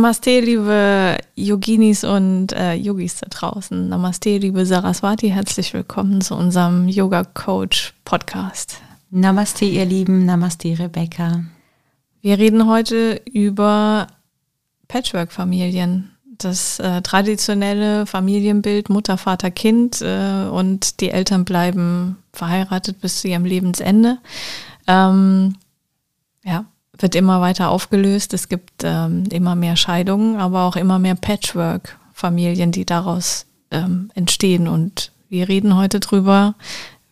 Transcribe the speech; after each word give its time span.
Namaste, 0.00 0.40
liebe 0.40 1.18
Yoginis 1.36 2.04
und 2.04 2.52
äh, 2.52 2.72
Yogis 2.72 3.16
da 3.16 3.26
draußen. 3.28 3.90
Namaste, 3.90 4.38
liebe 4.38 4.64
Saraswati. 4.64 5.28
Herzlich 5.28 5.74
willkommen 5.74 6.22
zu 6.22 6.36
unserem 6.36 6.88
Yoga 6.88 7.22
Coach 7.22 7.92
Podcast. 8.06 8.80
Namaste, 9.10 9.66
ihr 9.66 9.84
Lieben. 9.84 10.24
Namaste, 10.24 10.78
Rebecca. 10.78 11.44
Wir 12.22 12.38
reden 12.38 12.66
heute 12.66 13.20
über 13.30 14.06
Patchwork-Familien. 14.88 16.12
Das 16.24 16.78
äh, 16.78 17.02
traditionelle 17.02 18.06
Familienbild 18.06 18.88
Mutter, 18.88 19.18
Vater, 19.18 19.50
Kind 19.50 20.00
äh, 20.00 20.48
und 20.50 21.02
die 21.02 21.10
Eltern 21.10 21.44
bleiben 21.44 22.16
verheiratet 22.32 23.02
bis 23.02 23.20
zu 23.20 23.28
ihrem 23.28 23.44
Lebensende. 23.44 24.16
Ähm, 24.86 25.56
ja, 26.42 26.64
wird 27.02 27.14
immer 27.14 27.40
weiter 27.40 27.70
aufgelöst. 27.70 28.34
Es 28.34 28.48
gibt 28.48 28.82
ähm, 28.82 29.24
immer 29.30 29.54
mehr 29.54 29.76
Scheidungen, 29.76 30.36
aber 30.36 30.64
auch 30.64 30.76
immer 30.76 30.98
mehr 30.98 31.14
Patchwork-Familien, 31.14 32.72
die 32.72 32.84
daraus 32.84 33.46
ähm, 33.70 34.10
entstehen. 34.14 34.68
Und 34.68 35.12
wir 35.28 35.48
reden 35.48 35.76
heute 35.76 36.00
drüber, 36.00 36.54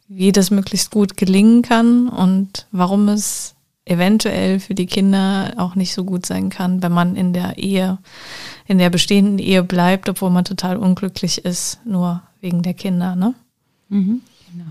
wie 0.08 0.33
das 0.33 0.50
möglichst 0.50 0.91
gut 0.91 1.17
gelingen 1.17 1.62
kann 1.62 2.08
und 2.08 2.67
warum 2.72 3.08
es 3.08 3.55
eventuell 3.84 4.61
für 4.61 4.75
die 4.75 4.86
Kinder 4.86 5.55
auch 5.56 5.75
nicht 5.75 5.95
so 5.95 6.05
gut 6.05 6.27
sein 6.27 6.50
kann, 6.50 6.83
wenn 6.83 6.92
man 6.92 7.17
in 7.17 7.33
der 7.33 7.58
Ehe, 7.58 7.98
in 8.67 8.78
der 8.78 8.91
bestehenden 8.91 9.39
Ehe 9.39 9.62
bleibt, 9.62 10.08
obwohl 10.08 10.30
man 10.30 10.45
total 10.45 10.77
unglücklich 10.77 11.45
ist, 11.45 11.80
nur 11.86 12.23
wegen 12.41 12.62
der 12.62 12.75
Kinder. 12.75 13.17
Ne? 13.17 13.34
Mhm, 13.89 14.20
genau. 14.52 14.70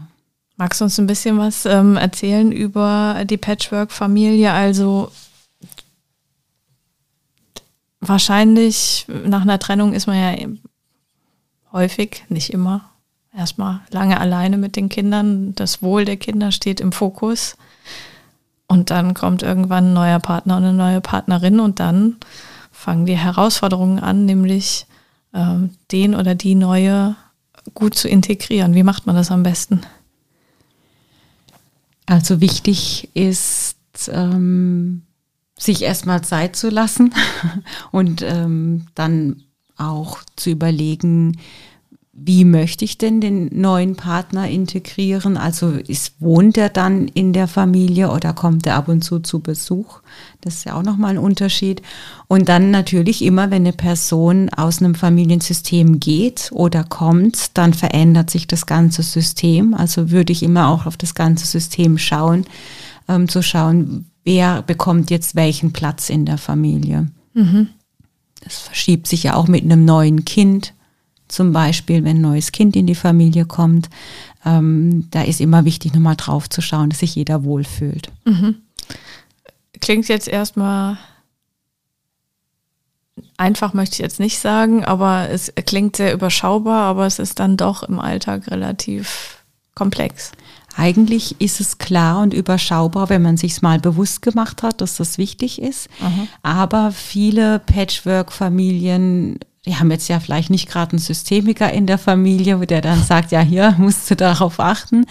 Magst 0.57 0.81
du 0.81 0.85
uns 0.85 0.97
ein 0.97 1.05
bisschen 1.05 1.37
was 1.37 1.67
ähm, 1.67 1.97
erzählen 1.97 2.51
über 2.51 3.23
die 3.25 3.37
Patchwork-Familie? 3.37 4.51
Also 4.51 5.11
wahrscheinlich 7.99 9.05
nach 9.07 9.43
einer 9.43 9.59
Trennung 9.59 9.93
ist 9.93 10.07
man 10.07 10.17
ja 10.17 10.47
häufig, 11.71 12.25
nicht 12.29 12.51
immer, 12.51 12.89
erstmal 13.35 13.81
lange 13.91 14.19
alleine 14.19 14.57
mit 14.57 14.75
den 14.75 14.89
Kindern. 14.89 15.53
Das 15.53 15.83
Wohl 15.83 16.05
der 16.05 16.17
Kinder 16.17 16.51
steht 16.51 16.79
im 16.79 16.91
Fokus. 16.91 17.55
Und 18.67 18.89
dann 18.89 19.13
kommt 19.13 19.43
irgendwann 19.43 19.91
ein 19.91 19.93
neuer 19.93 20.19
Partner 20.19 20.57
und 20.57 20.63
eine 20.63 20.73
neue 20.73 21.01
Partnerin 21.01 21.59
und 21.59 21.79
dann 21.79 22.17
fangen 22.71 23.05
die 23.05 23.17
Herausforderungen 23.17 23.99
an, 23.99 24.25
nämlich 24.25 24.87
ähm, 25.33 25.69
den 25.91 26.15
oder 26.15 26.33
die 26.35 26.55
neue 26.55 27.15
gut 27.75 27.95
zu 27.95 28.09
integrieren. 28.09 28.73
Wie 28.73 28.83
macht 28.83 29.05
man 29.05 29.15
das 29.15 29.31
am 29.31 29.43
besten? 29.43 29.81
Also 32.07 32.41
wichtig 32.41 33.09
ist, 33.13 33.75
ähm, 34.11 35.03
sich 35.59 35.83
erstmal 35.83 36.23
Zeit 36.23 36.55
zu 36.55 36.69
lassen 36.69 37.13
und 37.91 38.23
ähm, 38.23 38.87
dann 38.95 39.43
auch 39.75 40.19
zu 40.35 40.49
überlegen, 40.49 41.37
wie 42.19 42.45
möchte 42.45 42.83
ich 42.83 42.97
denn 42.97 43.21
den 43.21 43.47
neuen 43.61 43.95
Partner 43.95 44.49
integrieren? 44.49 45.37
Also 45.37 45.69
ist, 45.69 46.19
wohnt 46.19 46.57
er 46.57 46.69
dann 46.69 47.07
in 47.07 47.31
der 47.31 47.47
Familie 47.47 48.09
oder 48.11 48.33
kommt 48.33 48.65
er 48.65 48.75
ab 48.75 48.87
und 48.87 49.03
zu 49.03 49.19
zu 49.19 49.39
Besuch? 49.39 49.99
Das 50.41 50.55
ist 50.55 50.65
ja 50.65 50.73
auch 50.73 50.81
nochmal 50.81 51.11
ein 51.11 51.19
Unterschied. 51.19 51.83
Und 52.27 52.49
dann 52.49 52.71
natürlich 52.71 53.21
immer, 53.21 53.51
wenn 53.51 53.61
eine 53.61 53.71
Person 53.71 54.49
aus 54.49 54.81
einem 54.81 54.95
Familiensystem 54.95 55.99
geht 55.99 56.49
oder 56.51 56.83
kommt, 56.83 57.55
dann 57.55 57.75
verändert 57.75 58.31
sich 58.31 58.47
das 58.47 58.65
ganze 58.65 59.03
System. 59.03 59.75
Also 59.75 60.09
würde 60.09 60.33
ich 60.33 60.41
immer 60.41 60.69
auch 60.69 60.87
auf 60.87 60.97
das 60.97 61.13
ganze 61.13 61.45
System 61.45 61.99
schauen, 61.99 62.45
ähm, 63.07 63.27
zu 63.29 63.43
schauen, 63.43 64.07
wer 64.23 64.63
bekommt 64.63 65.11
jetzt 65.11 65.35
welchen 65.35 65.71
Platz 65.71 66.09
in 66.09 66.25
der 66.25 66.39
Familie. 66.39 67.11
Mhm. 67.35 67.67
Das 68.43 68.57
verschiebt 68.57 69.05
sich 69.05 69.21
ja 69.21 69.35
auch 69.35 69.47
mit 69.47 69.63
einem 69.63 69.85
neuen 69.85 70.25
Kind 70.25 70.73
zum 71.27 71.51
Beispiel, 71.51 72.03
wenn 72.03 72.17
ein 72.17 72.21
neues 72.21 72.51
Kind 72.51 72.75
in 72.75 72.87
die 72.87 72.95
Familie 72.95 73.45
kommt, 73.45 73.89
ähm, 74.45 75.07
da 75.11 75.23
ist 75.23 75.41
immer 75.41 75.65
wichtig, 75.65 75.93
nochmal 75.93 76.15
drauf 76.15 76.49
zu 76.49 76.61
schauen, 76.61 76.89
dass 76.89 76.99
sich 76.99 77.15
jeder 77.15 77.43
wohlfühlt. 77.43 78.09
Mhm. 78.25 78.55
Klingt 79.79 80.07
jetzt 80.07 80.27
erstmal 80.27 80.97
einfach, 83.37 83.73
möchte 83.73 83.95
ich 83.95 83.99
jetzt 83.99 84.19
nicht 84.19 84.39
sagen, 84.39 84.83
aber 84.83 85.29
es 85.29 85.53
klingt 85.65 85.95
sehr 85.95 86.13
überschaubar, 86.13 86.85
aber 86.85 87.05
es 87.05 87.19
ist 87.19 87.39
dann 87.39 87.57
doch 87.57 87.83
im 87.83 87.99
Alltag 87.99 88.49
relativ 88.49 89.43
komplex. 89.75 90.31
Eigentlich 90.75 91.41
ist 91.41 91.59
es 91.59 91.79
klar 91.79 92.21
und 92.21 92.33
überschaubar, 92.33 93.09
wenn 93.09 93.23
man 93.23 93.37
sich 93.37 93.61
mal 93.63 93.79
bewusst 93.79 94.21
gemacht 94.21 94.61
hat, 94.61 94.79
dass 94.81 94.97
das 94.97 95.17
wichtig 95.17 95.59
ist. 95.59 95.89
Mhm. 95.99 96.27
Aber 96.43 96.91
viele 96.91 97.59
Patchwork-Familien 97.59 99.39
die 99.67 99.75
haben 99.75 99.91
jetzt 99.91 100.07
ja 100.07 100.19
vielleicht 100.19 100.49
nicht 100.49 100.69
gerade 100.69 100.93
einen 100.93 100.99
Systemiker 100.99 101.71
in 101.71 101.85
der 101.85 101.97
Familie, 101.97 102.57
der 102.65 102.81
dann 102.81 103.03
sagt, 103.03 103.31
ja, 103.31 103.41
hier 103.41 103.75
musst 103.77 104.09
du 104.09 104.15
darauf 104.15 104.59
achten. 104.59 105.05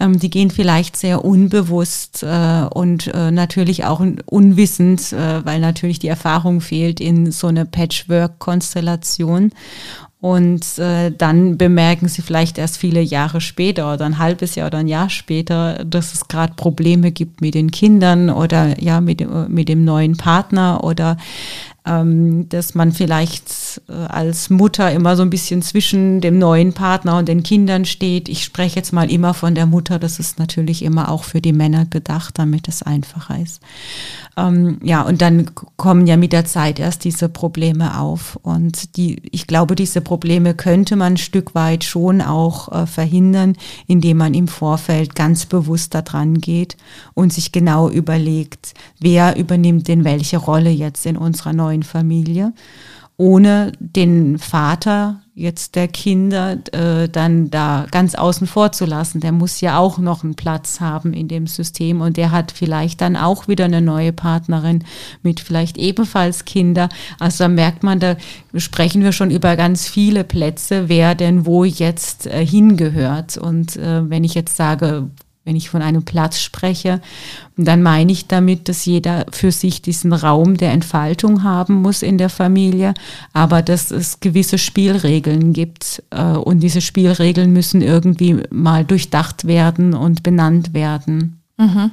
Ähm, 0.00 0.18
die 0.18 0.30
gehen 0.30 0.50
vielleicht 0.50 0.96
sehr 0.96 1.24
unbewusst 1.24 2.22
äh, 2.22 2.66
und 2.72 3.08
äh, 3.08 3.30
natürlich 3.30 3.84
auch 3.84 4.02
unwissend, 4.26 5.12
äh, 5.12 5.44
weil 5.44 5.60
natürlich 5.60 5.98
die 5.98 6.08
Erfahrung 6.08 6.60
fehlt 6.60 7.00
in 7.00 7.32
so 7.32 7.48
eine 7.48 7.66
Patchwork-Konstellation. 7.66 9.50
Und 10.18 10.78
äh, 10.78 11.12
dann 11.12 11.58
bemerken 11.58 12.08
sie 12.08 12.22
vielleicht 12.22 12.58
erst 12.58 12.78
viele 12.78 13.00
Jahre 13.00 13.40
später 13.40 13.92
oder 13.92 14.06
ein 14.06 14.18
halbes 14.18 14.54
Jahr 14.54 14.68
oder 14.68 14.78
ein 14.78 14.88
Jahr 14.88 15.10
später, 15.10 15.84
dass 15.84 16.14
es 16.14 16.26
gerade 16.26 16.54
Probleme 16.54 17.12
gibt 17.12 17.42
mit 17.42 17.54
den 17.54 17.70
Kindern 17.70 18.30
oder 18.30 18.80
ja 18.80 19.00
mit, 19.00 19.24
mit 19.48 19.68
dem 19.68 19.84
neuen 19.84 20.16
Partner 20.16 20.82
oder 20.82 21.18
ähm, 21.86 22.48
dass 22.48 22.74
man 22.74 22.92
vielleicht 22.92 23.80
äh, 23.88 23.92
als 23.92 24.50
Mutter 24.50 24.90
immer 24.90 25.16
so 25.16 25.22
ein 25.22 25.30
bisschen 25.30 25.62
zwischen 25.62 26.20
dem 26.20 26.38
neuen 26.38 26.72
Partner 26.72 27.18
und 27.18 27.28
den 27.28 27.42
Kindern 27.42 27.84
steht. 27.84 28.28
Ich 28.28 28.44
spreche 28.44 28.76
jetzt 28.76 28.92
mal 28.92 29.10
immer 29.10 29.34
von 29.34 29.54
der 29.54 29.66
Mutter, 29.66 29.98
das 29.98 30.18
ist 30.18 30.38
natürlich 30.38 30.82
immer 30.82 31.10
auch 31.10 31.24
für 31.24 31.40
die 31.40 31.52
Männer 31.52 31.86
gedacht, 31.86 32.38
damit 32.38 32.68
es 32.68 32.82
einfacher 32.82 33.40
ist. 33.40 33.60
Ähm, 34.36 34.78
ja, 34.82 35.02
und 35.02 35.22
dann 35.22 35.50
kommen 35.76 36.06
ja 36.06 36.16
mit 36.16 36.32
der 36.32 36.44
Zeit 36.44 36.78
erst 36.78 37.04
diese 37.04 37.28
Probleme 37.28 37.98
auf. 37.98 38.38
Und 38.42 38.96
die, 38.96 39.22
ich 39.30 39.46
glaube, 39.46 39.76
diese 39.76 40.00
Probleme 40.00 40.54
könnte 40.54 40.96
man 40.96 41.14
ein 41.14 41.16
Stück 41.18 41.54
weit 41.54 41.84
schon 41.84 42.20
auch 42.20 42.72
äh, 42.72 42.86
verhindern, 42.86 43.54
indem 43.86 44.18
man 44.18 44.34
im 44.34 44.48
Vorfeld 44.48 45.14
ganz 45.14 45.46
bewusst 45.46 45.94
daran 45.94 46.40
geht 46.40 46.76
und 47.14 47.32
sich 47.32 47.52
genau 47.52 47.88
überlegt, 47.88 48.74
wer 48.98 49.36
übernimmt 49.36 49.88
denn 49.88 50.04
welche 50.04 50.36
Rolle 50.36 50.70
jetzt 50.70 51.06
in 51.06 51.16
unserer 51.16 51.52
neuen 51.52 51.75
Familie 51.82 52.52
ohne 53.18 53.72
den 53.78 54.38
Vater 54.38 55.20
jetzt 55.34 55.74
der 55.74 55.88
Kinder 55.88 56.56
äh, 56.72 57.08
dann 57.08 57.50
da 57.50 57.86
ganz 57.90 58.14
außen 58.14 58.46
vor 58.46 58.72
zu 58.72 58.84
lassen. 58.84 59.20
Der 59.20 59.32
muss 59.32 59.60
ja 59.60 59.78
auch 59.78 59.98
noch 59.98 60.22
einen 60.22 60.34
Platz 60.34 60.80
haben 60.80 61.12
in 61.12 61.28
dem 61.28 61.46
System 61.46 62.00
und 62.00 62.16
der 62.16 62.30
hat 62.30 62.52
vielleicht 62.52 63.00
dann 63.00 63.16
auch 63.16 63.48
wieder 63.48 63.66
eine 63.66 63.82
neue 63.82 64.12
Partnerin 64.12 64.84
mit 65.22 65.40
vielleicht 65.40 65.76
ebenfalls 65.78 66.44
Kinder. 66.44 66.88
Also 67.18 67.44
da 67.44 67.48
merkt 67.48 67.82
man, 67.82 68.00
da 68.00 68.16
sprechen 68.56 69.02
wir 69.02 69.12
schon 69.12 69.30
über 69.30 69.56
ganz 69.56 69.88
viele 69.88 70.24
Plätze, 70.24 70.88
wer 70.88 71.14
denn 71.14 71.44
wo 71.44 71.64
jetzt 71.64 72.26
äh, 72.26 72.44
hingehört. 72.44 73.36
Und 73.36 73.76
äh, 73.76 74.08
wenn 74.08 74.24
ich 74.24 74.34
jetzt 74.34 74.56
sage, 74.56 75.10
wenn 75.46 75.56
ich 75.56 75.70
von 75.70 75.80
einem 75.80 76.02
Platz 76.02 76.40
spreche, 76.40 77.00
dann 77.56 77.82
meine 77.82 78.12
ich 78.12 78.26
damit, 78.26 78.68
dass 78.68 78.84
jeder 78.84 79.24
für 79.30 79.52
sich 79.52 79.80
diesen 79.80 80.12
Raum 80.12 80.56
der 80.56 80.72
Entfaltung 80.72 81.44
haben 81.44 81.76
muss 81.76 82.02
in 82.02 82.18
der 82.18 82.28
Familie, 82.28 82.94
aber 83.32 83.62
dass 83.62 83.92
es 83.92 84.20
gewisse 84.20 84.58
Spielregeln 84.58 85.52
gibt 85.52 86.02
äh, 86.10 86.22
und 86.22 86.60
diese 86.60 86.80
Spielregeln 86.80 87.52
müssen 87.52 87.80
irgendwie 87.80 88.42
mal 88.50 88.84
durchdacht 88.84 89.46
werden 89.46 89.94
und 89.94 90.24
benannt 90.24 90.74
werden. 90.74 91.40
Mhm. 91.56 91.92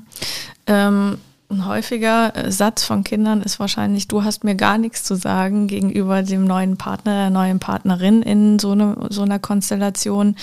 Ähm, 0.65 1.17
Ein 1.49 1.67
häufiger 1.67 2.35
äh, 2.35 2.51
Satz 2.51 2.83
von 2.83 3.03
Kindern 3.03 3.41
ist 3.41 3.59
wahrscheinlich, 3.59 4.07
du 4.07 4.23
hast 4.23 4.43
mir 4.43 4.55
gar 4.55 4.77
nichts 4.77 5.03
zu 5.03 5.15
sagen 5.15 5.67
gegenüber 5.67 6.23
dem 6.23 6.45
neuen 6.45 6.77
Partner, 6.77 7.13
der 7.13 7.29
neuen 7.29 7.59
Partnerin 7.59 8.21
in 8.21 8.59
so, 8.59 8.71
eine, 8.71 9.07
so 9.09 9.21
einer 9.21 9.39
Konstellation. 9.39 10.35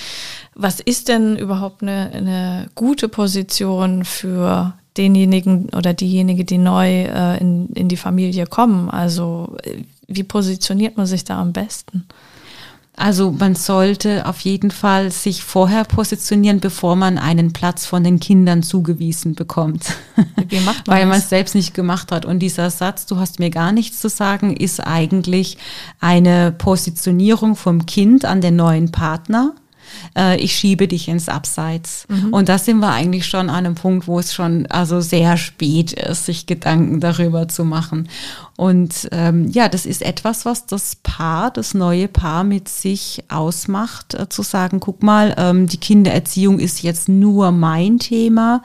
Was 0.55 0.79
ist 0.79 1.09
denn 1.09 1.37
überhaupt 1.37 1.81
eine, 1.81 2.11
eine 2.13 2.69
gute 2.75 3.09
Position 3.09 4.05
für 4.05 4.73
denjenigen 4.97 5.69
oder 5.75 5.93
diejenige, 5.93 6.45
die 6.45 6.57
neu 6.57 7.03
äh, 7.03 7.37
in, 7.39 7.69
in 7.73 7.87
die 7.87 7.97
Familie 7.97 8.45
kommen? 8.45 8.89
Also 8.89 9.57
äh, 9.63 9.83
wie 10.07 10.23
positioniert 10.23 10.97
man 10.97 11.05
sich 11.05 11.23
da 11.23 11.41
am 11.41 11.53
besten? 11.53 12.05
Also 12.97 13.31
man 13.31 13.55
sollte 13.55 14.27
auf 14.27 14.41
jeden 14.41 14.69
Fall 14.69 15.11
sich 15.11 15.43
vorher 15.43 15.85
positionieren, 15.85 16.59
bevor 16.59 16.95
man 16.95 17.17
einen 17.17 17.53
Platz 17.53 17.85
von 17.85 18.03
den 18.03 18.19
Kindern 18.19 18.63
zugewiesen 18.63 19.33
bekommt. 19.33 19.95
Man 20.15 20.75
Weil 20.85 21.05
man 21.05 21.19
es 21.19 21.29
selbst 21.29 21.55
nicht 21.55 21.73
gemacht 21.73 22.11
hat. 22.11 22.25
Und 22.25 22.39
dieser 22.39 22.69
Satz, 22.69 23.05
du 23.05 23.17
hast 23.17 23.39
mir 23.39 23.49
gar 23.49 23.71
nichts 23.71 24.01
zu 24.01 24.09
sagen, 24.09 24.55
ist 24.55 24.81
eigentlich 24.81 25.57
eine 25.99 26.51
Positionierung 26.51 27.55
vom 27.55 27.85
Kind 27.85 28.25
an 28.25 28.41
den 28.41 28.57
neuen 28.57 28.91
Partner 28.91 29.55
äh, 30.17 30.37
ich 30.37 30.55
schiebe 30.55 30.87
dich 30.87 31.07
ins 31.07 31.29
Abseits. 31.29 32.05
Mhm. 32.07 32.33
Und 32.33 32.49
da 32.49 32.57
sind 32.57 32.79
wir 32.79 32.91
eigentlich 32.91 33.25
schon 33.25 33.49
an 33.49 33.65
einem 33.65 33.75
Punkt, 33.75 34.07
wo 34.07 34.19
es 34.19 34.33
schon 34.33 34.65
also 34.67 35.01
sehr 35.01 35.37
spät 35.37 35.93
ist, 35.93 36.25
sich 36.25 36.45
Gedanken 36.45 36.99
darüber 36.99 37.47
zu 37.47 37.65
machen. 37.65 38.07
Und 38.57 39.09
ähm, 39.11 39.49
ja, 39.49 39.69
das 39.69 39.85
ist 39.85 40.01
etwas, 40.01 40.45
was 40.45 40.65
das 40.65 40.95
Paar, 40.97 41.51
das 41.51 41.73
neue 41.73 42.07
Paar 42.07 42.43
mit 42.43 42.69
sich 42.69 43.23
ausmacht, 43.29 44.13
äh, 44.13 44.29
zu 44.29 44.43
sagen, 44.43 44.79
guck 44.79 45.01
mal, 45.03 45.33
ähm, 45.37 45.67
die 45.67 45.77
Kindererziehung 45.77 46.59
ist 46.59 46.83
jetzt 46.83 47.09
nur 47.09 47.51
mein 47.51 47.99
Thema 47.99 48.61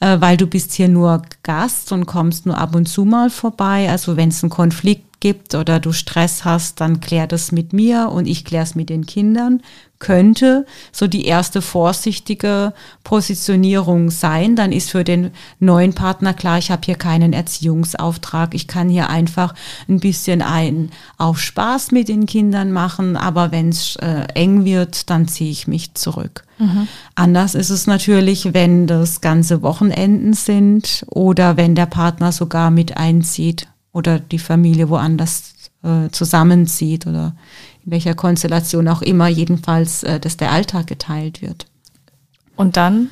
äh, 0.00 0.20
weil 0.20 0.36
du 0.36 0.46
bist 0.46 0.72
hier 0.74 0.88
nur 0.88 1.22
Gast 1.42 1.92
und 1.92 2.06
kommst 2.06 2.46
nur 2.46 2.56
ab 2.56 2.74
und 2.74 2.86
zu 2.86 3.04
mal 3.04 3.30
vorbei. 3.30 3.90
Also 3.90 4.16
wenn 4.16 4.28
es 4.28 4.42
einen 4.42 4.50
Konflikt 4.50 5.07
gibt 5.20 5.54
oder 5.54 5.80
du 5.80 5.92
Stress 5.92 6.44
hast, 6.44 6.80
dann 6.80 7.00
klär 7.00 7.26
das 7.26 7.50
mit 7.52 7.72
mir 7.72 8.10
und 8.10 8.26
ich 8.26 8.44
klär's 8.44 8.74
mit 8.74 8.88
den 8.88 9.06
Kindern. 9.06 9.62
Könnte 9.98 10.64
so 10.92 11.08
die 11.08 11.24
erste 11.24 11.60
vorsichtige 11.60 12.72
Positionierung 13.02 14.10
sein. 14.10 14.54
Dann 14.54 14.70
ist 14.70 14.90
für 14.90 15.02
den 15.02 15.32
neuen 15.58 15.92
Partner 15.92 16.34
klar, 16.34 16.58
ich 16.58 16.70
habe 16.70 16.82
hier 16.84 16.94
keinen 16.94 17.32
Erziehungsauftrag. 17.32 18.54
Ich 18.54 18.68
kann 18.68 18.88
hier 18.88 19.10
einfach 19.10 19.54
ein 19.88 19.98
bisschen 19.98 20.40
ein 20.40 20.90
auf 21.16 21.40
Spaß 21.40 21.90
mit 21.90 22.08
den 22.08 22.26
Kindern 22.26 22.70
machen, 22.70 23.16
aber 23.16 23.50
wenn 23.50 23.70
es 23.70 23.96
äh, 23.96 24.28
eng 24.34 24.64
wird, 24.64 25.10
dann 25.10 25.26
ziehe 25.26 25.50
ich 25.50 25.66
mich 25.66 25.94
zurück. 25.94 26.44
Mhm. 26.58 26.86
Anders 27.16 27.56
ist 27.56 27.70
es 27.70 27.88
natürlich, 27.88 28.54
wenn 28.54 28.86
das 28.86 29.20
ganze 29.20 29.62
Wochenenden 29.62 30.32
sind 30.32 31.04
oder 31.08 31.56
wenn 31.56 31.74
der 31.74 31.86
Partner 31.86 32.30
sogar 32.30 32.70
mit 32.70 32.96
einzieht 32.96 33.66
oder 33.92 34.18
die 34.18 34.38
Familie 34.38 34.88
woanders 34.88 35.54
äh, 35.82 36.10
zusammenzieht 36.10 37.06
oder 37.06 37.34
in 37.84 37.92
welcher 37.92 38.14
Konstellation 38.14 38.88
auch 38.88 39.02
immer, 39.02 39.28
jedenfalls, 39.28 40.02
äh, 40.02 40.20
dass 40.20 40.36
der 40.36 40.52
Alltag 40.52 40.86
geteilt 40.86 41.42
wird. 41.42 41.66
Und 42.56 42.76
dann? 42.76 43.10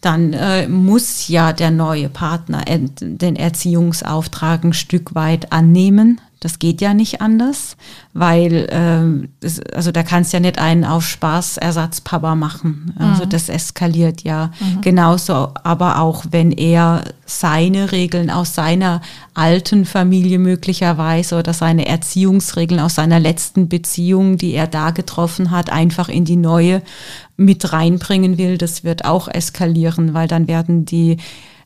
Dann 0.00 0.32
äh, 0.32 0.68
muss 0.68 1.26
ja 1.26 1.52
der 1.52 1.72
neue 1.72 2.08
Partner 2.08 2.64
den 2.64 3.34
Erziehungsauftrag 3.34 4.62
ein 4.64 4.72
Stück 4.72 5.16
weit 5.16 5.52
annehmen 5.52 6.20
das 6.40 6.60
geht 6.60 6.80
ja 6.80 6.94
nicht 6.94 7.20
anders, 7.20 7.76
weil 8.12 8.68
ähm, 8.70 9.28
das, 9.40 9.60
also 9.60 9.90
da 9.90 10.04
kannst 10.04 10.32
ja 10.32 10.38
nicht 10.38 10.58
einen 10.58 10.84
auf 10.84 11.04
Spaß 11.04 11.56
Ersatzpapa 11.56 12.36
machen. 12.36 12.94
Also 12.96 13.24
mhm. 13.24 13.30
das 13.30 13.48
eskaliert 13.48 14.22
ja 14.22 14.52
mhm. 14.60 14.80
genauso. 14.80 15.52
Aber 15.64 15.98
auch 15.98 16.26
wenn 16.30 16.52
er 16.52 17.02
seine 17.26 17.90
Regeln 17.90 18.30
aus 18.30 18.54
seiner 18.54 19.00
alten 19.34 19.84
Familie 19.84 20.38
möglicherweise 20.38 21.36
oder 21.36 21.52
seine 21.52 21.86
Erziehungsregeln 21.86 22.80
aus 22.80 22.94
seiner 22.94 23.18
letzten 23.18 23.68
Beziehung, 23.68 24.36
die 24.38 24.54
er 24.54 24.68
da 24.68 24.92
getroffen 24.92 25.50
hat, 25.50 25.70
einfach 25.70 26.08
in 26.08 26.24
die 26.24 26.36
neue 26.36 26.82
mit 27.36 27.72
reinbringen 27.72 28.38
will, 28.38 28.58
das 28.58 28.84
wird 28.84 29.04
auch 29.04 29.26
eskalieren, 29.26 30.14
weil 30.14 30.28
dann 30.28 30.46
werden 30.46 30.84
die 30.84 31.18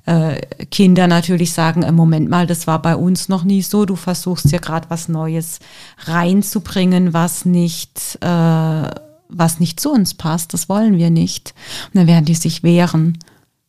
äh, 0.04 0.40
Kinder 0.66 1.06
natürlich 1.06 1.52
sagen, 1.52 1.82
im 1.82 1.94
Moment 1.94 2.28
mal, 2.28 2.46
das 2.46 2.66
war 2.66 2.82
bei 2.82 2.96
uns 2.96 3.28
noch 3.28 3.44
nie 3.44 3.62
so, 3.62 3.84
du 3.84 3.96
versuchst 3.96 4.50
ja 4.50 4.58
gerade 4.58 4.90
was 4.90 5.08
Neues 5.08 5.60
reinzubringen, 6.04 7.12
was 7.12 7.44
nicht, 7.44 8.18
äh, 8.20 8.90
was 9.28 9.60
nicht 9.60 9.78
zu 9.78 9.92
uns 9.92 10.14
passt, 10.14 10.54
das 10.54 10.68
wollen 10.68 10.98
wir 10.98 11.10
nicht. 11.10 11.54
Und 11.86 11.98
dann 11.98 12.06
werden 12.06 12.24
die 12.24 12.34
sich 12.34 12.62
wehren. 12.62 13.18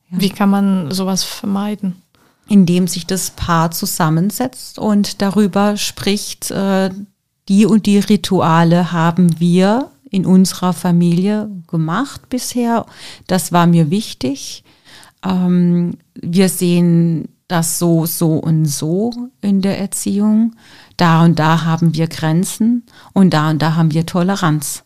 Ja. 0.09 0.21
Wie 0.21 0.29
kann 0.29 0.49
man 0.49 0.91
sowas 0.91 1.23
vermeiden? 1.23 2.01
Indem 2.47 2.87
sich 2.87 3.05
das 3.05 3.31
Paar 3.31 3.71
zusammensetzt 3.71 4.79
und 4.79 5.21
darüber 5.21 5.77
spricht, 5.77 6.51
äh, 6.51 6.89
die 7.47 7.65
und 7.65 7.85
die 7.85 7.99
Rituale 7.99 8.91
haben 8.91 9.39
wir 9.39 9.89
in 10.09 10.25
unserer 10.25 10.73
Familie 10.73 11.49
gemacht 11.67 12.29
bisher. 12.29 12.85
Das 13.27 13.51
war 13.51 13.67
mir 13.67 13.89
wichtig. 13.89 14.63
Ähm, 15.23 15.97
wir 16.15 16.49
sehen 16.49 17.29
das 17.47 17.79
so, 17.79 18.05
so 18.05 18.35
und 18.35 18.65
so 18.65 19.29
in 19.41 19.61
der 19.61 19.79
Erziehung. 19.79 20.55
Da 20.97 21.23
und 21.23 21.39
da 21.39 21.63
haben 21.63 21.93
wir 21.93 22.07
Grenzen 22.07 22.83
und 23.13 23.33
da 23.33 23.49
und 23.49 23.61
da 23.61 23.75
haben 23.75 23.93
wir 23.93 24.05
Toleranz. 24.05 24.83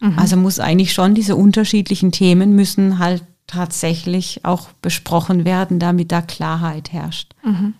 Mhm. 0.00 0.18
Also 0.18 0.36
muss 0.36 0.58
eigentlich 0.58 0.92
schon 0.92 1.14
diese 1.14 1.36
unterschiedlichen 1.36 2.12
Themen 2.12 2.54
müssen 2.54 2.98
halt 2.98 3.22
tatsächlich 3.46 4.44
auch 4.44 4.68
besprochen 4.80 5.44
werden, 5.44 5.78
damit 5.78 6.12
da 6.12 6.22
Klarheit 6.22 6.92
herrscht. 6.92 7.34
Mhm. 7.42 7.74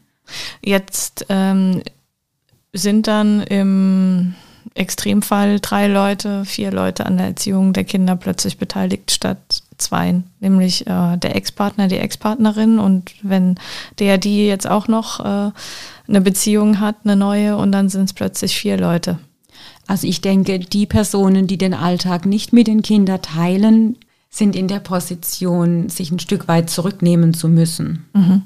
Jetzt 0.63 1.27
ähm, 1.29 1.83
sind 2.73 3.07
dann 3.07 3.43
im 3.43 4.35
Extremfall 4.75 5.61
drei 5.61 5.87
Leute, 5.87 6.45
vier 6.45 6.71
Leute 6.71 7.07
an 7.07 7.17
der 7.17 7.27
Erziehung 7.29 7.73
der 7.73 7.85
Kinder 7.85 8.17
plötzlich 8.17 8.59
beteiligt 8.59 9.11
statt 9.11 9.63
zwei, 9.81 10.23
nämlich 10.41 10.87
äh, 10.87 11.17
der 11.17 11.37
Ex-Partner, 11.37 11.89
die 11.89 11.99
Ex-Partnerin 11.99 12.79
und 12.79 13.13
wenn 13.23 13.57
der, 13.99 14.19
die 14.19 14.47
jetzt 14.47 14.69
auch 14.69 14.89
noch 14.89 15.21
äh, 15.21 15.51
eine 16.09 16.21
Beziehung 16.21 16.81
hat, 16.81 16.97
eine 17.05 17.17
neue 17.17 17.57
und 17.57 17.73
dann 17.73 17.89
sind 17.89 18.05
es 18.05 18.13
plötzlich 18.13 18.59
vier 18.59 18.77
Leute. 18.77 19.19
Also 19.87 20.07
ich 20.07 20.21
denke, 20.21 20.59
die 20.59 20.87
Personen, 20.87 21.47
die 21.47 21.59
den 21.59 21.75
Alltag 21.75 22.27
nicht 22.27 22.53
mit 22.53 22.67
den 22.67 22.83
Kindern 22.83 23.23
teilen, 23.23 23.97
sind 24.29 24.55
in 24.55 24.69
der 24.69 24.79
Position, 24.79 25.89
sich 25.89 26.13
ein 26.13 26.21
Stück 26.21 26.47
weit 26.47 26.71
zurücknehmen 26.71 27.35
zu 27.35 27.49
müssen. 27.49 28.07
Mhm 28.13 28.43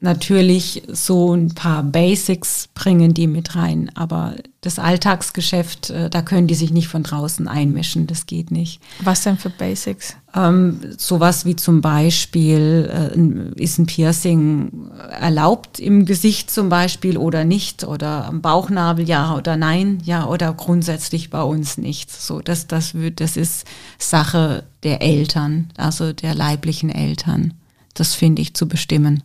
natürlich 0.00 0.82
so 0.88 1.34
ein 1.34 1.54
paar 1.54 1.82
Basics 1.82 2.68
bringen 2.74 3.14
die 3.14 3.26
mit 3.26 3.56
rein, 3.56 3.90
aber 3.94 4.36
das 4.60 4.78
Alltagsgeschäft, 4.78 5.90
äh, 5.90 6.10
da 6.10 6.22
können 6.22 6.46
die 6.46 6.54
sich 6.54 6.70
nicht 6.70 6.88
von 6.88 7.02
draußen 7.02 7.48
einmischen, 7.48 8.06
das 8.06 8.26
geht 8.26 8.50
nicht. 8.50 8.80
Was 9.00 9.22
denn 9.22 9.38
für 9.38 9.50
Basics? 9.50 10.16
Ähm, 10.34 10.80
sowas 10.96 11.44
wie 11.44 11.56
zum 11.56 11.80
Beispiel, 11.80 12.90
äh, 12.92 13.60
ist 13.62 13.78
ein 13.78 13.86
Piercing 13.86 14.90
erlaubt 15.20 15.80
im 15.80 16.04
Gesicht 16.04 16.50
zum 16.50 16.68
Beispiel 16.68 17.16
oder 17.16 17.44
nicht 17.44 17.84
oder 17.84 18.26
am 18.26 18.40
Bauchnabel 18.40 19.08
ja 19.08 19.36
oder 19.36 19.56
nein, 19.56 20.00
ja 20.04 20.26
oder 20.26 20.52
grundsätzlich 20.52 21.30
bei 21.30 21.42
uns 21.42 21.76
nicht. 21.76 22.10
So, 22.10 22.40
das, 22.40 22.68
das, 22.68 22.94
wird, 22.94 23.20
das 23.20 23.36
ist 23.36 23.64
Sache 23.98 24.64
der 24.84 25.02
Eltern, 25.02 25.70
also 25.76 26.12
der 26.12 26.34
leiblichen 26.34 26.90
Eltern 26.90 27.54
das 27.98 28.14
finde 28.14 28.42
ich 28.42 28.54
zu 28.54 28.68
bestimmen. 28.68 29.22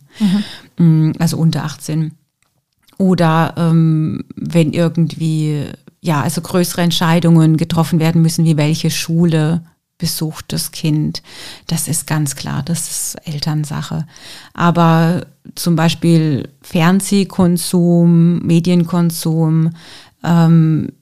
Mhm. 0.78 1.12
Also 1.18 1.36
unter 1.36 1.64
18. 1.64 2.12
Oder 2.98 3.54
ähm, 3.56 4.24
wenn 4.36 4.72
irgendwie, 4.72 5.64
ja, 6.00 6.22
also 6.22 6.40
größere 6.40 6.82
Entscheidungen 6.82 7.56
getroffen 7.56 7.98
werden 7.98 8.22
müssen, 8.22 8.44
wie 8.44 8.56
welche 8.56 8.90
Schule 8.90 9.62
besucht 9.98 10.52
das 10.52 10.70
Kind. 10.70 11.22
Das 11.66 11.88
ist 11.88 12.06
ganz 12.06 12.36
klar, 12.36 12.62
das 12.62 12.90
ist 12.90 13.16
Elternsache. 13.26 14.06
Aber 14.52 15.26
zum 15.54 15.76
Beispiel 15.76 16.50
Fernsehkonsum, 16.60 18.40
Medienkonsum, 18.40 19.70
ähm, 20.22 20.92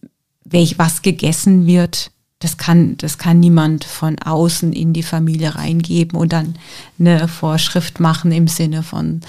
welch, 0.45 0.79
was 0.79 1.03
gegessen 1.03 1.67
wird, 1.67 2.12
das 2.43 2.57
kann, 2.57 2.97
das 2.97 3.19
kann 3.19 3.39
niemand 3.39 3.85
von 3.85 4.19
außen 4.19 4.73
in 4.73 4.93
die 4.93 5.05
Familie 5.05 5.55
reingeben 5.55 6.19
und 6.19 6.33
dann 6.33 6.57
eine 6.99 7.29
Vorschrift 7.29 8.01
machen 8.01 8.33
im 8.33 8.49
Sinne 8.49 8.83
von, 8.83 9.21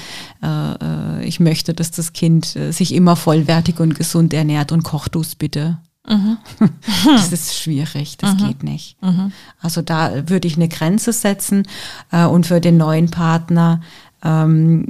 äh, 0.41 0.73
äh 0.73 1.25
ich 1.25 1.39
möchte, 1.39 1.75
dass 1.75 1.91
das 1.91 2.13
Kind 2.13 2.55
äh, 2.55 2.71
sich 2.71 2.93
immer 2.93 3.15
vollwertig 3.15 3.79
und 3.79 3.95
gesund 3.95 4.33
ernährt 4.33 4.71
und 4.71 4.83
kocht 4.83 5.13
du 5.13 5.21
es 5.21 5.35
bitte. 5.35 5.77
Mhm. 6.07 6.37
Das 7.05 7.31
ist 7.31 7.55
schwierig, 7.55 8.17
das 8.17 8.33
mhm. 8.33 8.47
geht 8.47 8.63
nicht. 8.63 9.01
Mhm. 9.01 9.31
Also 9.61 9.81
da 9.81 10.27
würde 10.27 10.47
ich 10.47 10.55
eine 10.55 10.67
Grenze 10.67 11.13
setzen 11.13 11.67
äh, 12.11 12.25
und 12.25 12.47
für 12.47 12.59
den 12.59 12.77
neuen 12.77 13.11
Partner 13.11 13.81
ähm, 14.23 14.87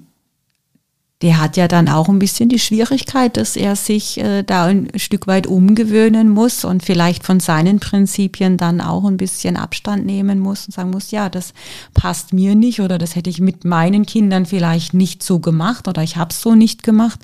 der 1.23 1.41
hat 1.41 1.55
ja 1.55 1.69
dann 1.69 1.87
auch 1.87 2.09
ein 2.09 2.19
bisschen 2.19 2.49
die 2.49 2.59
Schwierigkeit, 2.59 3.37
dass 3.37 3.55
er 3.55 3.77
sich 3.77 4.19
äh, 4.19 4.43
da 4.43 4.65
ein 4.65 4.89
Stück 4.97 5.25
weit 5.25 5.47
umgewöhnen 5.47 6.27
muss 6.29 6.65
und 6.65 6.83
vielleicht 6.83 7.23
von 7.23 7.39
seinen 7.39 7.79
Prinzipien 7.79 8.57
dann 8.57 8.81
auch 8.81 9.05
ein 9.05 9.15
bisschen 9.15 9.55
Abstand 9.55 10.05
nehmen 10.05 10.39
muss 10.39 10.65
und 10.65 10.73
sagen 10.73 10.91
muss, 10.91 11.11
ja, 11.11 11.29
das 11.29 11.53
passt 11.93 12.33
mir 12.33 12.55
nicht 12.55 12.81
oder 12.81 12.97
das 12.97 13.15
hätte 13.15 13.29
ich 13.29 13.39
mit 13.39 13.63
meinen 13.63 14.05
Kindern 14.05 14.45
vielleicht 14.45 14.93
nicht 14.93 15.23
so 15.23 15.39
gemacht 15.39 15.87
oder 15.87 16.03
ich 16.03 16.17
habe 16.17 16.31
es 16.31 16.41
so 16.41 16.55
nicht 16.55 16.83
gemacht. 16.83 17.21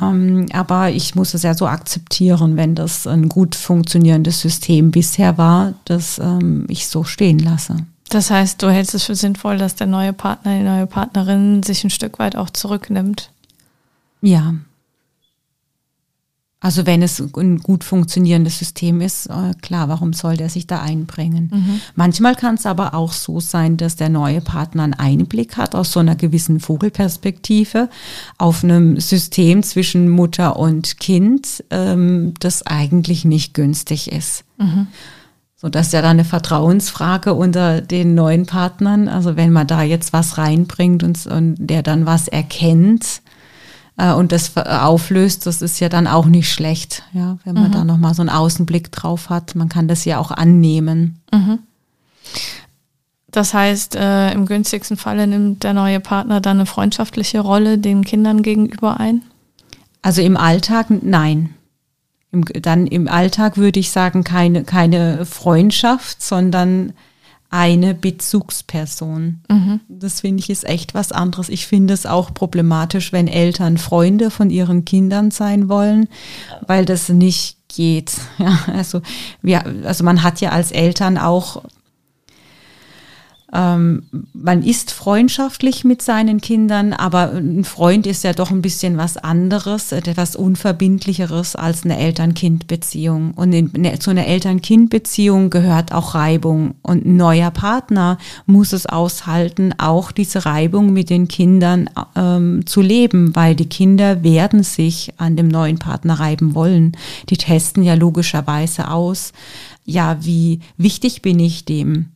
Ähm, 0.00 0.46
aber 0.54 0.88
ich 0.90 1.14
muss 1.14 1.34
es 1.34 1.42
ja 1.42 1.52
so 1.52 1.66
akzeptieren, 1.66 2.56
wenn 2.56 2.74
das 2.74 3.06
ein 3.06 3.28
gut 3.28 3.54
funktionierendes 3.54 4.40
System 4.40 4.90
bisher 4.90 5.36
war, 5.36 5.74
dass 5.84 6.18
ähm, 6.18 6.64
ich 6.68 6.88
so 6.88 7.04
stehen 7.04 7.38
lasse. 7.38 7.76
Das 8.12 8.30
heißt, 8.30 8.62
du 8.62 8.68
hältst 8.68 8.94
es 8.94 9.04
für 9.04 9.14
sinnvoll, 9.14 9.56
dass 9.56 9.74
der 9.74 9.86
neue 9.86 10.12
Partner, 10.12 10.58
die 10.58 10.64
neue 10.64 10.86
Partnerin 10.86 11.62
sich 11.62 11.82
ein 11.82 11.88
Stück 11.88 12.18
weit 12.18 12.36
auch 12.36 12.50
zurücknimmt. 12.50 13.30
Ja. 14.20 14.54
Also 16.60 16.84
wenn 16.84 17.02
es 17.02 17.18
ein 17.18 17.60
gut 17.60 17.84
funktionierendes 17.84 18.58
System 18.58 19.00
ist, 19.00 19.26
äh, 19.28 19.54
klar, 19.62 19.88
warum 19.88 20.12
soll 20.12 20.36
der 20.36 20.50
sich 20.50 20.66
da 20.66 20.82
einbringen? 20.82 21.50
Mhm. 21.54 21.80
Manchmal 21.94 22.36
kann 22.36 22.56
es 22.56 22.66
aber 22.66 22.92
auch 22.92 23.12
so 23.12 23.40
sein, 23.40 23.78
dass 23.78 23.96
der 23.96 24.10
neue 24.10 24.42
Partner 24.42 24.82
einen 24.82 24.94
Einblick 24.94 25.56
hat 25.56 25.74
aus 25.74 25.90
so 25.90 25.98
einer 25.98 26.14
gewissen 26.14 26.60
Vogelperspektive 26.60 27.88
auf 28.36 28.62
einem 28.62 29.00
System 29.00 29.62
zwischen 29.62 30.10
Mutter 30.10 30.58
und 30.58 31.00
Kind, 31.00 31.64
ähm, 31.70 32.34
das 32.40 32.66
eigentlich 32.66 33.24
nicht 33.24 33.54
günstig 33.54 34.12
ist. 34.12 34.44
Mhm. 34.58 34.88
So, 35.62 35.68
das 35.68 35.86
ist 35.86 35.92
ja 35.92 36.02
dann 36.02 36.18
eine 36.18 36.24
Vertrauensfrage 36.24 37.34
unter 37.34 37.80
den 37.80 38.16
neuen 38.16 38.46
Partnern. 38.46 39.06
Also 39.06 39.36
wenn 39.36 39.52
man 39.52 39.68
da 39.68 39.82
jetzt 39.82 40.12
was 40.12 40.36
reinbringt 40.36 41.04
und, 41.04 41.24
und 41.28 41.54
der 41.56 41.84
dann 41.84 42.04
was 42.04 42.26
erkennt 42.26 43.22
äh, 43.96 44.12
und 44.12 44.32
das 44.32 44.56
auflöst, 44.56 45.46
das 45.46 45.62
ist 45.62 45.78
ja 45.78 45.88
dann 45.88 46.08
auch 46.08 46.26
nicht 46.26 46.50
schlecht, 46.50 47.04
ja, 47.12 47.38
wenn 47.44 47.54
man 47.54 47.68
mhm. 47.68 47.72
da 47.72 47.84
nochmal 47.84 48.12
so 48.12 48.22
einen 48.22 48.28
Außenblick 48.28 48.90
drauf 48.90 49.30
hat. 49.30 49.54
Man 49.54 49.68
kann 49.68 49.86
das 49.86 50.04
ja 50.04 50.18
auch 50.18 50.32
annehmen. 50.32 51.20
Mhm. 51.32 51.60
Das 53.30 53.54
heißt, 53.54 53.94
äh, 53.94 54.32
im 54.32 54.46
günstigsten 54.46 54.96
Falle 54.96 55.28
nimmt 55.28 55.62
der 55.62 55.74
neue 55.74 56.00
Partner 56.00 56.40
dann 56.40 56.56
eine 56.56 56.66
freundschaftliche 56.66 57.38
Rolle 57.38 57.78
den 57.78 58.02
Kindern 58.02 58.42
gegenüber 58.42 58.98
ein? 58.98 59.22
Also 60.02 60.22
im 60.22 60.36
Alltag 60.36 60.88
nein. 60.90 61.54
Im, 62.32 62.44
dann 62.44 62.86
im 62.86 63.08
Alltag 63.08 63.56
würde 63.56 63.78
ich 63.78 63.90
sagen, 63.90 64.24
keine, 64.24 64.64
keine 64.64 65.26
Freundschaft, 65.26 66.22
sondern 66.22 66.94
eine 67.52 67.92
Bezugsperson. 67.92 69.42
Mhm. 69.50 69.80
Das 69.86 70.22
finde 70.22 70.40
ich 70.40 70.48
ist 70.48 70.64
echt 70.64 70.94
was 70.94 71.12
anderes. 71.12 71.50
Ich 71.50 71.66
finde 71.66 71.92
es 71.92 72.06
auch 72.06 72.32
problematisch, 72.32 73.12
wenn 73.12 73.28
Eltern 73.28 73.76
Freunde 73.76 74.30
von 74.30 74.48
ihren 74.48 74.86
Kindern 74.86 75.30
sein 75.30 75.68
wollen, 75.68 76.08
weil 76.66 76.86
das 76.86 77.10
nicht 77.10 77.58
geht. 77.68 78.12
Ja, 78.38 78.58
also, 78.72 79.02
wir, 79.42 79.64
also 79.84 80.02
man 80.02 80.22
hat 80.22 80.40
ja 80.40 80.50
als 80.50 80.72
Eltern 80.72 81.18
auch 81.18 81.62
ähm, 83.54 84.04
man 84.32 84.62
ist 84.62 84.92
freundschaftlich 84.92 85.84
mit 85.84 86.00
seinen 86.00 86.40
Kindern, 86.40 86.94
aber 86.94 87.32
ein 87.32 87.64
Freund 87.64 88.06
ist 88.06 88.24
ja 88.24 88.32
doch 88.32 88.50
ein 88.50 88.62
bisschen 88.62 88.96
was 88.96 89.18
anderes, 89.18 89.92
etwas 89.92 90.36
Unverbindlicheres 90.36 91.54
als 91.54 91.84
eine 91.84 91.98
Eltern-Kind-Beziehung. 91.98 93.32
Und 93.34 93.52
in, 93.52 93.70
ne, 93.76 93.98
zu 93.98 94.10
einer 94.10 94.26
Eltern-Kind-Beziehung 94.26 95.50
gehört 95.50 95.92
auch 95.92 96.14
Reibung. 96.14 96.76
Und 96.80 97.04
ein 97.04 97.16
neuer 97.16 97.50
Partner 97.50 98.16
muss 98.46 98.72
es 98.72 98.86
aushalten, 98.86 99.74
auch 99.76 100.12
diese 100.12 100.46
Reibung 100.46 100.94
mit 100.94 101.10
den 101.10 101.28
Kindern 101.28 101.90
ähm, 102.16 102.64
zu 102.64 102.80
leben, 102.80 103.36
weil 103.36 103.54
die 103.54 103.68
Kinder 103.68 104.22
werden 104.22 104.62
sich 104.62 105.12
an 105.18 105.36
dem 105.36 105.48
neuen 105.48 105.78
Partner 105.78 106.18
reiben 106.18 106.54
wollen. 106.54 106.92
Die 107.28 107.36
testen 107.36 107.82
ja 107.82 107.94
logischerweise 107.94 108.90
aus, 108.90 109.32
ja, 109.84 110.16
wie 110.24 110.60
wichtig 110.78 111.20
bin 111.20 111.38
ich 111.38 111.66
dem? 111.66 112.06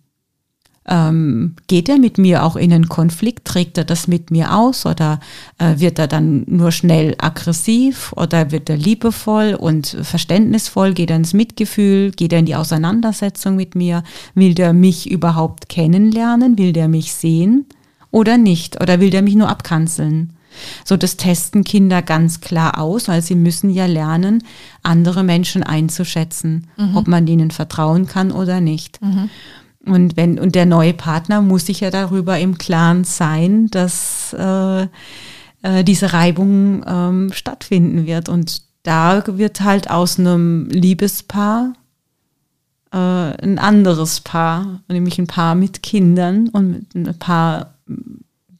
Ähm, 0.88 1.57
geht 1.66 1.88
er 1.88 1.99
mit 1.99 2.19
mir 2.19 2.45
auch 2.45 2.57
in 2.57 2.73
einen 2.73 2.88
Konflikt? 2.88 3.47
Trägt 3.47 3.78
er 3.78 3.85
das 3.85 4.07
mit 4.07 4.31
mir 4.31 4.55
aus 4.55 4.87
oder 4.87 5.21
äh, 5.59 5.78
wird 5.78 5.99
er 5.99 6.07
dann 6.07 6.45
nur 6.47 6.71
schnell 6.71 7.14
aggressiv 7.19 8.12
oder 8.16 8.50
wird 8.52 8.71
er 8.71 8.76
liebevoll 8.76 9.55
und 9.55 9.97
verständnisvoll? 10.02 10.95
Geht 10.95 11.11
er 11.11 11.16
ins 11.16 11.35
Mitgefühl? 11.35 12.12
Geht 12.12 12.33
er 12.33 12.38
in 12.38 12.47
die 12.47 12.57
Auseinandersetzung 12.57 13.57
mit 13.57 13.75
mir? 13.75 14.05
Will 14.35 14.55
der 14.55 14.73
mich 14.73 15.11
überhaupt 15.11 15.69
kennenlernen? 15.69 16.57
Will 16.59 16.73
der 16.73 16.88
mich 16.88 17.12
sehen 17.12 17.66
oder 18.11 18.38
nicht? 18.38 18.81
Oder 18.81 19.00
will 19.00 19.11
der 19.11 19.23
mich 19.23 19.35
nur 19.35 19.49
abkanzeln? 19.49 20.33
So, 20.85 20.97
das 20.97 21.16
testen 21.16 21.64
Kinder 21.64 22.00
ganz 22.00 22.40
klar 22.40 22.81
aus, 22.81 23.09
weil 23.09 23.21
sie 23.21 23.35
müssen 23.35 23.71
ja 23.71 23.87
lernen, 23.87 24.43
andere 24.83 25.23
Menschen 25.23 25.62
einzuschätzen, 25.62 26.69
mhm. 26.76 26.97
ob 26.97 27.09
man 27.09 27.26
ihnen 27.26 27.50
vertrauen 27.50 28.07
kann 28.07 28.33
oder 28.33 28.61
nicht. 28.61 29.02
Mhm. 29.02 29.28
Und 29.87 30.16
wenn, 30.16 30.38
und 30.38 30.55
der 30.55 30.66
neue 30.66 30.95
Partner 30.95 31.40
muss 31.40 31.66
sich 31.66 31.81
ja 31.81 31.90
darüber 31.90 32.38
im 32.38 32.59
Klaren 32.59 33.05
sein, 33.05 33.69
dass 33.69 34.33
äh, 34.33 34.83
äh, 35.62 35.85
diese 35.85 36.12
Reibung 36.12 36.85
ähm, 36.87 37.33
stattfinden 37.33 38.07
wird. 38.07 38.28
Und 38.28 38.62
da 38.83 39.23
wird 39.26 39.61
halt 39.61 39.90
aus 39.90 40.19
einem 40.19 40.69
Liebespaar 40.71 41.73
äh, 42.93 42.97
ein 42.97 43.59
anderes 43.59 44.21
Paar, 44.21 44.81
nämlich 44.88 45.19
ein 45.19 45.26
Paar 45.26 45.55
mit 45.55 45.83
Kindern 45.83 46.49
und 46.49 46.95
ein 46.95 47.19
Paar, 47.19 47.75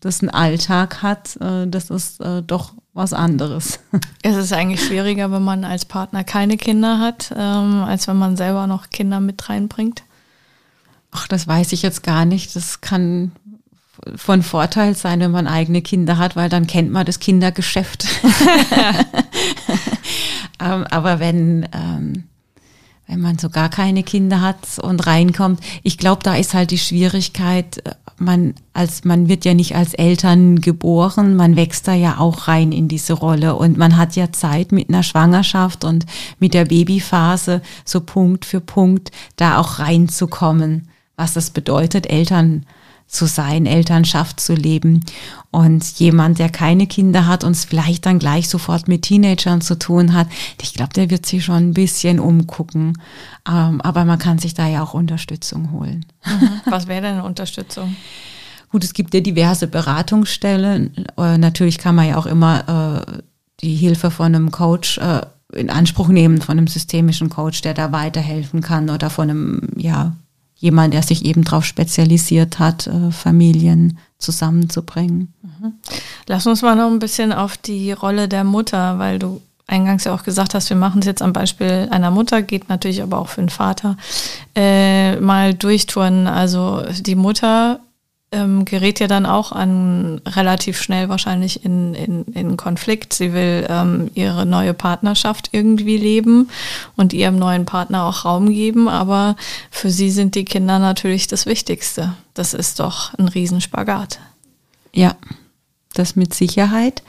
das 0.01 0.21
einen 0.21 0.31
Alltag 0.31 1.03
hat, 1.03 1.37
äh, 1.41 1.67
das 1.67 1.91
ist 1.91 2.21
äh, 2.21 2.43
doch 2.43 2.73
was 2.93 3.13
anderes. 3.13 3.81
Es 4.23 4.37
ist 4.37 4.53
eigentlich 4.53 4.85
schwieriger, 4.85 5.31
wenn 5.31 5.45
man 5.45 5.65
als 5.65 5.85
Partner 5.85 6.25
keine 6.25 6.57
Kinder 6.57 6.99
hat, 6.99 7.33
ähm, 7.37 7.85
als 7.85 8.09
wenn 8.09 8.17
man 8.17 8.37
selber 8.37 8.67
noch 8.67 8.91
Kinder 8.91 9.21
mit 9.21 9.49
reinbringt. 9.49 10.03
Ach, 11.17 11.29
das 11.29 11.49
weiß 11.49 11.73
ich 11.73 11.83
jetzt 11.83 12.03
gar 12.03 12.25
nicht. 12.27 12.55
Das 12.55 12.81
kann 12.81 13.33
von 14.17 14.43
Vorteil 14.43 14.95
sein, 14.95 15.21
wenn 15.21 15.31
man 15.31 15.47
eigene 15.47 15.81
Kinder 15.81 16.19
hat, 16.19 16.37
weil 16.37 16.51
dann 16.51 16.67
kennt 16.67 16.93
man 16.93 17.07
das 17.07 17.21
Kindergeschäft. 17.21 18.07
Ähm, 20.59 20.85
aber 20.91 21.21
wenn, 21.21 21.69
ähm, 21.73 22.25
wenn 23.07 23.21
man 23.21 23.39
so 23.39 23.51
gar 23.51 23.69
keine 23.69 24.03
Kinder 24.03 24.41
hat 24.41 24.79
und 24.81 25.07
reinkommt, 25.07 25.61
ich 25.83 25.99
glaube, 25.99 26.23
da 26.23 26.35
ist 26.35 26.55
halt 26.55 26.71
die 26.71 26.79
Schwierigkeit, 26.79 27.83
man 28.19 28.55
als 28.73 29.05
man 29.05 29.29
wird 29.29 29.45
ja 29.45 29.53
nicht 29.53 29.77
als 29.77 29.93
Eltern 29.93 30.63
geboren, 30.63 31.37
man 31.37 31.57
wächst 31.57 31.87
da 31.87 31.93
ja 31.93 32.19
auch 32.19 32.49
rein 32.49 32.73
in 32.73 32.89
diese 32.89 33.13
Rolle 33.13 33.55
und 33.57 33.77
man 33.77 33.99
hat 33.99 34.17
ja 34.17 34.33
Zeit 34.33 34.73
mit 34.73 34.89
einer 34.89 35.03
Schwangerschaft 35.03 35.85
und 35.85 36.07
mit 36.39 36.55
der 36.55 36.65
Babyphase 36.65 37.61
so 37.85 38.01
Punkt 38.01 38.47
für 38.47 38.63
Punkt 38.63 39.11
da 39.37 39.59
auch 39.59 39.79
reinzukommen 39.79 40.89
was 41.17 41.35
das 41.35 41.51
bedeutet, 41.51 42.09
Eltern 42.09 42.67
zu 43.09 43.27
sein, 43.27 43.67
Elternschaft 43.67 44.41
zu 44.41 44.55
leben. 44.55 45.05
Und 45.51 45.85
jemand, 45.99 46.39
der 46.39 46.49
keine 46.49 46.87
Kinder 46.87 47.27
hat 47.27 47.45
und 47.45 47.53
es 47.53 47.65
vielleicht 47.65 48.05
dann 48.05 48.19
gleich 48.19 48.49
sofort 48.49 48.89
mit 48.89 49.03
Teenagern 49.03 49.61
zu 49.61 49.79
tun 49.79 50.13
hat, 50.13 50.29
ich 50.61 50.75
glaube, 50.75 50.93
der 50.93 51.11
wird 51.11 51.25
sich 51.25 51.45
schon 51.45 51.69
ein 51.69 51.75
bisschen 51.75 52.19
umgucken. 52.19 53.01
Ähm, 53.49 53.81
aber 53.81 54.05
man 54.05 54.19
kann 54.19 54.39
sich 54.39 54.55
da 54.55 54.67
ja 54.67 54.83
auch 54.83 54.95
Unterstützung 54.95 55.71
holen. 55.71 56.05
Mhm. 56.25 56.51
Was 56.67 56.89
wäre 56.89 57.03
denn 57.03 57.21
Unterstützung? 57.21 57.97
Gut, 58.71 58.83
es 58.83 58.93
gibt 58.93 59.15
ja 59.15 59.21
diverse 59.21 59.69
Beratungsstellen. 59.69 61.07
Äh, 61.17 61.39
natürlich 61.39 61.79
kann 61.79 61.95
man 61.95 62.09
ja 62.09 62.17
auch 62.17 62.27
immer 62.27 63.05
äh, 63.07 63.23
die 63.61 63.77
Hilfe 63.77 64.11
von 64.11 64.35
einem 64.35 64.51
Coach 64.51 64.99
äh, 64.99 65.21
in 65.53 65.71
Anspruch 65.71 66.09
nehmen, 66.09 66.43
von 66.43 66.59
einem 66.59 66.67
systemischen 66.67 67.31
Coach, 67.31 67.63
der 67.63 67.73
da 67.73 67.93
weiterhelfen 67.93 68.61
kann 68.61 68.91
oder 68.91 69.11
von 69.11 69.31
einem, 69.31 69.69
ja, 69.77 70.17
jemand, 70.57 70.95
der 70.95 71.03
sich 71.03 71.25
eben 71.25 71.45
darauf 71.45 71.65
spezialisiert 71.65 72.59
hat, 72.59 72.87
äh, 72.87 73.11
Familien 73.11 73.99
zusammenzubringen. 74.19 75.35
Mhm. 75.43 75.75
Lass 76.27 76.47
uns 76.47 76.63
mal 76.63 76.75
noch 76.75 76.91
ein 76.91 76.99
bisschen 76.99 77.33
auf 77.33 77.57
die 77.57 77.93
Rolle 77.93 78.29
der 78.29 78.45
Mutter, 78.45 78.99
weil 78.99 79.19
du 79.19 79.41
eingangs 79.67 80.05
ja 80.05 80.15
auch 80.15 80.23
gesagt 80.23 80.55
hast, 80.55 80.71
wir 80.71 80.77
machen 80.77 81.01
es 81.01 81.07
jetzt 81.07 81.23
am 81.23 81.33
Beispiel 81.33 81.89
einer 81.91 82.11
Mutter, 82.11 82.41
geht 82.43 82.69
natürlich 82.69 83.03
aber 83.03 83.19
auch 83.19 83.29
für 83.29 83.43
den 83.43 83.51
Vater, 83.51 83.97
äh, 84.55 85.17
mal 85.21 85.55
durchtouren. 85.55 86.27
Also 86.27 86.83
die 87.01 87.17
Mutter 87.17 87.81
ähm, 88.37 88.65
gerät 88.65 89.01
ja 89.01 89.07
dann 89.07 89.27
auch 89.27 89.51
an 89.51 90.21
relativ 90.27 90.81
schnell 90.81 91.09
wahrscheinlich 91.09 91.65
in, 91.65 91.95
in, 91.95 92.25
in 92.27 92.57
Konflikt. 92.57 93.13
Sie 93.13 93.33
will 93.33 93.67
ähm, 93.69 94.11
ihre 94.15 94.45
neue 94.45 94.75
Partnerschaft 94.75 95.49
irgendwie 95.53 95.97
leben 95.97 96.51
und 96.97 97.13
ihrem 97.13 97.39
neuen 97.39 97.65
Partner 97.65 98.05
auch 98.05 98.25
Raum 98.25 98.51
geben, 98.51 98.89
aber 98.89 99.37
für 99.71 99.91
sie 99.91 100.11
sind 100.11 100.35
die 100.35 100.45
Kinder 100.45 100.79
natürlich 100.79 101.27
das 101.27 101.47
Wichtigste. 101.47 102.15
Das 102.35 102.55
ist 102.55 102.79
doch 102.79 103.15
ein 103.15 103.29
Riesenspagat. 103.29 104.21
Ja, 104.93 105.17
das 105.95 106.15
mit 106.15 106.35
Sicherheit. 106.35 107.03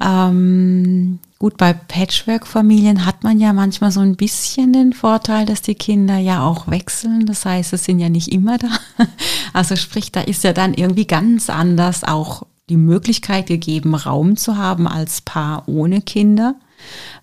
Ähm, 0.00 1.18
gut, 1.38 1.56
bei 1.56 1.72
Patchwork-Familien 1.72 3.04
hat 3.04 3.22
man 3.22 3.38
ja 3.38 3.52
manchmal 3.52 3.92
so 3.92 4.00
ein 4.00 4.16
bisschen 4.16 4.72
den 4.72 4.92
Vorteil, 4.92 5.46
dass 5.46 5.62
die 5.62 5.74
Kinder 5.74 6.18
ja 6.18 6.44
auch 6.44 6.68
wechseln. 6.68 7.26
Das 7.26 7.44
heißt, 7.44 7.72
es 7.72 7.84
sind 7.84 7.98
ja 8.00 8.08
nicht 8.08 8.28
immer 8.28 8.58
da. 8.58 8.68
Also 9.52 9.74
sprich, 9.74 10.12
da 10.12 10.20
ist 10.20 10.44
ja 10.44 10.52
dann 10.52 10.74
irgendwie 10.74 11.06
ganz 11.06 11.50
anders 11.50 12.04
auch 12.04 12.46
die 12.68 12.76
Möglichkeit 12.76 13.46
gegeben, 13.46 13.96
Raum 13.96 14.36
zu 14.36 14.56
haben 14.56 14.86
als 14.86 15.22
Paar 15.22 15.64
ohne 15.66 16.00
Kinder 16.00 16.54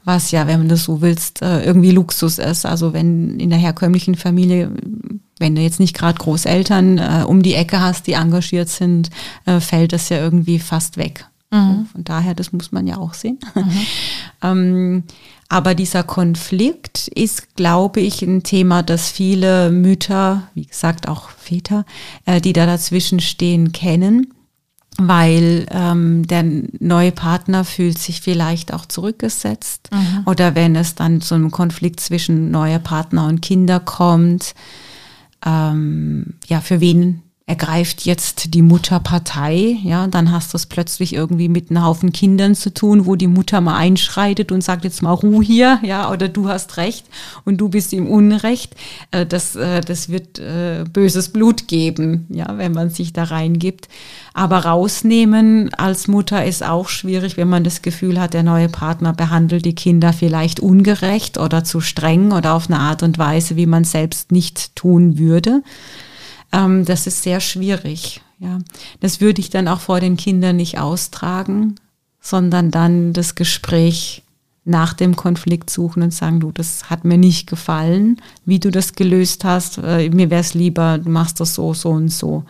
was 0.04 0.32
ja, 0.32 0.48
wenn 0.48 0.70
du 0.70 0.78
so 0.78 1.02
willst, 1.02 1.42
äh, 1.42 1.64
irgendwie 1.64 1.92
Luxus 1.92 2.40
ist. 2.40 2.66
Also 2.66 2.94
wenn 2.94 3.40
in 3.40 3.50
der 3.50 3.60
herkömmlichen 3.60 4.16
Familie, 4.16 4.72
wenn 5.40 5.56
du 5.56 5.62
jetzt 5.62 5.80
nicht 5.80 5.96
gerade 5.96 6.18
Großeltern 6.18 6.98
äh, 6.98 7.24
um 7.28 7.44
die 7.44 7.56
Ecke 7.56 7.82
hast, 7.82 8.08
die 8.08 8.14
engagiert 8.14 8.70
sind, 8.70 9.10
äh, 9.46 9.60
fällt 9.60 9.94
das 9.94 10.10
ja 10.10 10.18
irgendwie 10.18 10.60
fast 10.60 10.98
weg. 10.98 11.28
Mhm. 11.52 11.86
Von 11.92 12.04
daher, 12.04 12.34
das 12.36 12.52
muss 12.52 12.72
man 12.72 12.88
ja 12.88 12.98
auch 12.98 13.14
sehen. 13.14 13.40
Mhm. 13.56 13.72
ähm, 14.44 15.04
aber 15.50 15.76
dieser 15.76 16.04
Konflikt 16.04 17.08
ist, 17.08 17.56
glaube 17.56 18.02
ich, 18.02 18.22
ein 18.22 18.44
Thema, 18.44 18.84
das 18.84 19.10
viele 19.10 19.72
Mütter, 19.72 20.44
wie 20.56 20.66
gesagt 20.66 21.08
auch 21.08 21.30
Väter, 21.30 21.86
äh, 22.26 22.42
die 22.42 22.54
da 22.54 22.66
dazwischen 22.66 23.20
stehen, 23.20 23.72
kennen 23.72 24.34
weil 25.00 25.68
ähm, 25.70 26.26
der 26.26 26.44
neue 26.80 27.12
Partner 27.12 27.64
fühlt 27.64 28.00
sich 28.00 28.22
vielleicht 28.22 28.74
auch 28.74 28.86
zurückgesetzt 28.86 29.90
mhm. 29.92 30.24
oder 30.26 30.56
wenn 30.56 30.76
es 30.76 30.96
dann 30.96 31.22
zu 31.22 31.36
einem 31.36 31.52
Konflikt 31.52 32.00
zwischen 32.00 32.50
neuer 32.50 32.80
Partner 32.80 33.28
und 33.28 33.42
Kinder 33.42 33.80
kommt, 33.80 34.56
ähm, 35.46 36.34
ja, 36.48 36.62
für 36.62 36.82
wen 36.82 37.22
ergreift 37.48 38.02
jetzt 38.02 38.54
die 38.54 38.62
Mutterpartei, 38.62 39.78
ja, 39.82 40.08
dann 40.08 40.34
hast 40.34 40.52
du 40.52 40.58
es 40.58 40.66
plötzlich 40.66 41.14
irgendwie 41.14 41.48
mit 41.48 41.70
einem 41.70 41.86
Haufen 41.86 42.12
Kindern 42.12 42.56
zu 42.56 42.74
tun, 42.74 43.06
wo 43.06 43.16
die 43.16 43.28
Mutter 43.28 43.62
mal 43.62 43.78
einschreitet 43.78 44.52
und 44.52 44.66
sagt 44.66 44.84
jetzt 44.84 45.02
mal 45.02 45.14
Ruhe 45.14 45.46
hier, 45.46 45.80
ja, 45.82 46.12
oder 46.12 46.28
du 46.28 46.50
hast 46.50 46.76
recht 46.76 47.06
und 47.46 47.56
du 47.56 47.70
bist 47.70 47.94
im 47.94 48.06
Unrecht. 48.06 48.76
Äh, 49.12 49.26
das, 49.26 49.56
äh, 49.56 49.80
das 49.80 50.10
wird 50.10 50.40
äh, 50.40 50.84
böses 50.92 51.30
Blut 51.30 51.70
geben, 51.70 52.26
ja, 52.28 52.58
wenn 52.58 52.74
man 52.74 52.90
sich 52.90 53.14
da 53.14 53.24
reingibt. 53.24 53.88
Aber 54.34 54.66
rausnehmen 54.66 55.74
als 55.74 56.10
Mutter 56.10 56.44
ist 56.44 56.66
auch 56.66 56.90
schwierig, 56.90 57.38
wenn 57.38 57.48
man 57.48 57.64
das 57.64 57.82
Gefühl 57.82 58.20
hat, 58.20 58.34
der 58.34 58.44
neue 58.44 58.68
Partner 58.68 59.14
behandelt 59.14 59.64
die 59.64 59.74
Kinder 59.74 60.12
vielleicht 60.12 60.60
ungerecht 60.60 61.38
oder 61.38 61.64
zu 61.64 61.80
streng 61.80 62.34
oder 62.34 62.56
auf 62.56 62.70
eine 62.70 62.80
Art 62.80 63.04
und 63.04 63.18
Weise, 63.18 63.56
wie 63.56 63.68
man 63.68 63.86
selbst 63.86 64.34
nicht 64.34 64.76
tun 64.76 65.18
würde. 65.18 65.64
Ähm, 66.52 66.86
das 66.86 67.08
ist 67.08 67.24
sehr 67.24 67.40
schwierig. 67.40 68.22
Ja, 68.40 68.60
das 69.00 69.20
würde 69.20 69.42
ich 69.42 69.50
dann 69.50 69.68
auch 69.68 69.80
vor 69.80 70.00
den 70.00 70.16
Kindern 70.16 70.58
nicht 70.58 70.80
austragen, 70.80 71.76
sondern 72.22 72.70
dann 72.70 73.14
das 73.14 73.36
Gespräch 73.36 74.24
nach 74.68 74.94
dem 74.94 75.16
Konflikt 75.16 75.70
suchen 75.70 76.04
und 76.04 76.14
sagen, 76.14 76.42
du, 76.42 76.52
das 76.52 76.90
hat 76.90 77.06
mir 77.06 77.18
nicht 77.18 77.48
gefallen, 77.48 78.22
wie 78.46 78.60
du 78.60 78.70
das 78.70 78.94
gelöst 78.94 79.46
hast. 79.46 79.78
Äh, 79.78 80.10
mir 80.10 80.30
wäre 80.30 80.42
es 80.42 80.54
lieber, 80.54 80.98
du 80.98 81.10
machst 81.10 81.40
das 81.40 81.56
so, 81.56 81.74
so 81.74 81.90
und 81.90 82.10
so. 82.10 82.44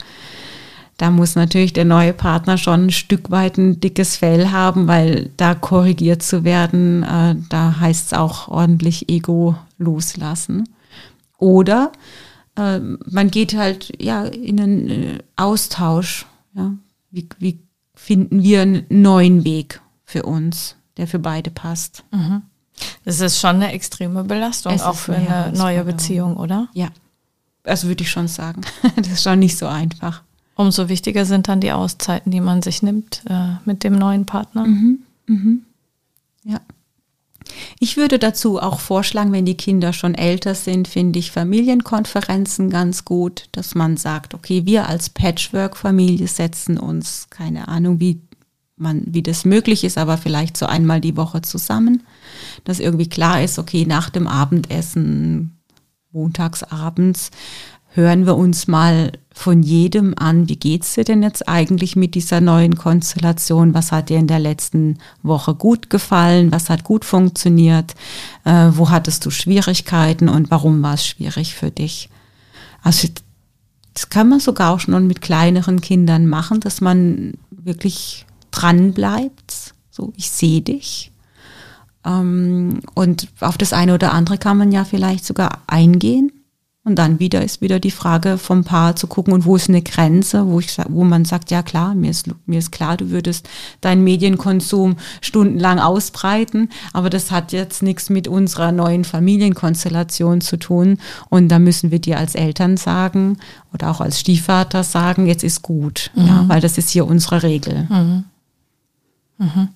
Da 0.98 1.12
muss 1.12 1.36
natürlich 1.36 1.74
der 1.74 1.86
neue 1.86 2.14
Partner 2.14 2.58
schon 2.58 2.88
ein 2.88 2.92
Stück 2.92 3.30
weit 3.30 3.60
ein 3.60 3.80
dickes 3.80 4.18
Fell 4.18 4.50
haben, 4.50 4.88
weil 4.88 5.30
da 5.38 5.54
korrigiert 5.54 6.24
zu 6.24 6.44
werden, 6.44 7.04
äh, 7.04 7.36
da 7.50 7.80
heißt 7.80 8.08
es 8.08 8.14
auch 8.14 8.48
ordentlich 8.48 9.08
Ego 9.10 9.56
loslassen. 9.78 10.68
Oder 11.38 11.92
äh, 12.58 12.80
man 12.80 13.32
geht 13.32 13.56
halt 13.56 13.92
ja 14.02 14.26
in 14.26 14.60
einen 14.60 14.90
äh, 14.90 15.18
Austausch. 15.36 16.26
Ja? 16.54 16.74
Wie, 17.12 17.28
wie 17.40 17.60
finden 17.96 18.44
wir 18.44 18.62
einen 18.62 18.86
neuen 18.90 19.44
Weg 19.44 19.82
für 20.04 20.24
uns, 20.24 20.76
der 20.98 21.08
für 21.08 21.20
beide 21.20 21.52
passt? 21.52 22.04
Mhm. 22.12 22.44
Das 23.06 23.20
ist 23.20 23.40
schon 23.40 23.56
eine 23.58 23.72
extreme 23.72 24.24
Belastung, 24.24 24.74
es 24.74 24.84
auch 24.84 24.96
für 24.96 25.16
eine 25.16 25.52
neue 25.58 25.84
Beziehung, 25.84 26.38
oder? 26.38 26.68
Ja, 26.74 26.90
also 27.64 27.88
würde 27.88 28.04
ich 28.04 28.12
schon 28.12 28.28
sagen. 28.28 28.62
das 28.96 29.08
ist 29.08 29.24
schon 29.24 29.40
nicht 29.40 29.58
so 29.58 29.68
einfach. 29.68 30.24
Umso 30.56 30.90
wichtiger 30.90 31.26
sind 31.26 31.48
dann 31.48 31.60
die 31.60 31.72
Auszeiten, 31.72 32.32
die 32.32 32.42
man 32.42 32.62
sich 32.62 32.82
nimmt 32.82 33.24
äh, 33.30 33.56
mit 33.66 33.84
dem 33.84 33.98
neuen 33.98 34.26
Partner. 34.26 34.66
Mhm. 34.66 35.00
Mhm. 35.28 35.62
Ja. 36.44 36.60
Ich 37.80 37.98
würde 37.98 38.20
dazu 38.20 38.60
auch 38.60 38.80
vorschlagen, 38.80 39.32
wenn 39.32 39.46
die 39.46 39.58
Kinder 39.58 39.94
schon 39.94 40.16
älter 40.16 40.56
sind, 40.56 40.88
finde 40.88 41.20
ich 41.20 41.32
Familienkonferenzen 41.32 42.70
ganz 42.70 43.06
gut, 43.06 43.50
dass 43.52 43.76
man 43.76 43.98
sagt, 43.98 44.34
okay, 44.34 44.66
wir 44.66 44.88
als 44.88 45.10
Patchwork-Familie 45.10 46.28
setzen 46.28 46.78
uns, 46.78 47.28
keine 47.30 47.68
Ahnung, 47.68 48.00
wie 48.00 48.22
man, 48.78 49.04
wie 49.08 49.24
das 49.24 49.44
möglich 49.44 49.84
ist, 49.84 49.98
aber 49.98 50.18
vielleicht 50.18 50.56
so 50.56 50.66
einmal 50.66 51.02
die 51.02 51.18
Woche 51.18 51.42
zusammen, 51.42 52.04
dass 52.64 52.80
irgendwie 52.80 53.10
klar 53.10 53.44
ist, 53.44 53.60
okay, 53.60 53.86
nach 53.86 54.10
dem 54.10 54.28
Abendessen, 54.28 55.58
montagsabends, 56.12 57.32
hören 57.98 58.28
wir 58.28 58.38
uns 58.38 58.68
mal 58.68 59.12
von 59.34 59.64
jedem 59.64 60.14
an, 60.18 60.48
wie 60.48 60.56
geht's 60.56 60.94
dir 60.94 61.04
denn 61.04 61.24
jetzt 61.24 61.50
eigentlich 61.50 61.96
mit 61.96 62.16
dieser 62.16 62.42
neuen 62.42 62.76
Konstellation? 62.76 63.74
Was 63.74 63.92
hat 63.92 64.10
dir 64.10 64.20
in 64.20 64.28
der 64.28 64.40
letzten 64.40 65.00
Woche 65.24 65.56
gut 65.56 65.90
gefallen? 65.90 66.52
Was 66.52 66.70
hat 66.70 66.84
gut 66.84 67.04
funktioniert? 67.04 67.96
Äh, 68.46 68.70
wo 68.72 68.90
hattest 68.90 69.26
du 69.26 69.32
Schwierigkeiten 69.32 70.30
und 70.30 70.50
warum 70.52 70.82
war 70.84 70.94
es 70.94 71.06
schwierig 71.06 71.56
für 71.56 71.72
dich? 71.72 72.10
Also 72.84 73.08
das 73.94 74.10
kann 74.10 74.30
man 74.30 74.40
sogar 74.40 74.74
auch 74.74 74.80
schon 74.80 75.08
mit 75.08 75.22
kleineren 75.22 75.82
Kindern 75.82 76.28
machen, 76.28 76.60
dass 76.60 76.80
man 76.82 77.34
wirklich 77.50 78.28
dran 78.52 78.94
bleibt. 78.94 79.74
So, 79.90 80.14
ich 80.16 80.30
sehe 80.30 80.62
dich. 80.62 81.12
Ähm, 82.06 82.82
und 82.94 83.28
auf 83.40 83.58
das 83.58 83.74
eine 83.74 83.96
oder 83.96 84.14
andere 84.14 84.38
kann 84.38 84.58
man 84.58 84.72
ja 84.72 84.86
vielleicht 84.86 85.26
sogar 85.26 85.64
eingehen 85.66 86.32
und 86.88 86.96
dann 86.96 87.20
wieder 87.20 87.44
ist 87.44 87.60
wieder 87.60 87.82
die 87.82 87.92
Frage 87.92 88.38
vom 88.38 88.64
Paar 88.64 88.96
zu 88.96 89.08
gucken, 89.08 89.34
und 89.34 89.44
wo 89.44 89.58
ist 89.58 89.68
eine 89.68 89.82
Grenze, 89.82 90.48
wo, 90.48 90.62
ich, 90.62 90.78
wo 90.88 91.04
man 91.04 91.26
sagt, 91.26 91.52
ja 91.52 91.62
klar, 91.62 91.94
mir 91.94 92.10
ist, 92.10 92.30
mir 92.46 92.60
ist 92.60 92.72
klar, 92.72 92.96
du 92.96 93.10
würdest 93.10 93.50
deinen 93.82 94.06
Medienkonsum 94.06 94.96
stundenlang 95.20 95.80
ausbreiten, 95.80 96.70
aber 96.94 97.10
das 97.10 97.30
hat 97.30 97.52
jetzt 97.52 97.84
nichts 97.84 98.10
mit 98.10 98.30
unserer 98.30 98.72
neuen 98.72 99.04
Familienkonstellation 99.04 100.40
zu 100.40 100.56
tun. 100.56 100.98
Und 101.28 101.50
da 101.50 101.60
müssen 101.60 101.92
wir 101.92 102.00
dir 102.00 102.20
als 102.20 102.36
Eltern 102.36 102.78
sagen 102.78 103.38
oder 103.74 103.92
auch 103.92 104.00
als 104.00 104.22
Stiefvater 104.22 104.86
sagen, 104.86 105.28
jetzt 105.28 105.44
ist 105.44 105.64
gut, 105.64 106.12
mhm. 106.16 106.26
ja, 106.26 106.46
weil 106.48 106.62
das 106.62 106.78
ist 106.78 106.90
hier 106.90 107.06
unsere 107.06 107.44
Regel. 107.44 107.86
Mhm. 107.90 108.24
Mhm. 109.40 109.68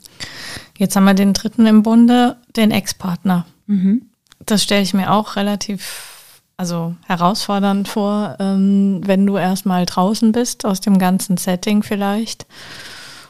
Jetzt 0.78 0.96
haben 0.96 1.04
wir 1.04 1.14
den 1.14 1.34
dritten 1.34 1.66
im 1.66 1.84
Bunde, 1.84 2.38
den 2.56 2.72
Ex-Partner. 2.72 3.46
Mhm. 3.68 4.04
Das 4.46 4.64
stelle 4.64 4.82
ich 4.82 4.94
mir 4.94 5.12
auch 5.12 5.36
relativ 5.36 6.21
also 6.62 6.94
herausfordernd 7.08 7.88
vor, 7.88 8.36
ähm, 8.40 9.02
wenn 9.04 9.26
du 9.26 9.36
erstmal 9.36 9.88
draußen 9.88 10.32
bist 10.32 10.64
aus 10.64 10.80
dem 10.80 11.00
ganzen 11.00 11.38
Setting 11.38 11.82
vielleicht 11.82 12.46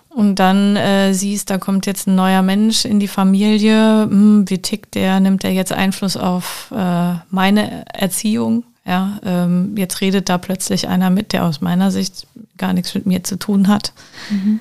und 0.10 0.36
dann 0.36 0.76
äh, 0.76 1.14
siehst, 1.14 1.50
da 1.50 1.58
kommt 1.58 1.86
jetzt 1.86 2.08
ein 2.08 2.16
neuer 2.16 2.42
Mensch 2.42 2.84
in 2.84 3.00
die 3.00 3.08
Familie, 3.08 4.02
hm, 4.02 4.50
wie 4.50 4.62
tickt 4.62 4.96
der, 4.96 5.22
nimmt 5.22 5.44
der 5.44 5.54
jetzt 5.54 5.72
Einfluss 5.72 6.18
auf 6.18 6.74
äh, 6.76 7.14
meine 7.30 7.86
Erziehung? 7.94 8.66
Ja, 8.86 9.20
ähm, 9.24 9.78
jetzt 9.78 10.02
redet 10.02 10.28
da 10.28 10.38
plötzlich 10.38 10.90
einer 10.90 11.10
mit, 11.10 11.32
der 11.32 11.46
aus 11.46 11.62
meiner 11.62 11.90
Sicht 11.90 12.28
gar 12.58 12.74
nichts 12.74 12.94
mit 12.96 13.06
mir 13.06 13.24
zu 13.24 13.38
tun 13.40 13.70
hat. 13.70 13.94
Mhm. 14.30 14.60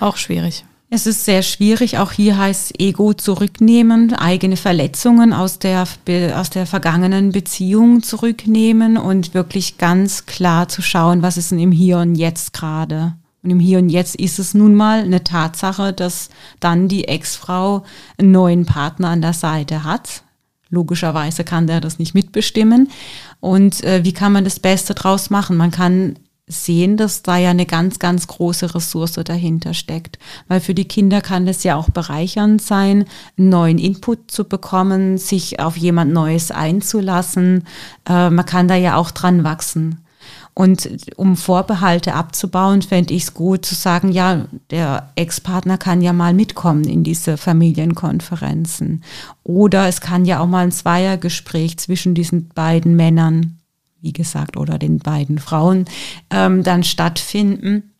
Auch 0.00 0.16
schwierig. 0.16 0.64
Es 0.90 1.06
ist 1.06 1.26
sehr 1.26 1.42
schwierig. 1.42 1.98
Auch 1.98 2.12
hier 2.12 2.38
heißt 2.38 2.80
Ego 2.80 3.12
zurücknehmen, 3.12 4.14
eigene 4.14 4.56
Verletzungen 4.56 5.34
aus 5.34 5.58
der, 5.58 5.86
aus 6.34 6.50
der 6.50 6.64
vergangenen 6.64 7.32
Beziehung 7.32 8.02
zurücknehmen 8.02 8.96
und 8.96 9.34
wirklich 9.34 9.76
ganz 9.76 10.24
klar 10.24 10.68
zu 10.68 10.80
schauen, 10.80 11.20
was 11.20 11.36
ist 11.36 11.50
denn 11.50 11.58
im 11.58 11.72
Hier 11.72 11.98
und 11.98 12.14
Jetzt 12.14 12.54
gerade. 12.54 13.14
Und 13.42 13.50
im 13.50 13.60
Hier 13.60 13.78
und 13.78 13.90
Jetzt 13.90 14.16
ist 14.16 14.38
es 14.38 14.54
nun 14.54 14.74
mal 14.74 15.00
eine 15.00 15.22
Tatsache, 15.22 15.92
dass 15.92 16.30
dann 16.58 16.88
die 16.88 17.06
Ex-Frau 17.06 17.84
einen 18.16 18.32
neuen 18.32 18.64
Partner 18.64 19.10
an 19.10 19.20
der 19.20 19.34
Seite 19.34 19.84
hat. 19.84 20.22
Logischerweise 20.70 21.44
kann 21.44 21.66
der 21.66 21.82
das 21.82 21.98
nicht 21.98 22.14
mitbestimmen. 22.14 22.88
Und 23.40 23.84
äh, 23.84 24.04
wie 24.04 24.12
kann 24.12 24.32
man 24.32 24.44
das 24.44 24.58
Beste 24.58 24.94
draus 24.94 25.28
machen? 25.28 25.58
Man 25.58 25.70
kann 25.70 26.18
sehen, 26.48 26.96
dass 26.96 27.22
da 27.22 27.36
ja 27.36 27.50
eine 27.50 27.66
ganz, 27.66 27.98
ganz 27.98 28.26
große 28.26 28.74
Ressource 28.74 29.12
dahinter 29.12 29.74
steckt. 29.74 30.18
Weil 30.48 30.60
für 30.60 30.74
die 30.74 30.86
Kinder 30.86 31.20
kann 31.20 31.46
es 31.46 31.62
ja 31.62 31.76
auch 31.76 31.90
bereichernd 31.90 32.62
sein, 32.62 33.04
einen 33.36 33.48
neuen 33.48 33.78
Input 33.78 34.30
zu 34.30 34.44
bekommen, 34.44 35.18
sich 35.18 35.60
auf 35.60 35.76
jemand 35.76 36.12
Neues 36.12 36.50
einzulassen. 36.50 37.64
Äh, 38.08 38.30
man 38.30 38.46
kann 38.46 38.68
da 38.68 38.74
ja 38.74 38.96
auch 38.96 39.10
dran 39.10 39.44
wachsen. 39.44 40.04
Und 40.58 40.88
um 41.14 41.36
Vorbehalte 41.36 42.14
abzubauen, 42.14 42.82
fände 42.82 43.14
ich 43.14 43.22
es 43.22 43.34
gut 43.34 43.64
zu 43.64 43.76
sagen, 43.76 44.10
ja, 44.10 44.46
der 44.70 45.10
Ex-Partner 45.14 45.78
kann 45.78 46.02
ja 46.02 46.12
mal 46.12 46.34
mitkommen 46.34 46.82
in 46.82 47.04
diese 47.04 47.36
Familienkonferenzen. 47.36 49.04
Oder 49.44 49.86
es 49.86 50.00
kann 50.00 50.24
ja 50.24 50.40
auch 50.40 50.48
mal 50.48 50.64
ein 50.64 50.72
Zweiergespräch 50.72 51.78
zwischen 51.78 52.14
diesen 52.14 52.48
beiden 52.48 52.96
Männern 52.96 53.57
wie 54.00 54.12
gesagt, 54.12 54.56
oder 54.56 54.78
den 54.78 54.98
beiden 54.98 55.38
Frauen 55.38 55.86
ähm, 56.30 56.62
dann 56.62 56.84
stattfinden, 56.84 57.94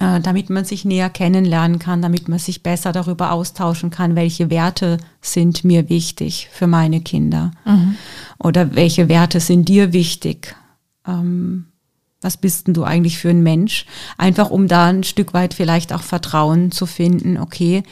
äh, 0.00 0.20
damit 0.20 0.50
man 0.50 0.64
sich 0.64 0.84
näher 0.84 1.10
kennenlernen 1.10 1.78
kann, 1.78 2.02
damit 2.02 2.28
man 2.28 2.38
sich 2.38 2.62
besser 2.62 2.92
darüber 2.92 3.32
austauschen 3.32 3.90
kann, 3.90 4.16
welche 4.16 4.50
Werte 4.50 4.98
sind 5.20 5.64
mir 5.64 5.88
wichtig 5.88 6.48
für 6.52 6.66
meine 6.66 7.00
Kinder 7.00 7.50
mhm. 7.64 7.96
oder 8.38 8.74
welche 8.74 9.08
Werte 9.08 9.40
sind 9.40 9.68
dir 9.68 9.92
wichtig. 9.92 10.54
Ähm, 11.06 11.66
Was 12.20 12.36
bist 12.36 12.66
denn 12.66 12.74
du 12.74 12.84
eigentlich 12.84 13.18
für 13.18 13.30
ein 13.30 13.42
Mensch? 13.42 13.86
Einfach 14.16 14.50
um 14.50 14.66
da 14.66 14.86
ein 14.86 15.04
Stück 15.04 15.34
weit 15.34 15.54
vielleicht 15.54 15.92
auch 15.92 16.02
Vertrauen 16.02 16.72
zu 16.72 16.86
finden, 16.86 17.38
okay, 17.38 17.82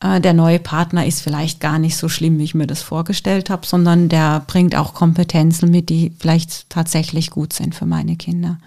äh, 0.00 0.20
der 0.20 0.32
neue 0.32 0.58
Partner 0.58 1.06
ist 1.06 1.22
vielleicht 1.22 1.60
gar 1.60 1.78
nicht 1.78 1.96
so 1.96 2.08
schlimm, 2.08 2.38
wie 2.38 2.44
ich 2.44 2.54
mir 2.54 2.66
das 2.66 2.82
vorgestellt 2.82 3.50
habe, 3.50 3.66
sondern 3.66 4.08
der 4.08 4.42
bringt 4.46 4.76
auch 4.76 4.94
Kompetenzen 4.94 5.70
mit, 5.70 5.88
die 5.88 6.12
vielleicht 6.18 6.70
tatsächlich 6.70 7.30
gut 7.30 7.52
sind 7.52 7.74
für 7.74 7.86
meine 7.86 8.16
Kinder. 8.16 8.58